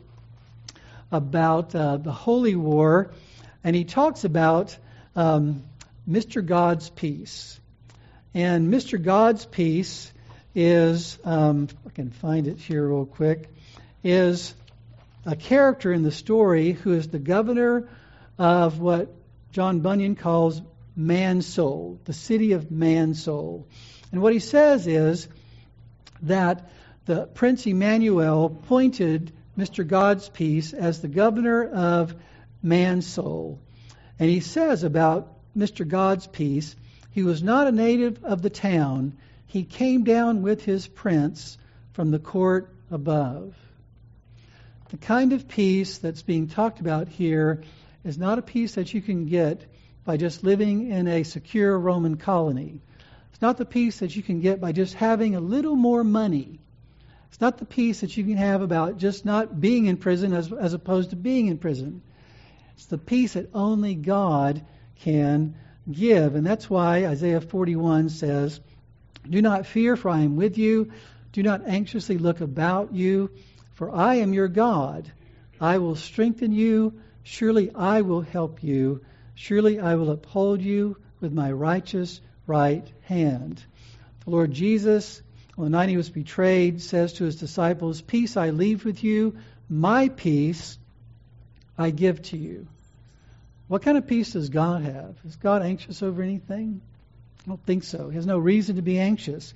about 1.11 1.75
uh, 1.75 1.97
the 1.97 2.12
Holy 2.12 2.57
War, 2.57 3.12
and 3.62 3.75
he 3.77 3.85
talks 3.85 4.25
about 4.25 4.77
um, 5.14 5.62
Mr. 6.09 6.45
God's 6.45 6.91
peace. 6.91 7.59
And 8.35 8.73
Mr. 8.73 9.03
God's 9.03 9.47
peace 9.47 10.12
is, 10.57 11.19
um, 11.23 11.69
I 11.87 11.91
can 11.91 12.11
find 12.11 12.49
it 12.49 12.59
here 12.59 12.89
real 12.89 13.05
quick, 13.05 13.51
is 14.03 14.55
a 15.27 15.37
character 15.37 15.93
in 15.93 16.03
the 16.03 16.11
story 16.11 16.73
who 16.73 16.95
is 16.95 17.09
the 17.09 17.19
governor 17.19 17.89
of 18.39 18.81
what 18.81 19.15
John 19.53 19.81
Bunyan 19.81 20.17
calls 20.17 20.63
Mansoul, 20.97 22.01
the 22.07 22.15
city 22.15 22.53
of 22.53 22.71
Mansoul. 22.71 23.67
And 24.11 24.23
what 24.23 24.33
he 24.33 24.39
says 24.39 24.87
is 24.87 25.29
that 26.23 26.71
the 27.05 27.27
Prince 27.27 27.67
Emmanuel 27.67 28.47
appointed 28.47 29.33
Mr. 29.59 29.87
God's 29.87 30.31
peace 30.31 30.73
as 30.73 31.03
the 31.03 31.09
governor 31.09 31.69
of 31.69 32.15
Mansoul. 32.63 33.59
And 34.19 34.31
he 34.31 34.41
says 34.41 34.85
about 34.85 35.35
Mr. 35.55 35.87
God's 35.87 36.27
peace, 36.27 36.75
he 37.11 37.23
was 37.23 37.43
not 37.43 37.67
a 37.67 37.73
native 37.73 38.25
of 38.25 38.41
the 38.41 38.51
town. 38.51 39.19
He 39.47 39.64
came 39.64 40.05
down 40.05 40.42
with 40.42 40.64
his 40.64 40.86
prince 40.86 41.57
from 41.92 42.11
the 42.11 42.18
court 42.18 42.70
above. 42.90 43.55
The 44.90 44.97
kind 44.97 45.32
of 45.32 45.49
peace 45.49 45.99
that's 45.99 46.22
being 46.22 46.49
talked 46.49 46.80
about 46.80 47.09
here 47.09 47.62
is 48.05 48.18
not 48.18 48.38
a 48.38 48.42
peace 48.42 48.74
that 48.76 48.94
you 48.94 49.03
can 49.03 49.26
get 49.26 49.66
by 50.05 50.16
just 50.16 50.44
living 50.44 50.90
in 50.90 51.09
a 51.09 51.24
secure 51.24 51.76
Roman 51.78 52.16
colony. 52.16 52.80
It's 53.32 53.42
not 53.42 53.57
the 53.57 53.64
peace 53.64 53.99
that 53.99 54.14
you 54.14 54.22
can 54.22 54.40
get 54.40 54.61
by 54.61 54.72
just 54.72 54.94
having 54.94 55.34
a 55.34 55.40
little 55.40 55.76
more 55.76 56.05
money. 56.05 56.61
It's 57.28 57.40
not 57.40 57.59
the 57.59 57.66
peace 57.66 58.01
that 58.01 58.16
you 58.16 58.24
can 58.24 58.36
have 58.36 58.62
about 58.62 58.99
just 58.99 59.24
not 59.24 59.61
being 59.61 59.86
in 59.86 59.97
prison 59.97 60.32
as, 60.32 60.53
as 60.53 60.72
opposed 60.72 61.11
to 61.11 61.16
being 61.16 61.49
in 61.49 61.59
prison. 61.59 62.03
It's 62.76 62.86
the 62.86 62.99
peace 62.99 63.34
that 63.34 63.51
only 63.53 63.94
God 63.94 64.64
can 65.01 65.57
give. 65.90 66.34
And 66.34 66.47
that's 66.47 66.70
why 66.70 67.07
Isaiah 67.07 67.40
41 67.40 68.09
says, 68.09 68.61
Do 69.31 69.43
not 69.43 69.66
fear, 69.66 69.97
for 69.97 70.09
I 70.09 70.20
am 70.20 70.37
with 70.37 70.59
you. 70.59 70.91
Do 71.33 71.43
not 71.43 71.66
anxiously 71.66 72.18
look 72.18 72.41
about 72.41 72.95
you, 72.95 73.31
for 73.74 73.95
I 73.95 74.16
am 74.16 74.33
your 74.33 74.49
God. 74.49 75.11
I 75.61 75.79
will 75.79 75.97
strengthen 75.97 76.53
you. 76.53 76.95
Surely 77.22 77.74
I 77.74 78.03
will 78.03 78.22
help 78.22 78.62
you. 78.62 79.03
Surely 79.35 79.79
I 79.81 79.97
will 79.97 80.11
uphold 80.11 80.62
you 80.62 80.97
with 81.20 81.33
my 81.33 81.51
righteous 81.53 82.20
right 82.47 82.87
hand. 83.03 83.62
The 84.24 84.31
Lord 84.31 84.53
Jesus, 84.53 85.22
on 85.59 85.64
the 85.64 85.70
night 85.70 85.89
he 85.89 85.97
was 85.97 86.11
betrayed, 86.11 86.81
says 86.81 87.14
to 87.14 87.24
his 87.24 87.37
disciples, 87.37 88.01
Peace 88.01 88.37
I 88.37 88.51
leave 88.51 88.85
with 88.85 89.03
you, 89.03 89.37
my 89.68 90.09
peace 90.09 90.79
I 91.77 91.91
give 91.91 92.22
to 92.22 92.37
you. 92.37 92.66
What 93.68 93.83
kind 93.83 93.99
of 93.99 94.07
peace 94.07 94.33
does 94.33 94.49
God 94.49 94.83
have? 94.83 95.16
Is 95.24 95.37
God 95.37 95.62
anxious 95.62 96.03
over 96.03 96.22
anything? 96.22 96.81
I 97.47 97.51
don't 97.51 97.64
think 97.64 97.84
so. 97.84 98.09
He 98.09 98.16
has 98.16 98.26
no 98.26 98.38
reason 98.38 98.76
to 98.76 98.82
be 98.82 98.99
anxious. 98.99 99.55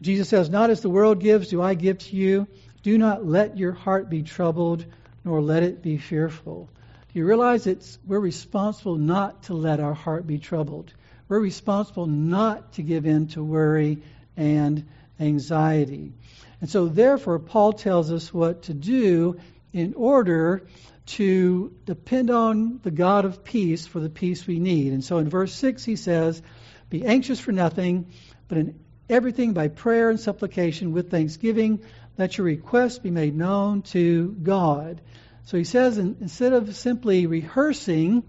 Jesus 0.00 0.28
says, 0.28 0.48
Not 0.48 0.70
as 0.70 0.80
the 0.80 0.88
world 0.88 1.20
gives, 1.20 1.48
do 1.48 1.60
I 1.60 1.74
give 1.74 1.98
to 1.98 2.16
you. 2.16 2.46
Do 2.82 2.96
not 2.96 3.26
let 3.26 3.58
your 3.58 3.72
heart 3.72 4.08
be 4.08 4.22
troubled, 4.22 4.86
nor 5.22 5.42
let 5.42 5.62
it 5.62 5.82
be 5.82 5.98
fearful. 5.98 6.70
Do 7.12 7.18
you 7.18 7.26
realize 7.26 7.66
it's 7.66 7.98
we're 8.06 8.20
responsible 8.20 8.96
not 8.96 9.42
to 9.44 9.54
let 9.54 9.80
our 9.80 9.92
heart 9.92 10.26
be 10.26 10.38
troubled? 10.38 10.94
We're 11.28 11.40
responsible 11.40 12.06
not 12.06 12.72
to 12.74 12.82
give 12.82 13.04
in 13.04 13.28
to 13.28 13.44
worry 13.44 14.02
and 14.36 14.88
anxiety. 15.18 16.14
And 16.62 16.70
so 16.70 16.88
therefore 16.88 17.38
Paul 17.38 17.74
tells 17.74 18.10
us 18.10 18.32
what 18.32 18.62
to 18.62 18.74
do 18.74 19.38
in 19.72 19.92
order 19.94 20.62
to 21.10 21.74
depend 21.86 22.30
on 22.30 22.80
the 22.82 22.90
God 22.90 23.24
of 23.24 23.42
peace 23.42 23.86
for 23.86 24.00
the 24.00 24.08
peace 24.08 24.46
we 24.46 24.58
need. 24.58 24.92
And 24.92 25.04
so 25.04 25.18
in 25.18 25.28
verse 25.28 25.52
6 25.54 25.84
he 25.84 25.96
says, 25.96 26.40
Be 26.88 27.04
anxious 27.04 27.40
for 27.40 27.52
nothing, 27.52 28.12
but 28.48 28.58
in 28.58 28.80
everything 29.08 29.52
by 29.52 29.68
prayer 29.68 30.10
and 30.10 30.20
supplication 30.20 30.92
with 30.92 31.10
thanksgiving, 31.10 31.82
let 32.16 32.38
your 32.38 32.44
requests 32.44 32.98
be 32.98 33.10
made 33.10 33.34
known 33.34 33.82
to 33.82 34.36
God. 34.42 35.00
So 35.44 35.56
he 35.56 35.64
says, 35.64 35.98
instead 35.98 36.52
of 36.52 36.74
simply 36.76 37.26
rehearsing 37.26 38.22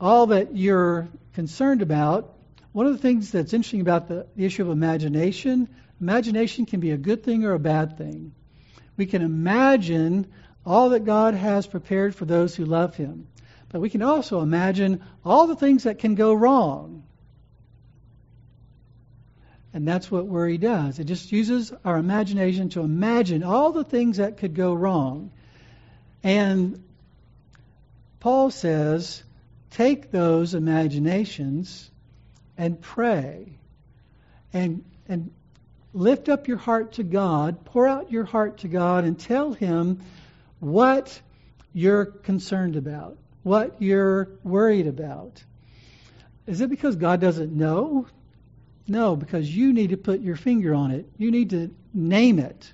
all 0.00 0.28
that 0.28 0.54
you're 0.54 1.08
concerned 1.34 1.82
about, 1.82 2.34
one 2.72 2.86
of 2.86 2.92
the 2.92 2.98
things 2.98 3.32
that's 3.32 3.52
interesting 3.52 3.80
about 3.80 4.08
the, 4.08 4.26
the 4.36 4.44
issue 4.44 4.62
of 4.62 4.70
imagination, 4.70 5.68
imagination 6.00 6.66
can 6.66 6.80
be 6.80 6.92
a 6.92 6.96
good 6.96 7.24
thing 7.24 7.44
or 7.44 7.52
a 7.52 7.58
bad 7.58 7.98
thing. 7.98 8.32
We 8.96 9.06
can 9.06 9.22
imagine 9.22 10.30
all 10.64 10.90
that 10.90 11.04
God 11.04 11.34
has 11.34 11.66
prepared 11.66 12.14
for 12.14 12.24
those 12.24 12.54
who 12.54 12.64
love 12.64 12.96
Him. 12.96 13.26
But 13.70 13.80
we 13.80 13.90
can 13.90 14.02
also 14.02 14.40
imagine 14.40 15.02
all 15.24 15.46
the 15.46 15.56
things 15.56 15.84
that 15.84 15.98
can 15.98 16.14
go 16.14 16.32
wrong. 16.32 17.04
And 19.74 19.88
that's 19.88 20.10
what 20.10 20.26
worry 20.26 20.58
does. 20.58 20.98
It 20.98 21.04
just 21.04 21.32
uses 21.32 21.72
our 21.84 21.96
imagination 21.96 22.68
to 22.70 22.80
imagine 22.82 23.42
all 23.42 23.72
the 23.72 23.84
things 23.84 24.18
that 24.18 24.36
could 24.36 24.54
go 24.54 24.74
wrong. 24.74 25.30
And 26.22 26.84
Paul 28.20 28.50
says, 28.50 29.22
take 29.70 30.10
those 30.10 30.54
imaginations 30.54 31.90
and 32.58 32.80
pray. 32.80 33.58
And, 34.52 34.84
and 35.08 35.30
lift 35.94 36.28
up 36.28 36.46
your 36.46 36.58
heart 36.58 36.92
to 36.92 37.02
God, 37.02 37.64
pour 37.64 37.88
out 37.88 38.12
your 38.12 38.24
heart 38.24 38.58
to 38.58 38.68
God, 38.68 39.04
and 39.04 39.18
tell 39.18 39.52
Him 39.52 40.02
what 40.62 41.20
you're 41.72 42.04
concerned 42.04 42.76
about, 42.76 43.18
what 43.42 43.82
you're 43.82 44.28
worried 44.44 44.86
about. 44.86 45.42
Is 46.46 46.60
it 46.60 46.70
because 46.70 46.94
God 46.94 47.20
doesn't 47.20 47.52
know? 47.52 48.06
No, 48.86 49.16
because 49.16 49.54
you 49.54 49.72
need 49.72 49.90
to 49.90 49.96
put 49.96 50.20
your 50.20 50.36
finger 50.36 50.72
on 50.72 50.92
it. 50.92 51.06
You 51.18 51.32
need 51.32 51.50
to 51.50 51.74
name 51.92 52.38
it. 52.38 52.72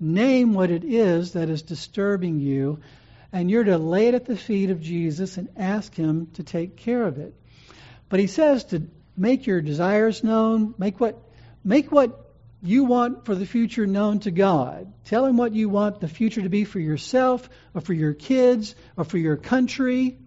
Name 0.00 0.54
what 0.54 0.70
it 0.70 0.82
is 0.82 1.32
that 1.32 1.50
is 1.50 1.60
disturbing 1.60 2.40
you, 2.40 2.80
and 3.34 3.50
you're 3.50 3.64
to 3.64 3.76
lay 3.76 4.08
it 4.08 4.14
at 4.14 4.24
the 4.24 4.36
feet 4.36 4.70
of 4.70 4.80
Jesus 4.80 5.36
and 5.36 5.50
ask 5.58 5.94
Him 5.94 6.28
to 6.34 6.42
take 6.42 6.76
care 6.76 7.02
of 7.02 7.18
it. 7.18 7.34
But 8.08 8.20
He 8.20 8.28
says 8.28 8.64
to 8.66 8.88
make 9.14 9.46
your 9.46 9.60
desires 9.60 10.24
known, 10.24 10.74
make 10.78 10.98
what, 10.98 11.18
make 11.62 11.92
what 11.92 12.29
you 12.62 12.84
want 12.84 13.24
for 13.24 13.34
the 13.34 13.46
future 13.46 13.86
known 13.86 14.20
to 14.20 14.30
God. 14.30 14.92
Tell 15.04 15.24
Him 15.24 15.36
what 15.36 15.52
you 15.54 15.68
want 15.68 16.00
the 16.00 16.08
future 16.08 16.42
to 16.42 16.48
be 16.48 16.64
for 16.64 16.78
yourself, 16.80 17.48
or 17.74 17.80
for 17.80 17.94
your 17.94 18.14
kids, 18.14 18.74
or 18.96 19.04
for 19.04 19.18
your 19.18 19.36
country. 19.36 20.18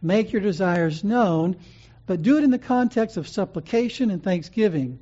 Make 0.00 0.32
your 0.32 0.42
desires 0.42 1.02
known 1.02 1.56
but 2.08 2.22
do 2.22 2.38
it 2.38 2.42
in 2.42 2.50
the 2.50 2.58
context 2.58 3.18
of 3.18 3.28
supplication 3.28 4.10
and 4.10 4.24
thanksgiving. 4.24 4.98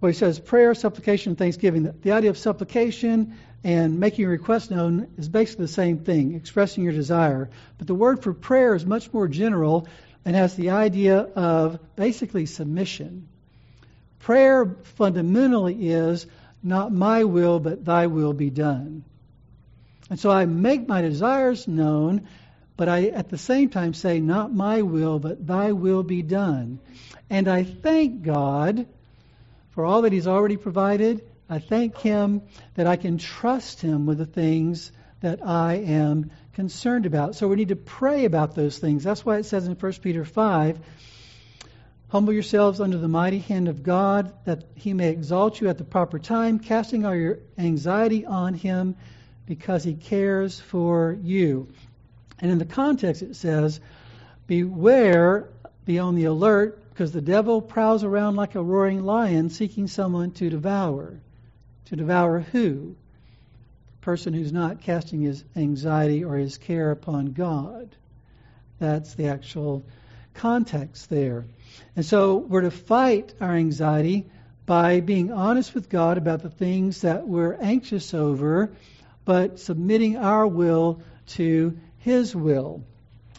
Well, 0.00 0.12
he 0.12 0.16
says 0.16 0.38
prayer, 0.38 0.72
supplication, 0.74 1.30
and 1.32 1.38
thanksgiving. 1.38 1.92
The 2.00 2.12
idea 2.12 2.30
of 2.30 2.38
supplication 2.38 3.36
and 3.64 3.98
making 3.98 4.22
your 4.22 4.30
request 4.30 4.70
known 4.70 5.08
is 5.18 5.28
basically 5.28 5.64
the 5.64 5.72
same 5.72 5.98
thing, 5.98 6.34
expressing 6.34 6.84
your 6.84 6.92
desire. 6.92 7.50
But 7.76 7.88
the 7.88 7.94
word 7.94 8.22
for 8.22 8.32
prayer 8.32 8.76
is 8.76 8.86
much 8.86 9.12
more 9.12 9.26
general 9.26 9.88
and 10.24 10.34
has 10.34 10.54
the 10.54 10.70
idea 10.70 11.18
of 11.18 11.78
basically 11.96 12.46
submission. 12.46 13.28
Prayer 14.20 14.76
fundamentally 14.96 15.90
is 15.90 16.26
not 16.62 16.92
my 16.92 17.24
will, 17.24 17.60
but 17.60 17.84
thy 17.84 18.06
will 18.06 18.32
be 18.32 18.50
done. 18.50 19.04
And 20.08 20.18
so 20.18 20.30
I 20.30 20.46
make 20.46 20.88
my 20.88 21.02
desires 21.02 21.68
known 21.68 22.26
but 22.76 22.88
I 22.88 23.06
at 23.06 23.28
the 23.28 23.38
same 23.38 23.68
time 23.70 23.94
say, 23.94 24.20
Not 24.20 24.52
my 24.52 24.82
will, 24.82 25.18
but 25.18 25.46
thy 25.46 25.72
will 25.72 26.02
be 26.02 26.22
done. 26.22 26.80
And 27.30 27.48
I 27.48 27.64
thank 27.64 28.22
God 28.22 28.86
for 29.70 29.84
all 29.84 30.02
that 30.02 30.12
He's 30.12 30.26
already 30.26 30.56
provided. 30.56 31.24
I 31.48 31.58
thank 31.58 31.96
Him 31.98 32.42
that 32.74 32.86
I 32.86 32.96
can 32.96 33.18
trust 33.18 33.80
Him 33.80 34.06
with 34.06 34.18
the 34.18 34.26
things 34.26 34.90
that 35.20 35.46
I 35.46 35.74
am 35.74 36.30
concerned 36.54 37.06
about. 37.06 37.36
So 37.36 37.48
we 37.48 37.56
need 37.56 37.68
to 37.68 37.76
pray 37.76 38.24
about 38.24 38.54
those 38.54 38.78
things. 38.78 39.04
That's 39.04 39.24
why 39.24 39.38
it 39.38 39.44
says 39.44 39.66
in 39.66 39.74
1 39.74 39.92
Peter 39.94 40.24
5 40.24 40.78
Humble 42.14 42.32
yourselves 42.32 42.80
under 42.80 42.96
the 42.96 43.08
mighty 43.08 43.40
hand 43.40 43.66
of 43.66 43.82
God, 43.82 44.32
that 44.44 44.62
He 44.76 44.94
may 44.94 45.08
exalt 45.08 45.60
you 45.60 45.68
at 45.68 45.78
the 45.78 45.84
proper 45.84 46.20
time, 46.20 46.60
casting 46.60 47.04
all 47.04 47.14
your 47.14 47.40
anxiety 47.58 48.24
on 48.24 48.54
Him 48.54 48.94
because 49.46 49.82
He 49.82 49.94
cares 49.94 50.60
for 50.60 51.18
you. 51.20 51.66
And 52.38 52.52
in 52.52 52.58
the 52.58 52.66
context, 52.66 53.22
it 53.22 53.34
says, 53.34 53.80
Beware, 54.46 55.48
be 55.84 55.98
on 55.98 56.14
the 56.14 56.26
alert, 56.26 56.80
because 56.90 57.10
the 57.10 57.20
devil 57.20 57.60
prowls 57.60 58.04
around 58.04 58.36
like 58.36 58.54
a 58.54 58.62
roaring 58.62 59.02
lion 59.02 59.50
seeking 59.50 59.88
someone 59.88 60.30
to 60.32 60.48
devour. 60.48 61.18
To 61.86 61.96
devour 61.96 62.38
who? 62.38 62.94
Person 64.04 64.34
who's 64.34 64.52
not 64.52 64.82
casting 64.82 65.22
his 65.22 65.42
anxiety 65.56 66.24
or 66.24 66.36
his 66.36 66.58
care 66.58 66.90
upon 66.90 67.32
God. 67.32 67.88
That's 68.78 69.14
the 69.14 69.28
actual 69.28 69.82
context 70.34 71.08
there. 71.08 71.46
And 71.96 72.04
so 72.04 72.36
we're 72.36 72.60
to 72.60 72.70
fight 72.70 73.32
our 73.40 73.54
anxiety 73.54 74.26
by 74.66 75.00
being 75.00 75.32
honest 75.32 75.74
with 75.74 75.88
God 75.88 76.18
about 76.18 76.42
the 76.42 76.50
things 76.50 77.00
that 77.00 77.26
we're 77.26 77.54
anxious 77.54 78.12
over, 78.12 78.74
but 79.24 79.58
submitting 79.58 80.18
our 80.18 80.46
will 80.46 81.00
to 81.28 81.78
his 82.00 82.36
will. 82.36 82.84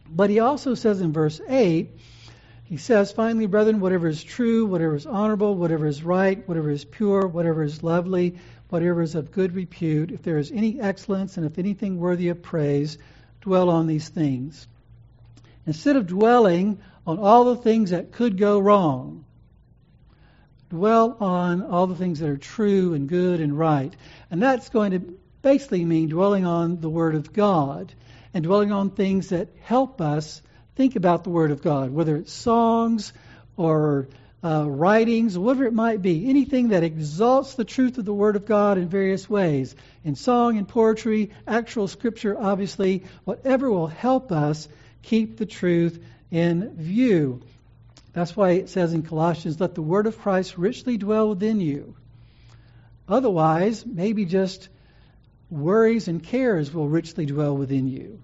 But 0.09 0.32
he 0.32 0.39
also 0.39 0.74
says 0.74 0.99
in 0.99 1.13
verse 1.13 1.39
8, 1.47 1.91
he 2.63 2.78
says, 2.78 3.11
finally, 3.11 3.45
brethren, 3.45 3.80
whatever 3.80 4.07
is 4.07 4.24
true, 4.24 4.66
whatever 4.66 4.95
is 4.95 5.05
honorable, 5.05 5.53
whatever 5.53 5.86
is 5.86 6.01
right, 6.01 6.47
whatever 6.47 6.72
is 6.72 6.84
pure, 6.84 7.28
whatever 7.28 7.61
is 7.61 7.84
lovely, 7.84 8.39
whatever 8.70 9.01
is 9.01 9.16
of 9.16 9.32
good 9.32 9.53
repute, 9.55 10.11
if 10.11 10.24
there 10.24 10.38
is 10.38 10.51
any 10.51 10.80
excellence 10.80 11.38
and 11.38 11.45
if 11.45 11.57
anything 11.57 11.97
worthy 11.97 12.30
of 12.30 12.41
praise, 12.41 12.97
dwell 13.41 13.70
on 13.70 13.88
these 13.88 14.09
things. 14.09 14.68
Instead 15.66 15.95
of 15.95 16.07
dwelling 16.07 16.80
on 17.05 17.20
all 17.20 17.45
the 17.45 17.61
things 17.61 17.91
that 17.91 18.11
could 18.11 18.38
go 18.38 18.59
wrong, 18.59 19.26
dwell 20.70 21.18
on 21.20 21.61
all 21.61 21.88
the 21.88 21.95
things 21.95 22.20
that 22.20 22.30
are 22.30 22.38
true 22.38 22.93
and 22.93 23.07
good 23.07 23.39
and 23.39 23.57
right. 23.57 23.95
And 24.32 24.41
that's 24.41 24.70
going 24.70 24.91
to 24.91 25.18
basically 25.41 25.86
mean 25.86 26.09
dwelling 26.09 26.45
on 26.45 26.82
the 26.82 26.89
Word 26.89 27.16
of 27.16 27.32
God 27.32 27.93
and 28.34 28.43
dwelling 28.43 28.72
on 28.72 28.89
things 28.89 29.30
that 29.30 29.49
help 29.61 30.01
us 30.01 30.41
think 30.76 30.95
about 30.95 31.24
the 31.24 31.30
Word 31.30 31.51
of 31.51 31.61
God, 31.61 31.91
whether 31.91 32.16
it's 32.18 32.34
songs 32.34 33.13
or 33.55 34.07
uh, 34.46 34.64
writings, 34.70 35.36
whatever 35.36 35.66
it 35.66 35.74
might 35.74 36.04
be, 36.04 36.30
anything 36.30 36.68
that 36.68 36.84
exalts 36.84 37.56
the 37.56 37.66
truth 37.66 37.98
of 37.98 38.06
the 38.06 38.14
Word 38.14 38.36
of 38.36 38.46
God 38.46 38.78
in 38.78 38.88
various 38.88 39.28
ways, 39.28 39.76
in 40.04 40.14
song 40.14 40.58
in 40.58 40.68
poetry, 40.68 41.32
actual 41.48 41.88
Scripture, 41.88 42.38
obviously, 42.39 43.06
whatever 43.24 43.72
will 43.72 43.88
help 43.88 44.32
us 44.32 44.68
keep 45.02 45.38
the 45.38 45.48
truth 45.48 46.00
in 46.30 46.76
view. 46.76 47.41
That's 48.14 48.36
why 48.36 48.52
it 48.52 48.70
says 48.70 48.93
in 48.93 49.02
Colossians, 49.02 49.60
let 49.60 49.74
the 49.74 49.82
Word 49.82 50.06
of 50.06 50.20
Christ 50.20 50.60
richly 50.60 50.98
dwell 50.98 51.30
within 51.30 51.60
you. 51.60 51.96
Otherwise, 53.10 53.84
maybe 53.84 54.26
just 54.26 54.70
worries 55.50 56.08
and 56.08 56.22
cares 56.22 56.72
will 56.72 56.88
richly 56.88 57.26
dwell 57.26 57.58
within 57.58 57.88
you. 57.88 58.22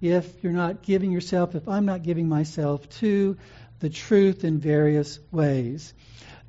If 0.00 0.44
you're 0.44 0.52
not 0.52 0.82
giving 0.82 1.10
yourself, 1.10 1.56
if 1.56 1.66
I'm 1.66 1.86
not 1.86 2.04
giving 2.04 2.28
myself 2.28 2.88
to 3.00 3.36
the 3.80 3.90
truth 3.90 4.44
in 4.44 4.58
various 4.58 5.18
ways. 5.30 5.92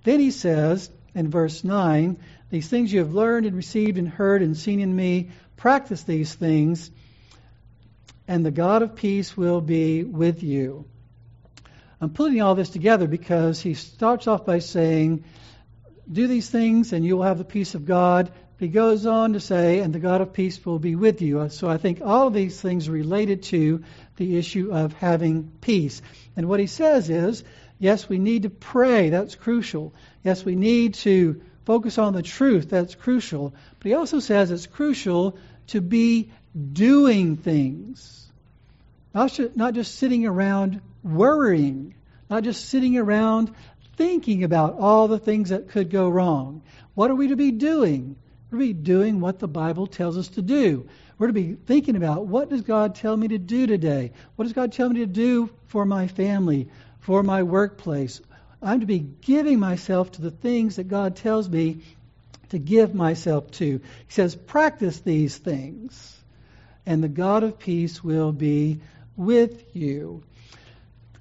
Then 0.04 0.20
he 0.20 0.32
says 0.32 0.90
in 1.14 1.30
verse 1.30 1.64
9, 1.64 2.18
These 2.50 2.70
things 2.70 2.94
you 2.94 3.00
have 3.00 3.14
learned 3.14 3.46
and 3.46 3.56
received 3.56 3.98
and 3.98 4.08
heard 4.08 4.42
and 4.42 4.56
seen 4.56 4.80
in 4.80 4.96
me, 4.96 5.32
practice 5.58 6.04
these 6.04 6.34
things, 6.34 6.92
and 8.28 8.46
the 8.46 8.52
God 8.52 8.82
of 8.82 8.96
peace 8.96 9.36
will 9.36 9.62
be 9.62 10.04
with 10.04 10.44
you. 10.44 10.86
I'm 12.00 12.12
putting 12.12 12.42
all 12.42 12.56
this 12.56 12.70
together 12.70 13.08
because 13.08 13.60
he 13.60 13.74
starts 13.74 14.28
off 14.28 14.46
by 14.46 14.60
saying, 14.60 15.24
Do 16.12 16.28
these 16.28 16.50
things 16.50 16.94
and 16.94 17.04
you 17.04 17.18
will 17.18 17.24
have 17.24 17.40
the 17.40 17.46
peace 17.46 17.74
of 17.74 17.86
God. 17.86 18.32
He 18.60 18.68
goes 18.70 19.06
on 19.06 19.34
to 19.34 19.40
say, 19.40 19.80
and 19.80 19.94
the 19.94 20.00
God 20.00 20.22
of 20.22 20.34
peace 20.34 20.64
will 20.66 20.80
be 20.80 20.96
with 20.96 21.22
you. 21.22 21.48
So 21.50 21.70
I 21.70 21.78
think 21.78 22.02
all 22.04 22.28
of 22.28 22.34
these 22.34 22.60
things 22.60 22.90
related 22.90 23.44
to 23.44 23.84
the 24.16 24.38
issue 24.38 24.72
of 24.72 24.94
having 24.94 25.52
peace. 25.62 26.02
And 26.36 26.50
what 26.50 26.60
he 26.60 26.66
says 26.66 27.10
is, 27.10 27.44
yes, 27.78 28.10
we 28.10 28.18
need 28.18 28.44
to 28.44 28.50
pray. 28.50 29.10
That's 29.10 29.36
crucial. 29.36 29.94
Yes, 30.24 30.44
we 30.44 30.56
need 30.56 30.96
to 30.96 31.40
focus 31.66 32.00
on 32.00 32.14
the 32.14 32.24
truth. 32.24 32.70
That's 32.70 32.96
crucial. 32.96 33.54
But 33.80 33.88
he 33.88 33.94
also 33.94 34.20
says 34.20 34.50
it's 34.50 34.66
crucial 34.66 35.38
to 35.68 35.82
be 35.82 36.32
doing 36.74 37.36
things. 37.36 38.28
not, 39.14 39.40
Not 39.56 39.76
just 39.76 39.96
sitting 40.00 40.26
around 40.26 40.82
worrying, 41.04 41.94
not 42.28 42.44
just 42.44 42.70
sitting 42.70 42.98
around 42.98 43.54
thinking 43.98 44.44
about 44.44 44.80
all 44.80 45.08
the 45.08 45.20
things 45.20 45.50
that 45.50 45.70
could 45.70 45.92
go 45.92 46.10
wrong. 46.10 46.64
What 46.96 47.12
are 47.12 47.16
we 47.16 47.28
to 47.28 47.36
be 47.36 47.52
doing? 47.52 48.16
We're 48.50 48.60
to 48.60 48.66
be 48.66 48.74
doing 48.74 49.20
what 49.20 49.40
the 49.40 49.48
Bible 49.48 49.88
tells 49.88 50.18
us 50.18 50.30
to 50.30 50.42
do. 50.42 50.88
We're 51.18 51.28
to 51.28 51.34
be 51.34 51.54
thinking 51.54 51.96
about 51.96 52.28
what 52.28 52.50
does 52.50 52.62
God 52.62 52.96
tell 52.96 53.18
me 53.18 53.28
to 53.30 53.38
do 53.38 53.68
today? 53.68 54.14
What 54.36 54.46
does 54.46 54.54
God 54.54 54.72
tell 54.72 54.90
me 54.90 55.02
to 55.02 55.06
do 55.06 55.50
for 55.68 55.86
my 55.86 56.08
family, 56.08 56.70
for 57.00 57.24
my 57.24 57.44
workplace? 57.44 58.22
I'm 58.62 58.80
to 58.80 58.86
be 58.86 59.00
giving 59.00 59.60
myself 59.60 60.14
to 60.14 60.22
the 60.22 60.32
things 60.32 60.78
that 60.78 60.88
God 60.88 61.18
tells 61.18 61.50
me 61.50 61.82
to 62.50 62.58
give 62.58 62.96
myself 62.96 63.52
to. 63.52 63.66
He 63.66 63.82
says, 64.14 64.36
practice 64.36 65.02
these 65.02 65.36
things, 65.36 66.18
and 66.86 67.04
the 67.04 67.10
God 67.10 67.44
of 67.44 67.60
peace 67.60 68.04
will 68.04 68.32
be 68.32 68.80
with 69.18 69.76
you. 69.76 70.24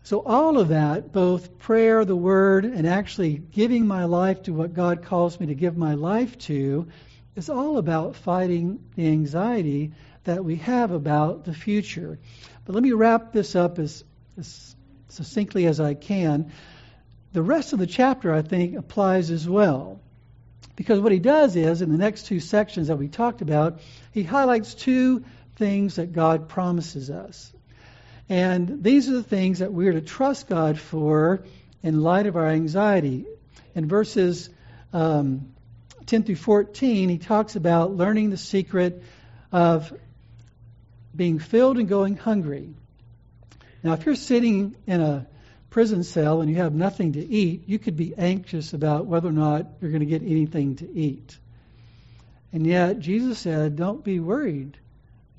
So, 0.05 0.21
all 0.21 0.59
of 0.59 0.69
that, 0.69 1.13
both 1.13 1.59
prayer, 1.59 2.05
the 2.05 2.15
word, 2.15 2.65
and 2.65 2.87
actually 2.87 3.39
giving 3.39 3.89
my 3.89 4.05
life 4.05 4.45
to 4.45 4.53
what 4.55 4.73
God 4.73 5.03
calls 5.03 5.41
me 5.41 5.47
to 5.47 5.55
give 5.57 5.77
my 5.77 5.95
life 5.95 6.39
to, 6.39 6.87
is 7.37 7.51
all 7.51 7.77
about 7.77 8.17
fighting 8.17 8.83
the 8.97 9.07
anxiety 9.09 9.93
that 10.25 10.45
we 10.45 10.57
have 10.57 10.91
about 10.91 11.45
the 11.45 11.55
future. 11.55 12.19
But 12.65 12.75
let 12.75 12.83
me 12.83 12.93
wrap 12.93 13.33
this 13.33 13.55
up 13.55 13.79
as, 13.79 14.03
as 14.39 14.75
succinctly 15.09 15.67
as 15.67 15.79
I 15.79 15.95
can. 15.95 16.51
The 17.33 17.43
rest 17.43 17.73
of 17.73 17.79
the 17.79 17.87
chapter, 17.87 18.33
I 18.33 18.43
think, 18.43 18.77
applies 18.77 19.31
as 19.31 19.49
well. 19.49 20.01
Because 20.75 21.01
what 21.01 21.13
he 21.13 21.19
does 21.19 21.57
is, 21.57 21.83
in 21.83 21.91
the 21.91 21.99
next 21.99 22.27
two 22.27 22.41
sections 22.41 22.89
that 22.89 22.97
we 22.97 23.09
talked 23.09 23.43
about, 23.43 23.81
he 24.13 24.23
highlights 24.23 24.75
two 24.75 25.25
things 25.57 25.97
that 25.97 26.13
God 26.13 26.49
promises 26.49 27.11
us. 27.11 27.53
And 28.29 28.83
these 28.83 29.09
are 29.09 29.15
the 29.15 29.23
things 29.23 29.61
that 29.61 29.73
we're 29.73 29.93
to 29.93 30.01
trust 30.01 30.49
God 30.49 30.79
for 30.79 31.45
in 31.83 32.03
light 32.03 32.27
of 32.27 32.37
our 32.37 32.49
anxiety. 32.49 33.27
In 33.75 33.89
verses 33.89 34.51
um, 34.93 35.55
10 36.07 36.23
through 36.23 36.37
14, 36.37 37.09
he 37.09 37.19
talks 37.19 37.57
about 37.57 37.97
learning 37.97 38.31
the 38.31 38.37
secret 38.37 39.03
of 39.53 39.93
being 41.15 41.39
filled 41.39 41.79
and 41.79 41.89
going 41.89 42.17
hungry. 42.17 42.75
Now, 43.83 43.95
if 43.95 44.07
you're 44.07 44.15
sitting 44.15 44.77
in 44.87 45.01
a 45.01 45.27
prison 45.71 46.05
cell 46.05 46.41
and 46.41 46.51
you 46.51 46.57
have 46.57 46.75
nothing 46.75 47.15
to 47.15 47.25
eat, 47.25 47.69
you 47.69 47.79
could 47.79 47.97
be 47.97 48.15
anxious 48.17 48.73
about 48.73 49.07
whether 49.07 49.29
or 49.29 49.33
not 49.33 49.67
you're 49.81 49.91
going 49.91 50.01
to 50.01 50.07
get 50.07 50.23
anything 50.23 50.77
to 50.77 50.91
eat. 50.91 51.37
And 52.53 52.67
yet, 52.67 53.01
Jesus 53.01 53.39
said, 53.39 53.77
don't 53.77 54.03
be 54.03 54.21
worried 54.21 54.77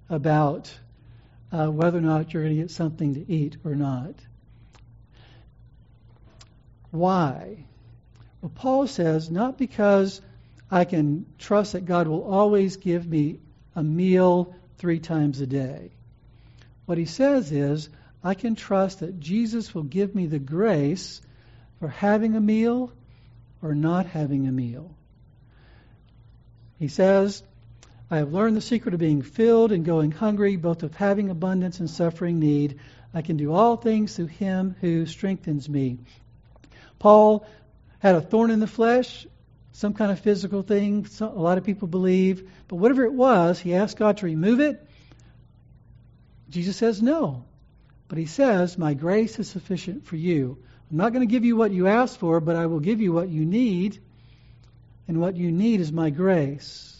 about 0.09 0.71
uh, 1.51 1.67
whether 1.67 1.97
or 1.97 2.01
not 2.01 2.33
you're 2.33 2.43
going 2.43 2.55
to 2.55 2.61
get 2.61 2.71
something 2.71 3.15
to 3.15 3.31
eat 3.31 3.57
or 3.63 3.75
not. 3.75 4.13
Why? 6.91 7.65
Well, 8.41 8.51
Paul 8.53 8.87
says, 8.87 9.31
not 9.31 9.57
because 9.57 10.21
I 10.69 10.85
can 10.85 11.25
trust 11.37 11.73
that 11.73 11.85
God 11.85 12.07
will 12.07 12.23
always 12.23 12.77
give 12.77 13.07
me 13.07 13.39
a 13.75 13.83
meal 13.83 14.53
three 14.77 14.99
times 14.99 15.39
a 15.39 15.47
day. 15.47 15.91
What 16.85 16.97
he 16.97 17.05
says 17.05 17.51
is, 17.51 17.89
I 18.23 18.33
can 18.33 18.55
trust 18.55 18.99
that 18.99 19.19
Jesus 19.19 19.73
will 19.73 19.83
give 19.83 20.13
me 20.13 20.25
the 20.25 20.39
grace 20.39 21.21
for 21.79 21.87
having 21.87 22.35
a 22.35 22.41
meal 22.41 22.91
or 23.61 23.75
not 23.75 24.07
having 24.07 24.47
a 24.47 24.51
meal. 24.51 24.95
He 26.79 26.87
says, 26.87 27.43
I 28.09 28.17
have 28.17 28.33
learned 28.33 28.55
the 28.55 28.61
secret 28.61 28.93
of 28.93 28.99
being 28.99 29.21
filled 29.21 29.71
and 29.71 29.83
going 29.83 30.11
hungry, 30.11 30.55
both 30.55 30.83
of 30.83 30.95
having 30.95 31.29
abundance 31.29 31.79
and 31.79 31.89
suffering 31.89 32.39
need. 32.39 32.79
I 33.13 33.21
can 33.21 33.37
do 33.37 33.53
all 33.53 33.77
things 33.77 34.15
through 34.15 34.27
him 34.27 34.75
who 34.79 35.05
strengthens 35.05 35.67
me. 35.67 35.99
Paul 36.99 37.45
had 37.99 38.15
a 38.15 38.21
thorn 38.21 38.51
in 38.51 38.59
the 38.59 38.67
flesh, 38.67 39.27
some 39.77 39.93
kind 39.93 40.11
of 40.11 40.19
physical 40.19 40.63
thing, 40.63 41.07
a 41.21 41.25
lot 41.25 41.59
of 41.59 41.63
people 41.63 41.87
believe, 41.87 42.49
but 42.67 42.77
whatever 42.77 43.03
it 43.03 43.13
was, 43.13 43.59
he 43.59 43.75
asked 43.75 43.97
God 43.97 44.17
to 44.17 44.25
remove 44.25 44.59
it. 44.59 44.83
Jesus 46.49 46.75
says 46.77 46.99
no. 46.99 47.45
But 48.07 48.17
he 48.17 48.25
says, 48.25 48.75
My 48.77 48.95
grace 48.95 49.37
is 49.37 49.47
sufficient 49.47 50.07
for 50.07 50.15
you. 50.15 50.57
I'm 50.89 50.97
not 50.97 51.13
going 51.13 51.27
to 51.27 51.31
give 51.31 51.45
you 51.45 51.55
what 51.55 51.71
you 51.71 51.85
asked 51.85 52.17
for, 52.17 52.39
but 52.39 52.55
I 52.55 52.65
will 52.65 52.79
give 52.79 53.01
you 53.01 53.13
what 53.13 53.29
you 53.29 53.45
need. 53.45 54.01
And 55.07 55.21
what 55.21 55.35
you 55.37 55.51
need 55.51 55.79
is 55.79 55.91
my 55.91 56.09
grace 56.09 56.97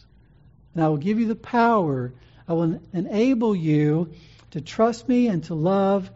and 0.75 0.85
I 0.85 0.89
will 0.89 0.97
give 0.97 1.19
you 1.19 1.27
the 1.27 1.35
power. 1.35 2.13
I 2.47 2.53
will 2.53 2.79
enable 2.93 3.55
you 3.55 4.11
to 4.51 4.61
trust 4.61 5.09
me 5.09 5.27
and 5.27 5.43
to 5.45 5.55
love 5.55 6.11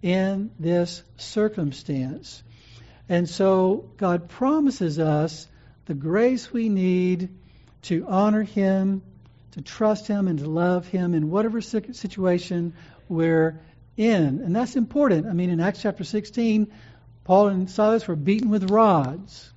in 0.00 0.50
this 0.58 1.02
circumstance. 1.18 2.42
And 3.10 3.28
so 3.28 3.90
God 3.98 4.30
promises 4.30 4.98
us 4.98 5.46
the 5.86 5.94
grace 5.94 6.52
we 6.52 6.68
need 6.68 7.30
to 7.82 8.06
honor 8.08 8.42
Him, 8.42 9.02
to 9.52 9.62
trust 9.62 10.06
Him, 10.06 10.28
and 10.28 10.38
to 10.38 10.46
love 10.48 10.86
Him 10.86 11.14
in 11.14 11.30
whatever 11.30 11.60
situation 11.60 12.74
we're 13.08 13.60
in. 13.96 14.40
And 14.40 14.54
that's 14.54 14.76
important. 14.76 15.26
I 15.26 15.32
mean, 15.32 15.50
in 15.50 15.60
Acts 15.60 15.82
chapter 15.82 16.04
16, 16.04 16.70
Paul 17.24 17.48
and 17.48 17.70
Silas 17.70 18.06
were 18.06 18.16
beaten 18.16 18.50
with 18.50 18.70
rods 18.70 19.52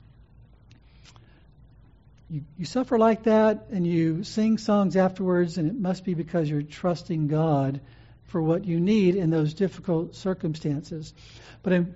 you, 2.30 2.44
you 2.58 2.66
suffer 2.66 2.98
like 2.98 3.24
that 3.24 3.68
and 3.72 3.86
you 3.86 4.24
sing 4.24 4.58
songs 4.58 4.96
afterwards, 4.96 5.58
and 5.58 5.70
it 5.70 5.76
must 5.76 6.06
be 6.06 6.14
because 6.14 6.50
you're 6.50 6.62
trusting 6.62 7.28
God 7.28 7.82
for 8.28 8.42
what 8.42 8.66
you 8.66 8.80
need 8.80 9.16
in 9.16 9.32
those 9.32 9.56
difficult 9.56 10.16
circumstances. 10.16 11.14
But 11.64 11.74
in 11.74 11.96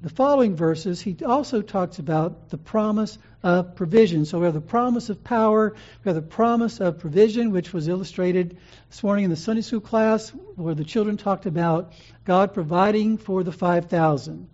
the 0.00 0.10
following 0.10 0.54
verses, 0.54 1.00
he 1.00 1.16
also 1.26 1.60
talks 1.60 1.98
about 1.98 2.50
the 2.50 2.58
promise 2.58 3.18
of 3.42 3.76
provision. 3.76 4.24
So 4.24 4.38
we 4.38 4.46
have 4.46 4.54
the 4.54 4.60
promise 4.60 5.10
of 5.10 5.22
power, 5.22 5.74
we 6.04 6.08
have 6.08 6.16
the 6.16 6.22
promise 6.22 6.80
of 6.80 6.98
provision, 6.98 7.52
which 7.52 7.72
was 7.72 7.86
illustrated 7.86 8.56
this 8.90 9.02
morning 9.02 9.24
in 9.24 9.30
the 9.30 9.36
Sunday 9.36 9.62
school 9.62 9.80
class, 9.80 10.30
where 10.56 10.74
the 10.74 10.84
children 10.84 11.16
talked 11.16 11.46
about 11.46 11.92
God 12.24 12.52
providing 12.52 13.16
for 13.16 13.44
the 13.44 13.52
5,000, 13.52 14.48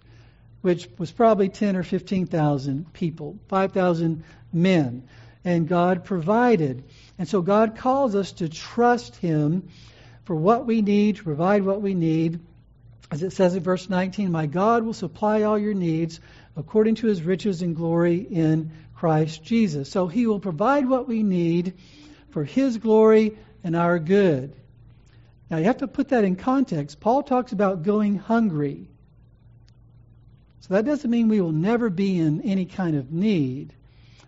which 0.61 0.89
was 0.99 1.11
probably 1.11 1.49
10 1.49 1.77
or 1.77 1.83
15,000 1.83 2.93
people, 2.93 3.39
5,000 3.49 4.25
men. 4.53 5.09
And 5.47 5.69
God 5.69 6.05
provided. 6.05 6.85
And 7.19 7.29
so 7.29 7.43
God 7.43 7.77
calls 7.77 8.15
us 8.15 8.33
to 8.33 8.49
trust 8.49 9.17
Him 9.17 9.69
for 10.25 10.35
what 10.35 10.67
we 10.67 10.81
need, 10.81 11.17
to 11.17 11.25
provide 11.25 11.65
what 11.65 11.83
we 11.83 11.95
need. 11.95 12.41
As 13.11 13.23
it 13.23 13.35
says 13.35 13.55
in 13.55 13.63
verse 13.63 13.91
19, 13.91 14.33
My 14.33 14.47
God 14.47 14.85
will 14.85 14.95
supply 14.95 15.43
all 15.43 15.59
your 15.59 15.75
needs 15.75 16.19
according 16.57 16.97
to 16.97 17.07
his 17.07 17.23
riches 17.23 17.63
and 17.63 17.75
glory 17.77 18.19
in 18.19 18.71
Christ 18.95 19.43
Jesus. 19.43 19.91
So 19.91 20.07
he 20.07 20.27
will 20.27 20.41
provide 20.41 20.89
what 20.89 21.09
we 21.09 21.23
need 21.23 21.75
for 22.31 22.45
his 22.45 22.79
glory 22.79 23.37
and 23.63 23.75
our 23.77 23.99
good. 23.99 24.55
Now 25.51 25.59
you 25.59 25.65
have 25.65 25.79
to 25.79 25.89
put 25.89 26.09
that 26.09 26.25
in 26.25 26.37
context. 26.37 27.01
Paul 27.01 27.23
talks 27.23 27.53
about 27.53 27.83
going 27.83 28.17
hungry. 28.17 28.89
So 30.61 30.75
that 30.75 30.85
doesn't 30.85 31.11
mean 31.11 31.29
we 31.29 31.41
will 31.41 31.53
never 31.53 31.91
be 31.91 32.19
in 32.19 32.41
any 32.43 32.65
kind 32.65 32.97
of 32.97 33.13
need 33.13 33.75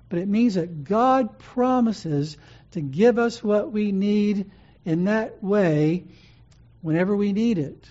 but 0.09 0.19
it 0.19 0.29
means 0.29 0.55
that 0.55 0.85
God 0.85 1.39
promises 1.39 2.37
to 2.73 2.81
give 2.81 3.19
us 3.19 3.43
what 3.43 3.73
we 3.73 3.93
need 3.93 4.51
in 4.85 5.05
that 5.05 5.43
way 5.43 6.05
whenever 6.81 7.17
we 7.17 7.33
need 7.33 7.59
it. 7.59 7.85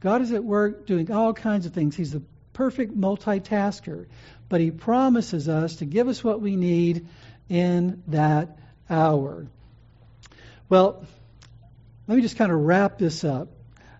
God 0.00 0.22
is 0.22 0.32
at 0.32 0.44
work 0.44 0.86
doing 0.86 1.10
all 1.10 1.34
kinds 1.34 1.66
of 1.66 1.74
things. 1.74 1.96
He's 1.96 2.12
the 2.12 2.22
perfect 2.56 2.98
multitasker, 2.98 4.06
but 4.48 4.62
He 4.62 4.70
promises 4.70 5.46
us 5.46 5.76
to 5.76 5.84
give 5.84 6.08
us 6.08 6.24
what 6.24 6.40
we 6.40 6.56
need 6.56 7.06
in 7.50 8.02
that 8.06 8.58
hour. 8.88 9.46
Well, 10.70 11.04
let 12.08 12.16
me 12.16 12.22
just 12.22 12.36
kind 12.36 12.50
of 12.50 12.58
wrap 12.60 12.98
this 12.98 13.24
up. 13.24 13.48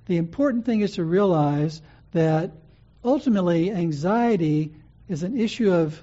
The 0.06 0.16
important 0.16 0.64
thing 0.64 0.80
is 0.80 0.92
to 0.92 1.04
realize 1.04 1.82
that 2.12 2.52
ultimately 3.04 3.70
anxiety 3.70 4.72
is 5.06 5.22
an 5.22 5.38
issue 5.38 5.70
of 5.74 6.02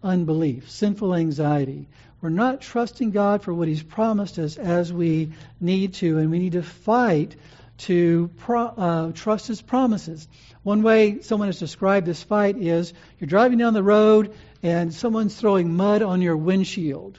unbelief, 0.00 0.70
sinful 0.70 1.12
anxiety. 1.12 1.88
We're 2.20 2.28
not 2.30 2.60
trusting 2.60 3.10
God 3.10 3.42
for 3.42 3.52
what 3.52 3.66
He's 3.66 3.82
promised 3.82 4.38
us 4.38 4.58
as 4.58 4.92
we 4.92 5.32
need 5.60 5.94
to, 5.94 6.18
and 6.18 6.30
we 6.30 6.38
need 6.38 6.52
to 6.52 6.62
fight 6.62 7.34
to 7.76 8.30
pro, 8.38 8.66
uh, 8.66 9.12
trust 9.12 9.48
His 9.48 9.60
promises. 9.62 10.28
One 10.62 10.82
way 10.82 11.20
someone 11.20 11.48
has 11.48 11.58
described 11.58 12.06
this 12.06 12.22
fight 12.22 12.56
is 12.56 12.92
you're 13.18 13.28
driving 13.28 13.58
down 13.58 13.74
the 13.74 13.82
road 13.82 14.34
and 14.62 14.94
someone's 14.94 15.34
throwing 15.34 15.74
mud 15.74 16.02
on 16.02 16.22
your 16.22 16.36
windshield. 16.36 17.18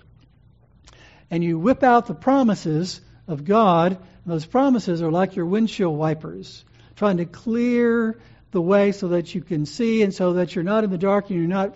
and 1.32 1.43
you 1.43 1.58
whip 1.60 1.84
out 1.84 2.06
the 2.06 2.14
promises 2.14 3.01
of 3.28 3.43
God. 3.45 3.91
And 3.91 4.34
those 4.34 4.45
promises 4.45 5.01
are 5.01 5.12
like 5.12 5.36
your 5.36 5.45
windshield 5.45 5.97
wipers, 5.97 6.64
trying 6.95 7.18
to 7.18 7.26
clear 7.26 8.20
the 8.51 8.62
way 8.62 8.91
so 8.91 9.10
that 9.10 9.34
you 9.36 9.41
can 9.41 9.66
see 9.66 10.01
and 10.03 10.14
so 10.14 10.34
that 10.34 10.56
you're 10.56 10.64
not 10.64 10.84
in 10.84 10.89
the 10.89 10.97
dark 10.97 11.30
and 11.30 11.39
you're 11.39 11.47
not 11.47 11.76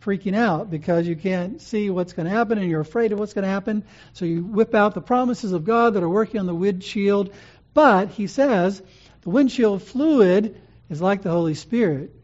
freaking 0.00 0.36
out 0.36 0.70
because 0.70 1.06
you 1.06 1.16
can't 1.16 1.62
see 1.62 1.88
what's 1.88 2.12
going 2.12 2.26
to 2.26 2.30
happen 2.30 2.58
and 2.58 2.70
you're 2.70 2.80
afraid 2.80 3.12
of 3.12 3.18
what's 3.18 3.32
going 3.32 3.44
to 3.44 3.50
happen. 3.50 3.84
So 4.12 4.24
you 4.26 4.44
whip 4.44 4.74
out 4.74 4.94
the 4.94 5.00
promises 5.00 5.52
of 5.52 5.64
God 5.64 5.94
that 5.94 6.02
are 6.02 6.08
working 6.08 6.40
on 6.40 6.46
the 6.46 6.54
windshield. 6.54 7.32
But 7.74 8.10
he 8.10 8.28
says 8.28 8.80
the 9.22 9.30
windshield 9.30 9.82
fluid 9.82 10.60
is 10.88 11.02
like 11.02 11.22
the 11.22 11.30
Holy 11.30 11.54
Spirit. 11.54 12.14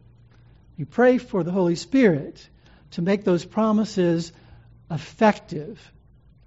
You 0.77 0.85
pray 0.85 1.17
for 1.17 1.43
the 1.43 1.51
Holy 1.51 1.75
Spirit 1.75 2.47
to 2.91 3.01
make 3.01 3.23
those 3.23 3.45
promises 3.45 4.31
effective 4.89 5.79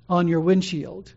on 0.09 0.29
your 0.29 0.41
windshield 0.41 1.13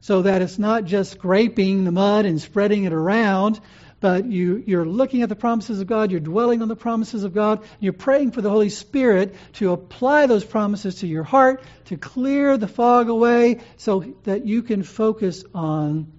so 0.00 0.22
that 0.22 0.42
it's 0.42 0.58
not 0.58 0.84
just 0.84 1.12
scraping 1.12 1.84
the 1.84 1.92
mud 1.92 2.26
and 2.26 2.38
spreading 2.38 2.84
it 2.84 2.92
around, 2.92 3.58
but 4.00 4.26
you, 4.26 4.62
you're 4.66 4.84
looking 4.84 5.22
at 5.22 5.30
the 5.30 5.34
promises 5.34 5.80
of 5.80 5.86
God, 5.86 6.10
you're 6.10 6.20
dwelling 6.20 6.60
on 6.60 6.68
the 6.68 6.76
promises 6.76 7.24
of 7.24 7.32
God, 7.32 7.60
and 7.60 7.68
you're 7.80 7.94
praying 7.94 8.32
for 8.32 8.42
the 8.42 8.50
Holy 8.50 8.68
Spirit 8.68 9.34
to 9.54 9.72
apply 9.72 10.26
those 10.26 10.44
promises 10.44 10.96
to 10.96 11.06
your 11.06 11.22
heart, 11.22 11.62
to 11.86 11.96
clear 11.96 12.58
the 12.58 12.68
fog 12.68 13.08
away, 13.08 13.60
so 13.78 14.14
that 14.24 14.44
you 14.44 14.62
can 14.62 14.82
focus 14.82 15.42
on 15.54 16.12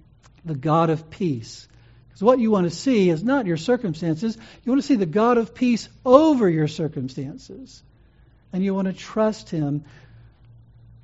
the 0.46 0.54
God 0.54 0.90
of 0.90 1.10
peace. 1.10 1.68
Because 2.08 2.22
what 2.22 2.38
you 2.38 2.50
want 2.50 2.64
to 2.70 2.74
see 2.74 3.10
is 3.10 3.22
not 3.22 3.44
your 3.46 3.58
circumstances, 3.58 4.38
you 4.64 4.72
want 4.72 4.80
to 4.80 4.86
see 4.86 4.94
the 4.94 5.04
God 5.04 5.36
of 5.36 5.54
peace 5.54 5.88
over 6.04 6.48
your 6.48 6.68
circumstances. 6.68 7.82
And 8.52 8.64
you 8.64 8.74
want 8.74 8.86
to 8.86 8.94
trust 8.94 9.50
Him 9.50 9.84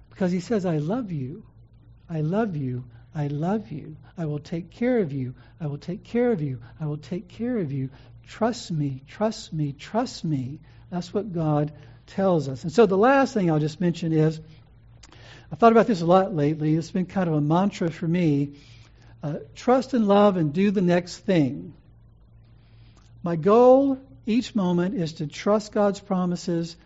because 0.09 0.33
He 0.33 0.41
says, 0.41 0.65
I 0.65 0.79
love 0.79 1.13
you. 1.13 1.45
I 2.09 2.21
love 2.21 2.57
you. 2.57 2.85
I 3.15 3.27
love 3.27 3.71
you. 3.71 3.97
I 4.17 4.25
will 4.25 4.39
take 4.39 4.71
care 4.71 5.01
of 5.01 5.13
you. 5.13 5.35
I 5.61 5.67
will 5.67 5.79
take 5.79 6.05
care 6.05 6.33
of 6.33 6.41
you. 6.41 6.61
I 6.81 6.87
will 6.87 6.97
take 6.97 7.29
care 7.29 7.59
of 7.59 7.73
you. 7.73 7.91
Trust 8.27 8.71
me, 8.71 9.03
trust 9.09 9.53
me, 9.53 9.73
trust 9.73 10.25
me. 10.25 10.61
That's 10.91 11.13
what 11.13 11.33
God 11.33 11.73
tells 12.07 12.49
us. 12.49 12.63
And 12.63 12.73
so 12.73 12.87
the 12.87 12.97
last 12.97 13.35
thing 13.35 13.51
I'll 13.51 13.59
just 13.59 13.81
mention 13.81 14.13
is 14.13 14.41
I've 15.51 15.59
thought 15.59 15.73
about 15.73 15.87
this 15.87 16.01
a 16.01 16.07
lot 16.07 16.35
lately. 16.35 16.75
It's 16.75 16.91
been 16.91 17.07
kind 17.07 17.29
of 17.29 17.35
a 17.35 17.41
mantra 17.41 17.91
for 17.91 18.09
me. 18.09 18.53
Uh, 19.23 19.35
trust 19.55 19.95
and 19.95 20.09
love 20.09 20.37
and 20.37 20.53
do 20.53 20.71
the 20.71 20.83
next 20.83 21.19
thing. 21.19 21.75
My 23.23 23.37
goal 23.37 23.99
each 24.27 24.55
moment 24.55 24.97
is 24.97 25.15
to 25.15 25.29
trust 25.29 25.73
God's 25.73 26.01
promises, 26.01 26.77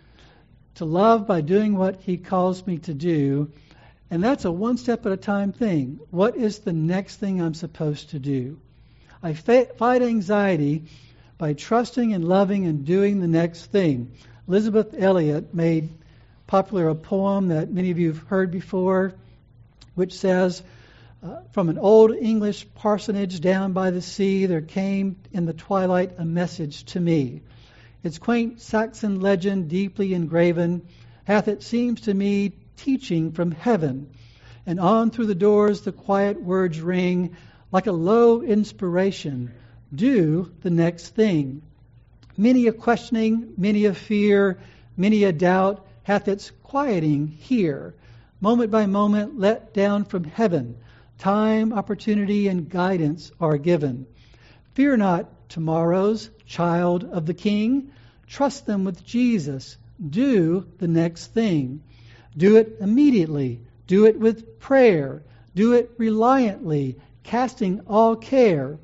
to 0.74 0.84
love 0.84 1.26
by 1.26 1.40
doing 1.40 1.76
what 1.76 2.00
He 2.02 2.18
calls 2.18 2.66
me 2.66 2.78
to 2.78 2.92
do, 2.92 3.50
and 4.10 4.22
that's 4.22 4.44
a 4.44 4.52
one 4.52 4.76
step 4.76 5.06
at 5.06 5.12
a 5.12 5.16
time 5.16 5.52
thing. 5.52 5.98
What 6.10 6.36
is 6.36 6.58
the 6.58 6.72
next 6.72 7.16
thing 7.16 7.40
I'm 7.40 7.54
supposed 7.54 8.10
to 8.10 8.18
do? 8.18 8.58
I 9.22 9.32
fight 9.32 10.02
anxiety 10.02 10.84
by 11.38 11.54
trusting 11.54 12.12
and 12.12 12.28
loving 12.28 12.66
and 12.66 12.84
doing 12.84 13.20
the 13.20 13.26
next 13.26 13.66
thing. 13.66 14.12
Elisabeth 14.46 14.94
Elliot 14.96 15.54
made 15.54 15.88
popular 16.46 16.88
a 16.88 16.94
poem 16.94 17.48
that 17.48 17.72
many 17.72 17.90
of 17.90 17.98
you 17.98 18.08
have 18.08 18.22
heard 18.28 18.50
before, 18.50 19.14
which 19.94 20.12
says, 20.12 20.62
From 21.50 21.68
an 21.68 21.78
old 21.78 22.12
English 22.12 22.68
parsonage 22.76 23.40
down 23.40 23.72
by 23.72 23.90
the 23.90 24.00
sea, 24.00 24.46
there 24.46 24.60
came 24.60 25.16
in 25.32 25.44
the 25.44 25.52
twilight 25.52 26.12
a 26.18 26.24
message 26.24 26.84
to 26.92 27.00
me. 27.00 27.42
Its 28.04 28.18
quaint 28.18 28.60
Saxon 28.60 29.20
legend, 29.20 29.68
deeply 29.68 30.14
engraven, 30.14 30.82
hath, 31.24 31.48
it 31.48 31.64
seems 31.64 32.02
to 32.02 32.14
me, 32.14 32.52
teaching 32.76 33.32
from 33.32 33.50
heaven. 33.50 34.06
And 34.66 34.78
on 34.78 35.10
through 35.10 35.26
the 35.26 35.34
doors 35.34 35.80
the 35.80 35.90
quiet 35.90 36.40
words 36.40 36.80
ring 36.80 37.34
like 37.72 37.88
a 37.88 37.92
low 37.92 38.42
inspiration. 38.42 39.50
Do 39.92 40.52
the 40.62 40.70
next 40.70 41.08
thing. 41.08 41.62
Many 42.36 42.68
a 42.68 42.72
questioning, 42.72 43.54
many 43.56 43.86
a 43.86 43.94
fear, 43.94 44.58
many 44.96 45.24
a 45.24 45.32
doubt 45.32 45.84
hath 46.04 46.28
its 46.28 46.52
quieting 46.62 47.26
here. 47.26 47.94
Moment 48.40 48.70
by 48.70 48.86
moment 48.86 49.40
let 49.40 49.74
down 49.74 50.04
from 50.04 50.22
heaven. 50.22 50.76
Time, 51.18 51.72
opportunity, 51.72 52.48
and 52.48 52.68
guidance 52.68 53.32
are 53.40 53.56
given. 53.56 54.06
Fear 54.74 54.98
not 54.98 55.48
tomorrows, 55.48 56.30
child 56.44 57.04
of 57.04 57.26
the 57.26 57.34
King. 57.34 57.90
Trust 58.26 58.66
them 58.66 58.84
with 58.84 59.04
Jesus. 59.04 59.76
Do 60.10 60.66
the 60.78 60.88
next 60.88 61.28
thing. 61.28 61.82
Do 62.36 62.56
it 62.56 62.76
immediately. 62.80 63.60
Do 63.86 64.04
it 64.04 64.18
with 64.18 64.60
prayer. 64.60 65.22
Do 65.54 65.72
it 65.72 65.92
reliantly, 65.96 66.96
casting 67.22 67.80
all 67.86 68.16
care. 68.16 68.78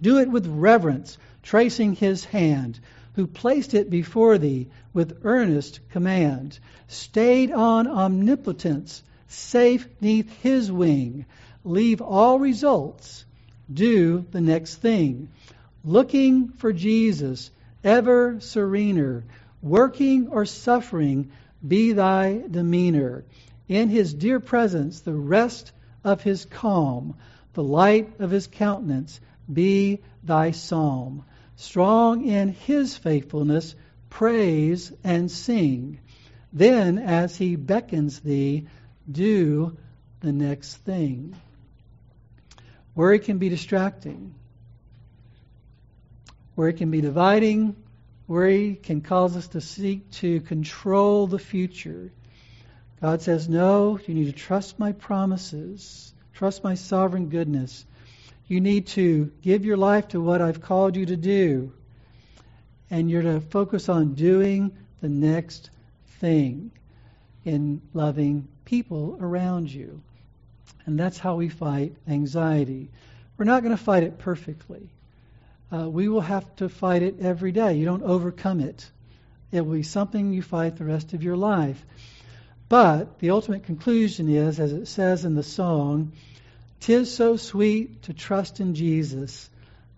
Do 0.00 0.18
it 0.18 0.30
with 0.30 0.46
reverence, 0.46 1.18
tracing 1.42 1.94
his 1.94 2.24
hand, 2.24 2.78
who 3.14 3.26
placed 3.26 3.74
it 3.74 3.90
before 3.90 4.38
thee 4.38 4.68
with 4.92 5.20
earnest 5.24 5.80
command. 5.90 6.58
Stayed 6.86 7.50
on 7.50 7.88
omnipotence, 7.88 9.02
safe 9.26 9.88
neath 10.00 10.30
his 10.42 10.70
wing. 10.70 11.26
Leave 11.66 12.00
all 12.00 12.38
results. 12.38 13.24
Do 13.72 14.24
the 14.30 14.40
next 14.40 14.76
thing. 14.76 15.30
Looking 15.84 16.50
for 16.50 16.72
Jesus, 16.72 17.50
ever 17.82 18.38
serener, 18.38 19.24
working 19.60 20.28
or 20.28 20.46
suffering, 20.46 21.32
be 21.66 21.92
thy 21.92 22.40
demeanor. 22.48 23.24
In 23.66 23.88
his 23.88 24.14
dear 24.14 24.38
presence, 24.38 25.00
the 25.00 25.12
rest 25.12 25.72
of 26.04 26.22
his 26.22 26.44
calm, 26.44 27.16
the 27.54 27.64
light 27.64 28.20
of 28.20 28.30
his 28.30 28.46
countenance, 28.46 29.18
be 29.52 29.98
thy 30.22 30.52
psalm. 30.52 31.24
Strong 31.56 32.26
in 32.26 32.50
his 32.50 32.96
faithfulness, 32.96 33.74
praise 34.08 34.92
and 35.02 35.28
sing. 35.28 35.98
Then, 36.52 36.98
as 36.98 37.36
he 37.36 37.56
beckons 37.56 38.20
thee, 38.20 38.68
do 39.10 39.76
the 40.20 40.32
next 40.32 40.76
thing. 40.76 41.34
Worry 42.96 43.18
can 43.18 43.36
be 43.36 43.50
distracting. 43.50 44.34
Worry 46.56 46.72
can 46.72 46.90
be 46.90 47.02
dividing. 47.02 47.76
Worry 48.26 48.74
can 48.82 49.02
cause 49.02 49.36
us 49.36 49.48
to 49.48 49.60
seek 49.60 50.10
to 50.12 50.40
control 50.40 51.26
the 51.26 51.38
future. 51.38 52.10
God 53.02 53.20
says, 53.20 53.50
No, 53.50 54.00
you 54.06 54.14
need 54.14 54.24
to 54.24 54.32
trust 54.32 54.78
my 54.78 54.92
promises, 54.92 56.14
trust 56.32 56.64
my 56.64 56.74
sovereign 56.74 57.28
goodness. 57.28 57.84
You 58.48 58.62
need 58.62 58.86
to 58.88 59.30
give 59.42 59.66
your 59.66 59.76
life 59.76 60.08
to 60.08 60.20
what 60.20 60.40
I've 60.40 60.62
called 60.62 60.96
you 60.96 61.04
to 61.06 61.16
do. 61.16 61.74
And 62.90 63.10
you're 63.10 63.22
to 63.22 63.40
focus 63.42 63.90
on 63.90 64.14
doing 64.14 64.74
the 65.02 65.08
next 65.10 65.68
thing 66.20 66.70
in 67.44 67.82
loving 67.92 68.48
people 68.64 69.18
around 69.20 69.70
you. 69.70 70.00
And 70.84 70.98
that's 70.98 71.18
how 71.18 71.36
we 71.36 71.48
fight 71.48 71.96
anxiety. 72.08 72.90
We're 73.36 73.44
not 73.44 73.62
going 73.62 73.76
to 73.76 73.82
fight 73.82 74.02
it 74.02 74.18
perfectly 74.18 74.90
uh, 75.72 75.88
we 75.88 76.08
will 76.08 76.20
have 76.20 76.54
to 76.56 76.68
fight 76.68 77.02
it 77.02 77.20
every 77.20 77.52
day. 77.52 77.74
You 77.74 77.84
don't 77.84 78.02
overcome 78.02 78.60
it. 78.60 78.88
It 79.50 79.62
will 79.62 79.74
be 79.74 79.82
something 79.82 80.32
you 80.32 80.42
fight 80.42 80.76
the 80.76 80.84
rest 80.84 81.12
of 81.12 81.22
your 81.22 81.36
life. 81.36 81.84
But 82.68 83.18
the 83.18 83.30
ultimate 83.30 83.64
conclusion 83.64 84.28
is, 84.28 84.58
as 84.60 84.72
it 84.72 84.86
says 84.86 85.24
in 85.24 85.34
the 85.34 85.42
song, 85.42 86.12
"Tis 86.80 87.12
so 87.12 87.36
sweet 87.36 88.02
to 88.02 88.12
trust 88.12 88.60
in 88.60 88.74
Jesus, 88.74 89.48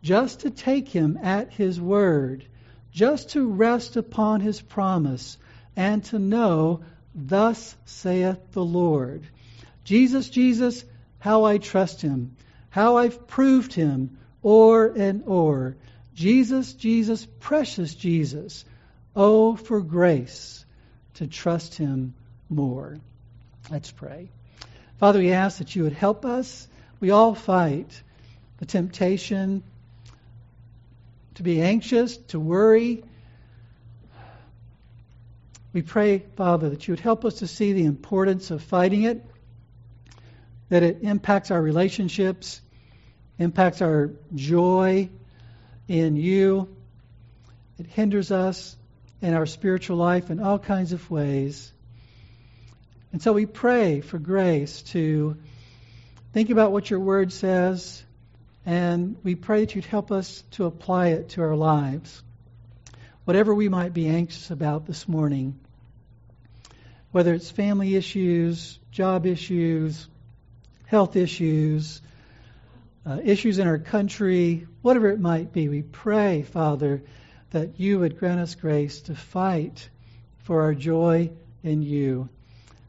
just 0.03 0.41
to 0.41 0.51
take 0.51 0.89
him 0.89 1.19
at 1.23 1.53
his 1.53 1.81
word, 1.81 2.45
just 2.93 3.31
to 3.31 3.47
rest 3.47 3.97
upon 3.97 4.41
his 4.41 4.61
promise, 4.61 5.39
and 5.77 6.05
to 6.05 6.19
know, 6.19 6.81
thus 7.15 7.75
saith 7.85 8.53
the 8.53 8.65
Lord. 8.65 9.23
Jesus, 9.89 10.29
Jesus, 10.29 10.85
how 11.19 11.45
I 11.45 11.57
trust 11.57 12.03
him, 12.03 12.37
how 12.69 12.99
I've 12.99 13.27
proved 13.27 13.73
him 13.73 14.19
o'er 14.45 14.87
and 14.89 15.25
o'er. 15.27 15.79
Jesus, 16.15 16.75
Jesus, 16.75 17.27
precious 17.41 17.95
Jesus. 17.95 18.67
Oh, 19.17 19.57
for 19.57 19.81
grace 19.81 20.63
to 21.15 21.27
trust 21.27 21.75
him 21.75 22.13
more. 22.51 22.99
Let's 23.71 23.91
pray. 23.91 24.29
Father, 24.99 25.21
we 25.21 25.33
ask 25.33 25.57
that 25.57 25.75
you 25.75 25.85
would 25.85 25.95
help 25.95 26.27
us. 26.27 26.69
We 27.01 27.11
all 27.11 27.35
fight 27.35 28.03
the 28.59 28.67
temptation 28.67 29.63
to 31.37 31.43
be 31.43 31.63
anxious, 31.63 32.19
to 32.29 32.39
worry. 32.39 33.05
We 35.73 35.81
pray, 35.81 36.27
Father, 36.37 36.69
that 36.69 36.87
you 36.87 36.93
would 36.93 37.01
help 37.01 37.25
us 37.25 37.37
to 37.37 37.47
see 37.47 37.73
the 37.73 37.87
importance 37.87 38.51
of 38.51 38.63
fighting 38.63 39.05
it, 39.05 39.25
that 40.69 40.83
it 40.83 40.99
impacts 41.03 41.51
our 41.51 41.61
relationships, 41.61 42.61
impacts 43.39 43.81
our 43.83 44.11
joy 44.35 45.09
in 45.87 46.17
you. 46.17 46.69
It 47.79 47.87
hinders 47.87 48.31
us 48.31 48.77
in 49.23 49.35
our 49.35 49.47
spiritual 49.47 49.97
life 49.97 50.31
in 50.31 50.41
all 50.41 50.59
kinds 50.59 50.93
of 50.93 51.11
ways. 51.11 51.73
And 53.13 53.23
so 53.23 53.33
we 53.33 53.47
pray 53.47 54.01
for 54.01 54.19
grace 54.19 54.83
to 54.83 55.37
think 56.33 56.51
about 56.51 56.73
what 56.73 56.91
your 56.91 57.01
word 57.01 57.33
says, 57.33 58.05
and 58.67 59.17
we 59.23 59.35
pray 59.35 59.61
that 59.61 59.75
you'd 59.75 59.87
help 59.87 60.13
us 60.13 60.45
to 60.53 60.67
apply 60.67 61.09
it 61.09 61.31
to 61.31 61.43
our 61.43 61.57
lives. 61.57 62.23
Whatever 63.25 63.55
we 63.55 63.69
might 63.69 63.95
be 63.95 64.09
anxious 64.09 64.51
about 64.51 64.87
this 64.87 65.09
morning, 65.09 65.59
whether 67.11 67.33
it's 67.33 67.51
family 67.51 67.97
issues, 67.97 68.79
job 68.91 69.25
issues, 69.25 70.07
health 70.89 71.17
issues, 71.17 72.01
uh, 73.05 73.21
issues 73.23 73.59
in 73.59 73.69
our 73.69 73.79
country, 73.79 74.67
whatever 74.81 75.11
it 75.11 75.21
might 75.21 75.53
be, 75.53 75.69
we 75.69 75.83
pray, 75.83 76.43
Father, 76.43 77.03
that 77.51 77.79
you 77.79 77.99
would 77.99 78.19
grant 78.19 78.41
us 78.41 78.55
grace 78.55 79.03
to 79.03 79.15
fight 79.15 79.89
for 80.39 80.63
our 80.63 80.75
joy 80.75 81.31
in 81.63 81.83
you, 81.83 82.31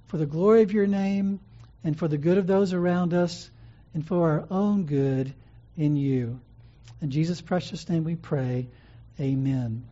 for 0.08 0.16
the 0.16 0.26
glory 0.26 0.62
of 0.62 0.72
your 0.72 0.88
name, 0.88 1.42
and 1.84 1.98
for 2.00 2.08
the 2.08 2.18
good 2.18 2.38
of 2.38 2.48
those 2.48 2.72
around 2.72 3.14
us, 3.14 3.50
and 3.94 4.08
for 4.08 4.32
our 4.32 4.48
own 4.50 4.86
good 4.86 5.34
in 5.76 5.98
you. 5.98 6.40
In 7.02 7.12
Jesus' 7.12 7.42
precious 7.42 7.88
name 7.90 8.06
we 8.06 8.16
pray. 8.16 8.68
Amen. 9.20 9.90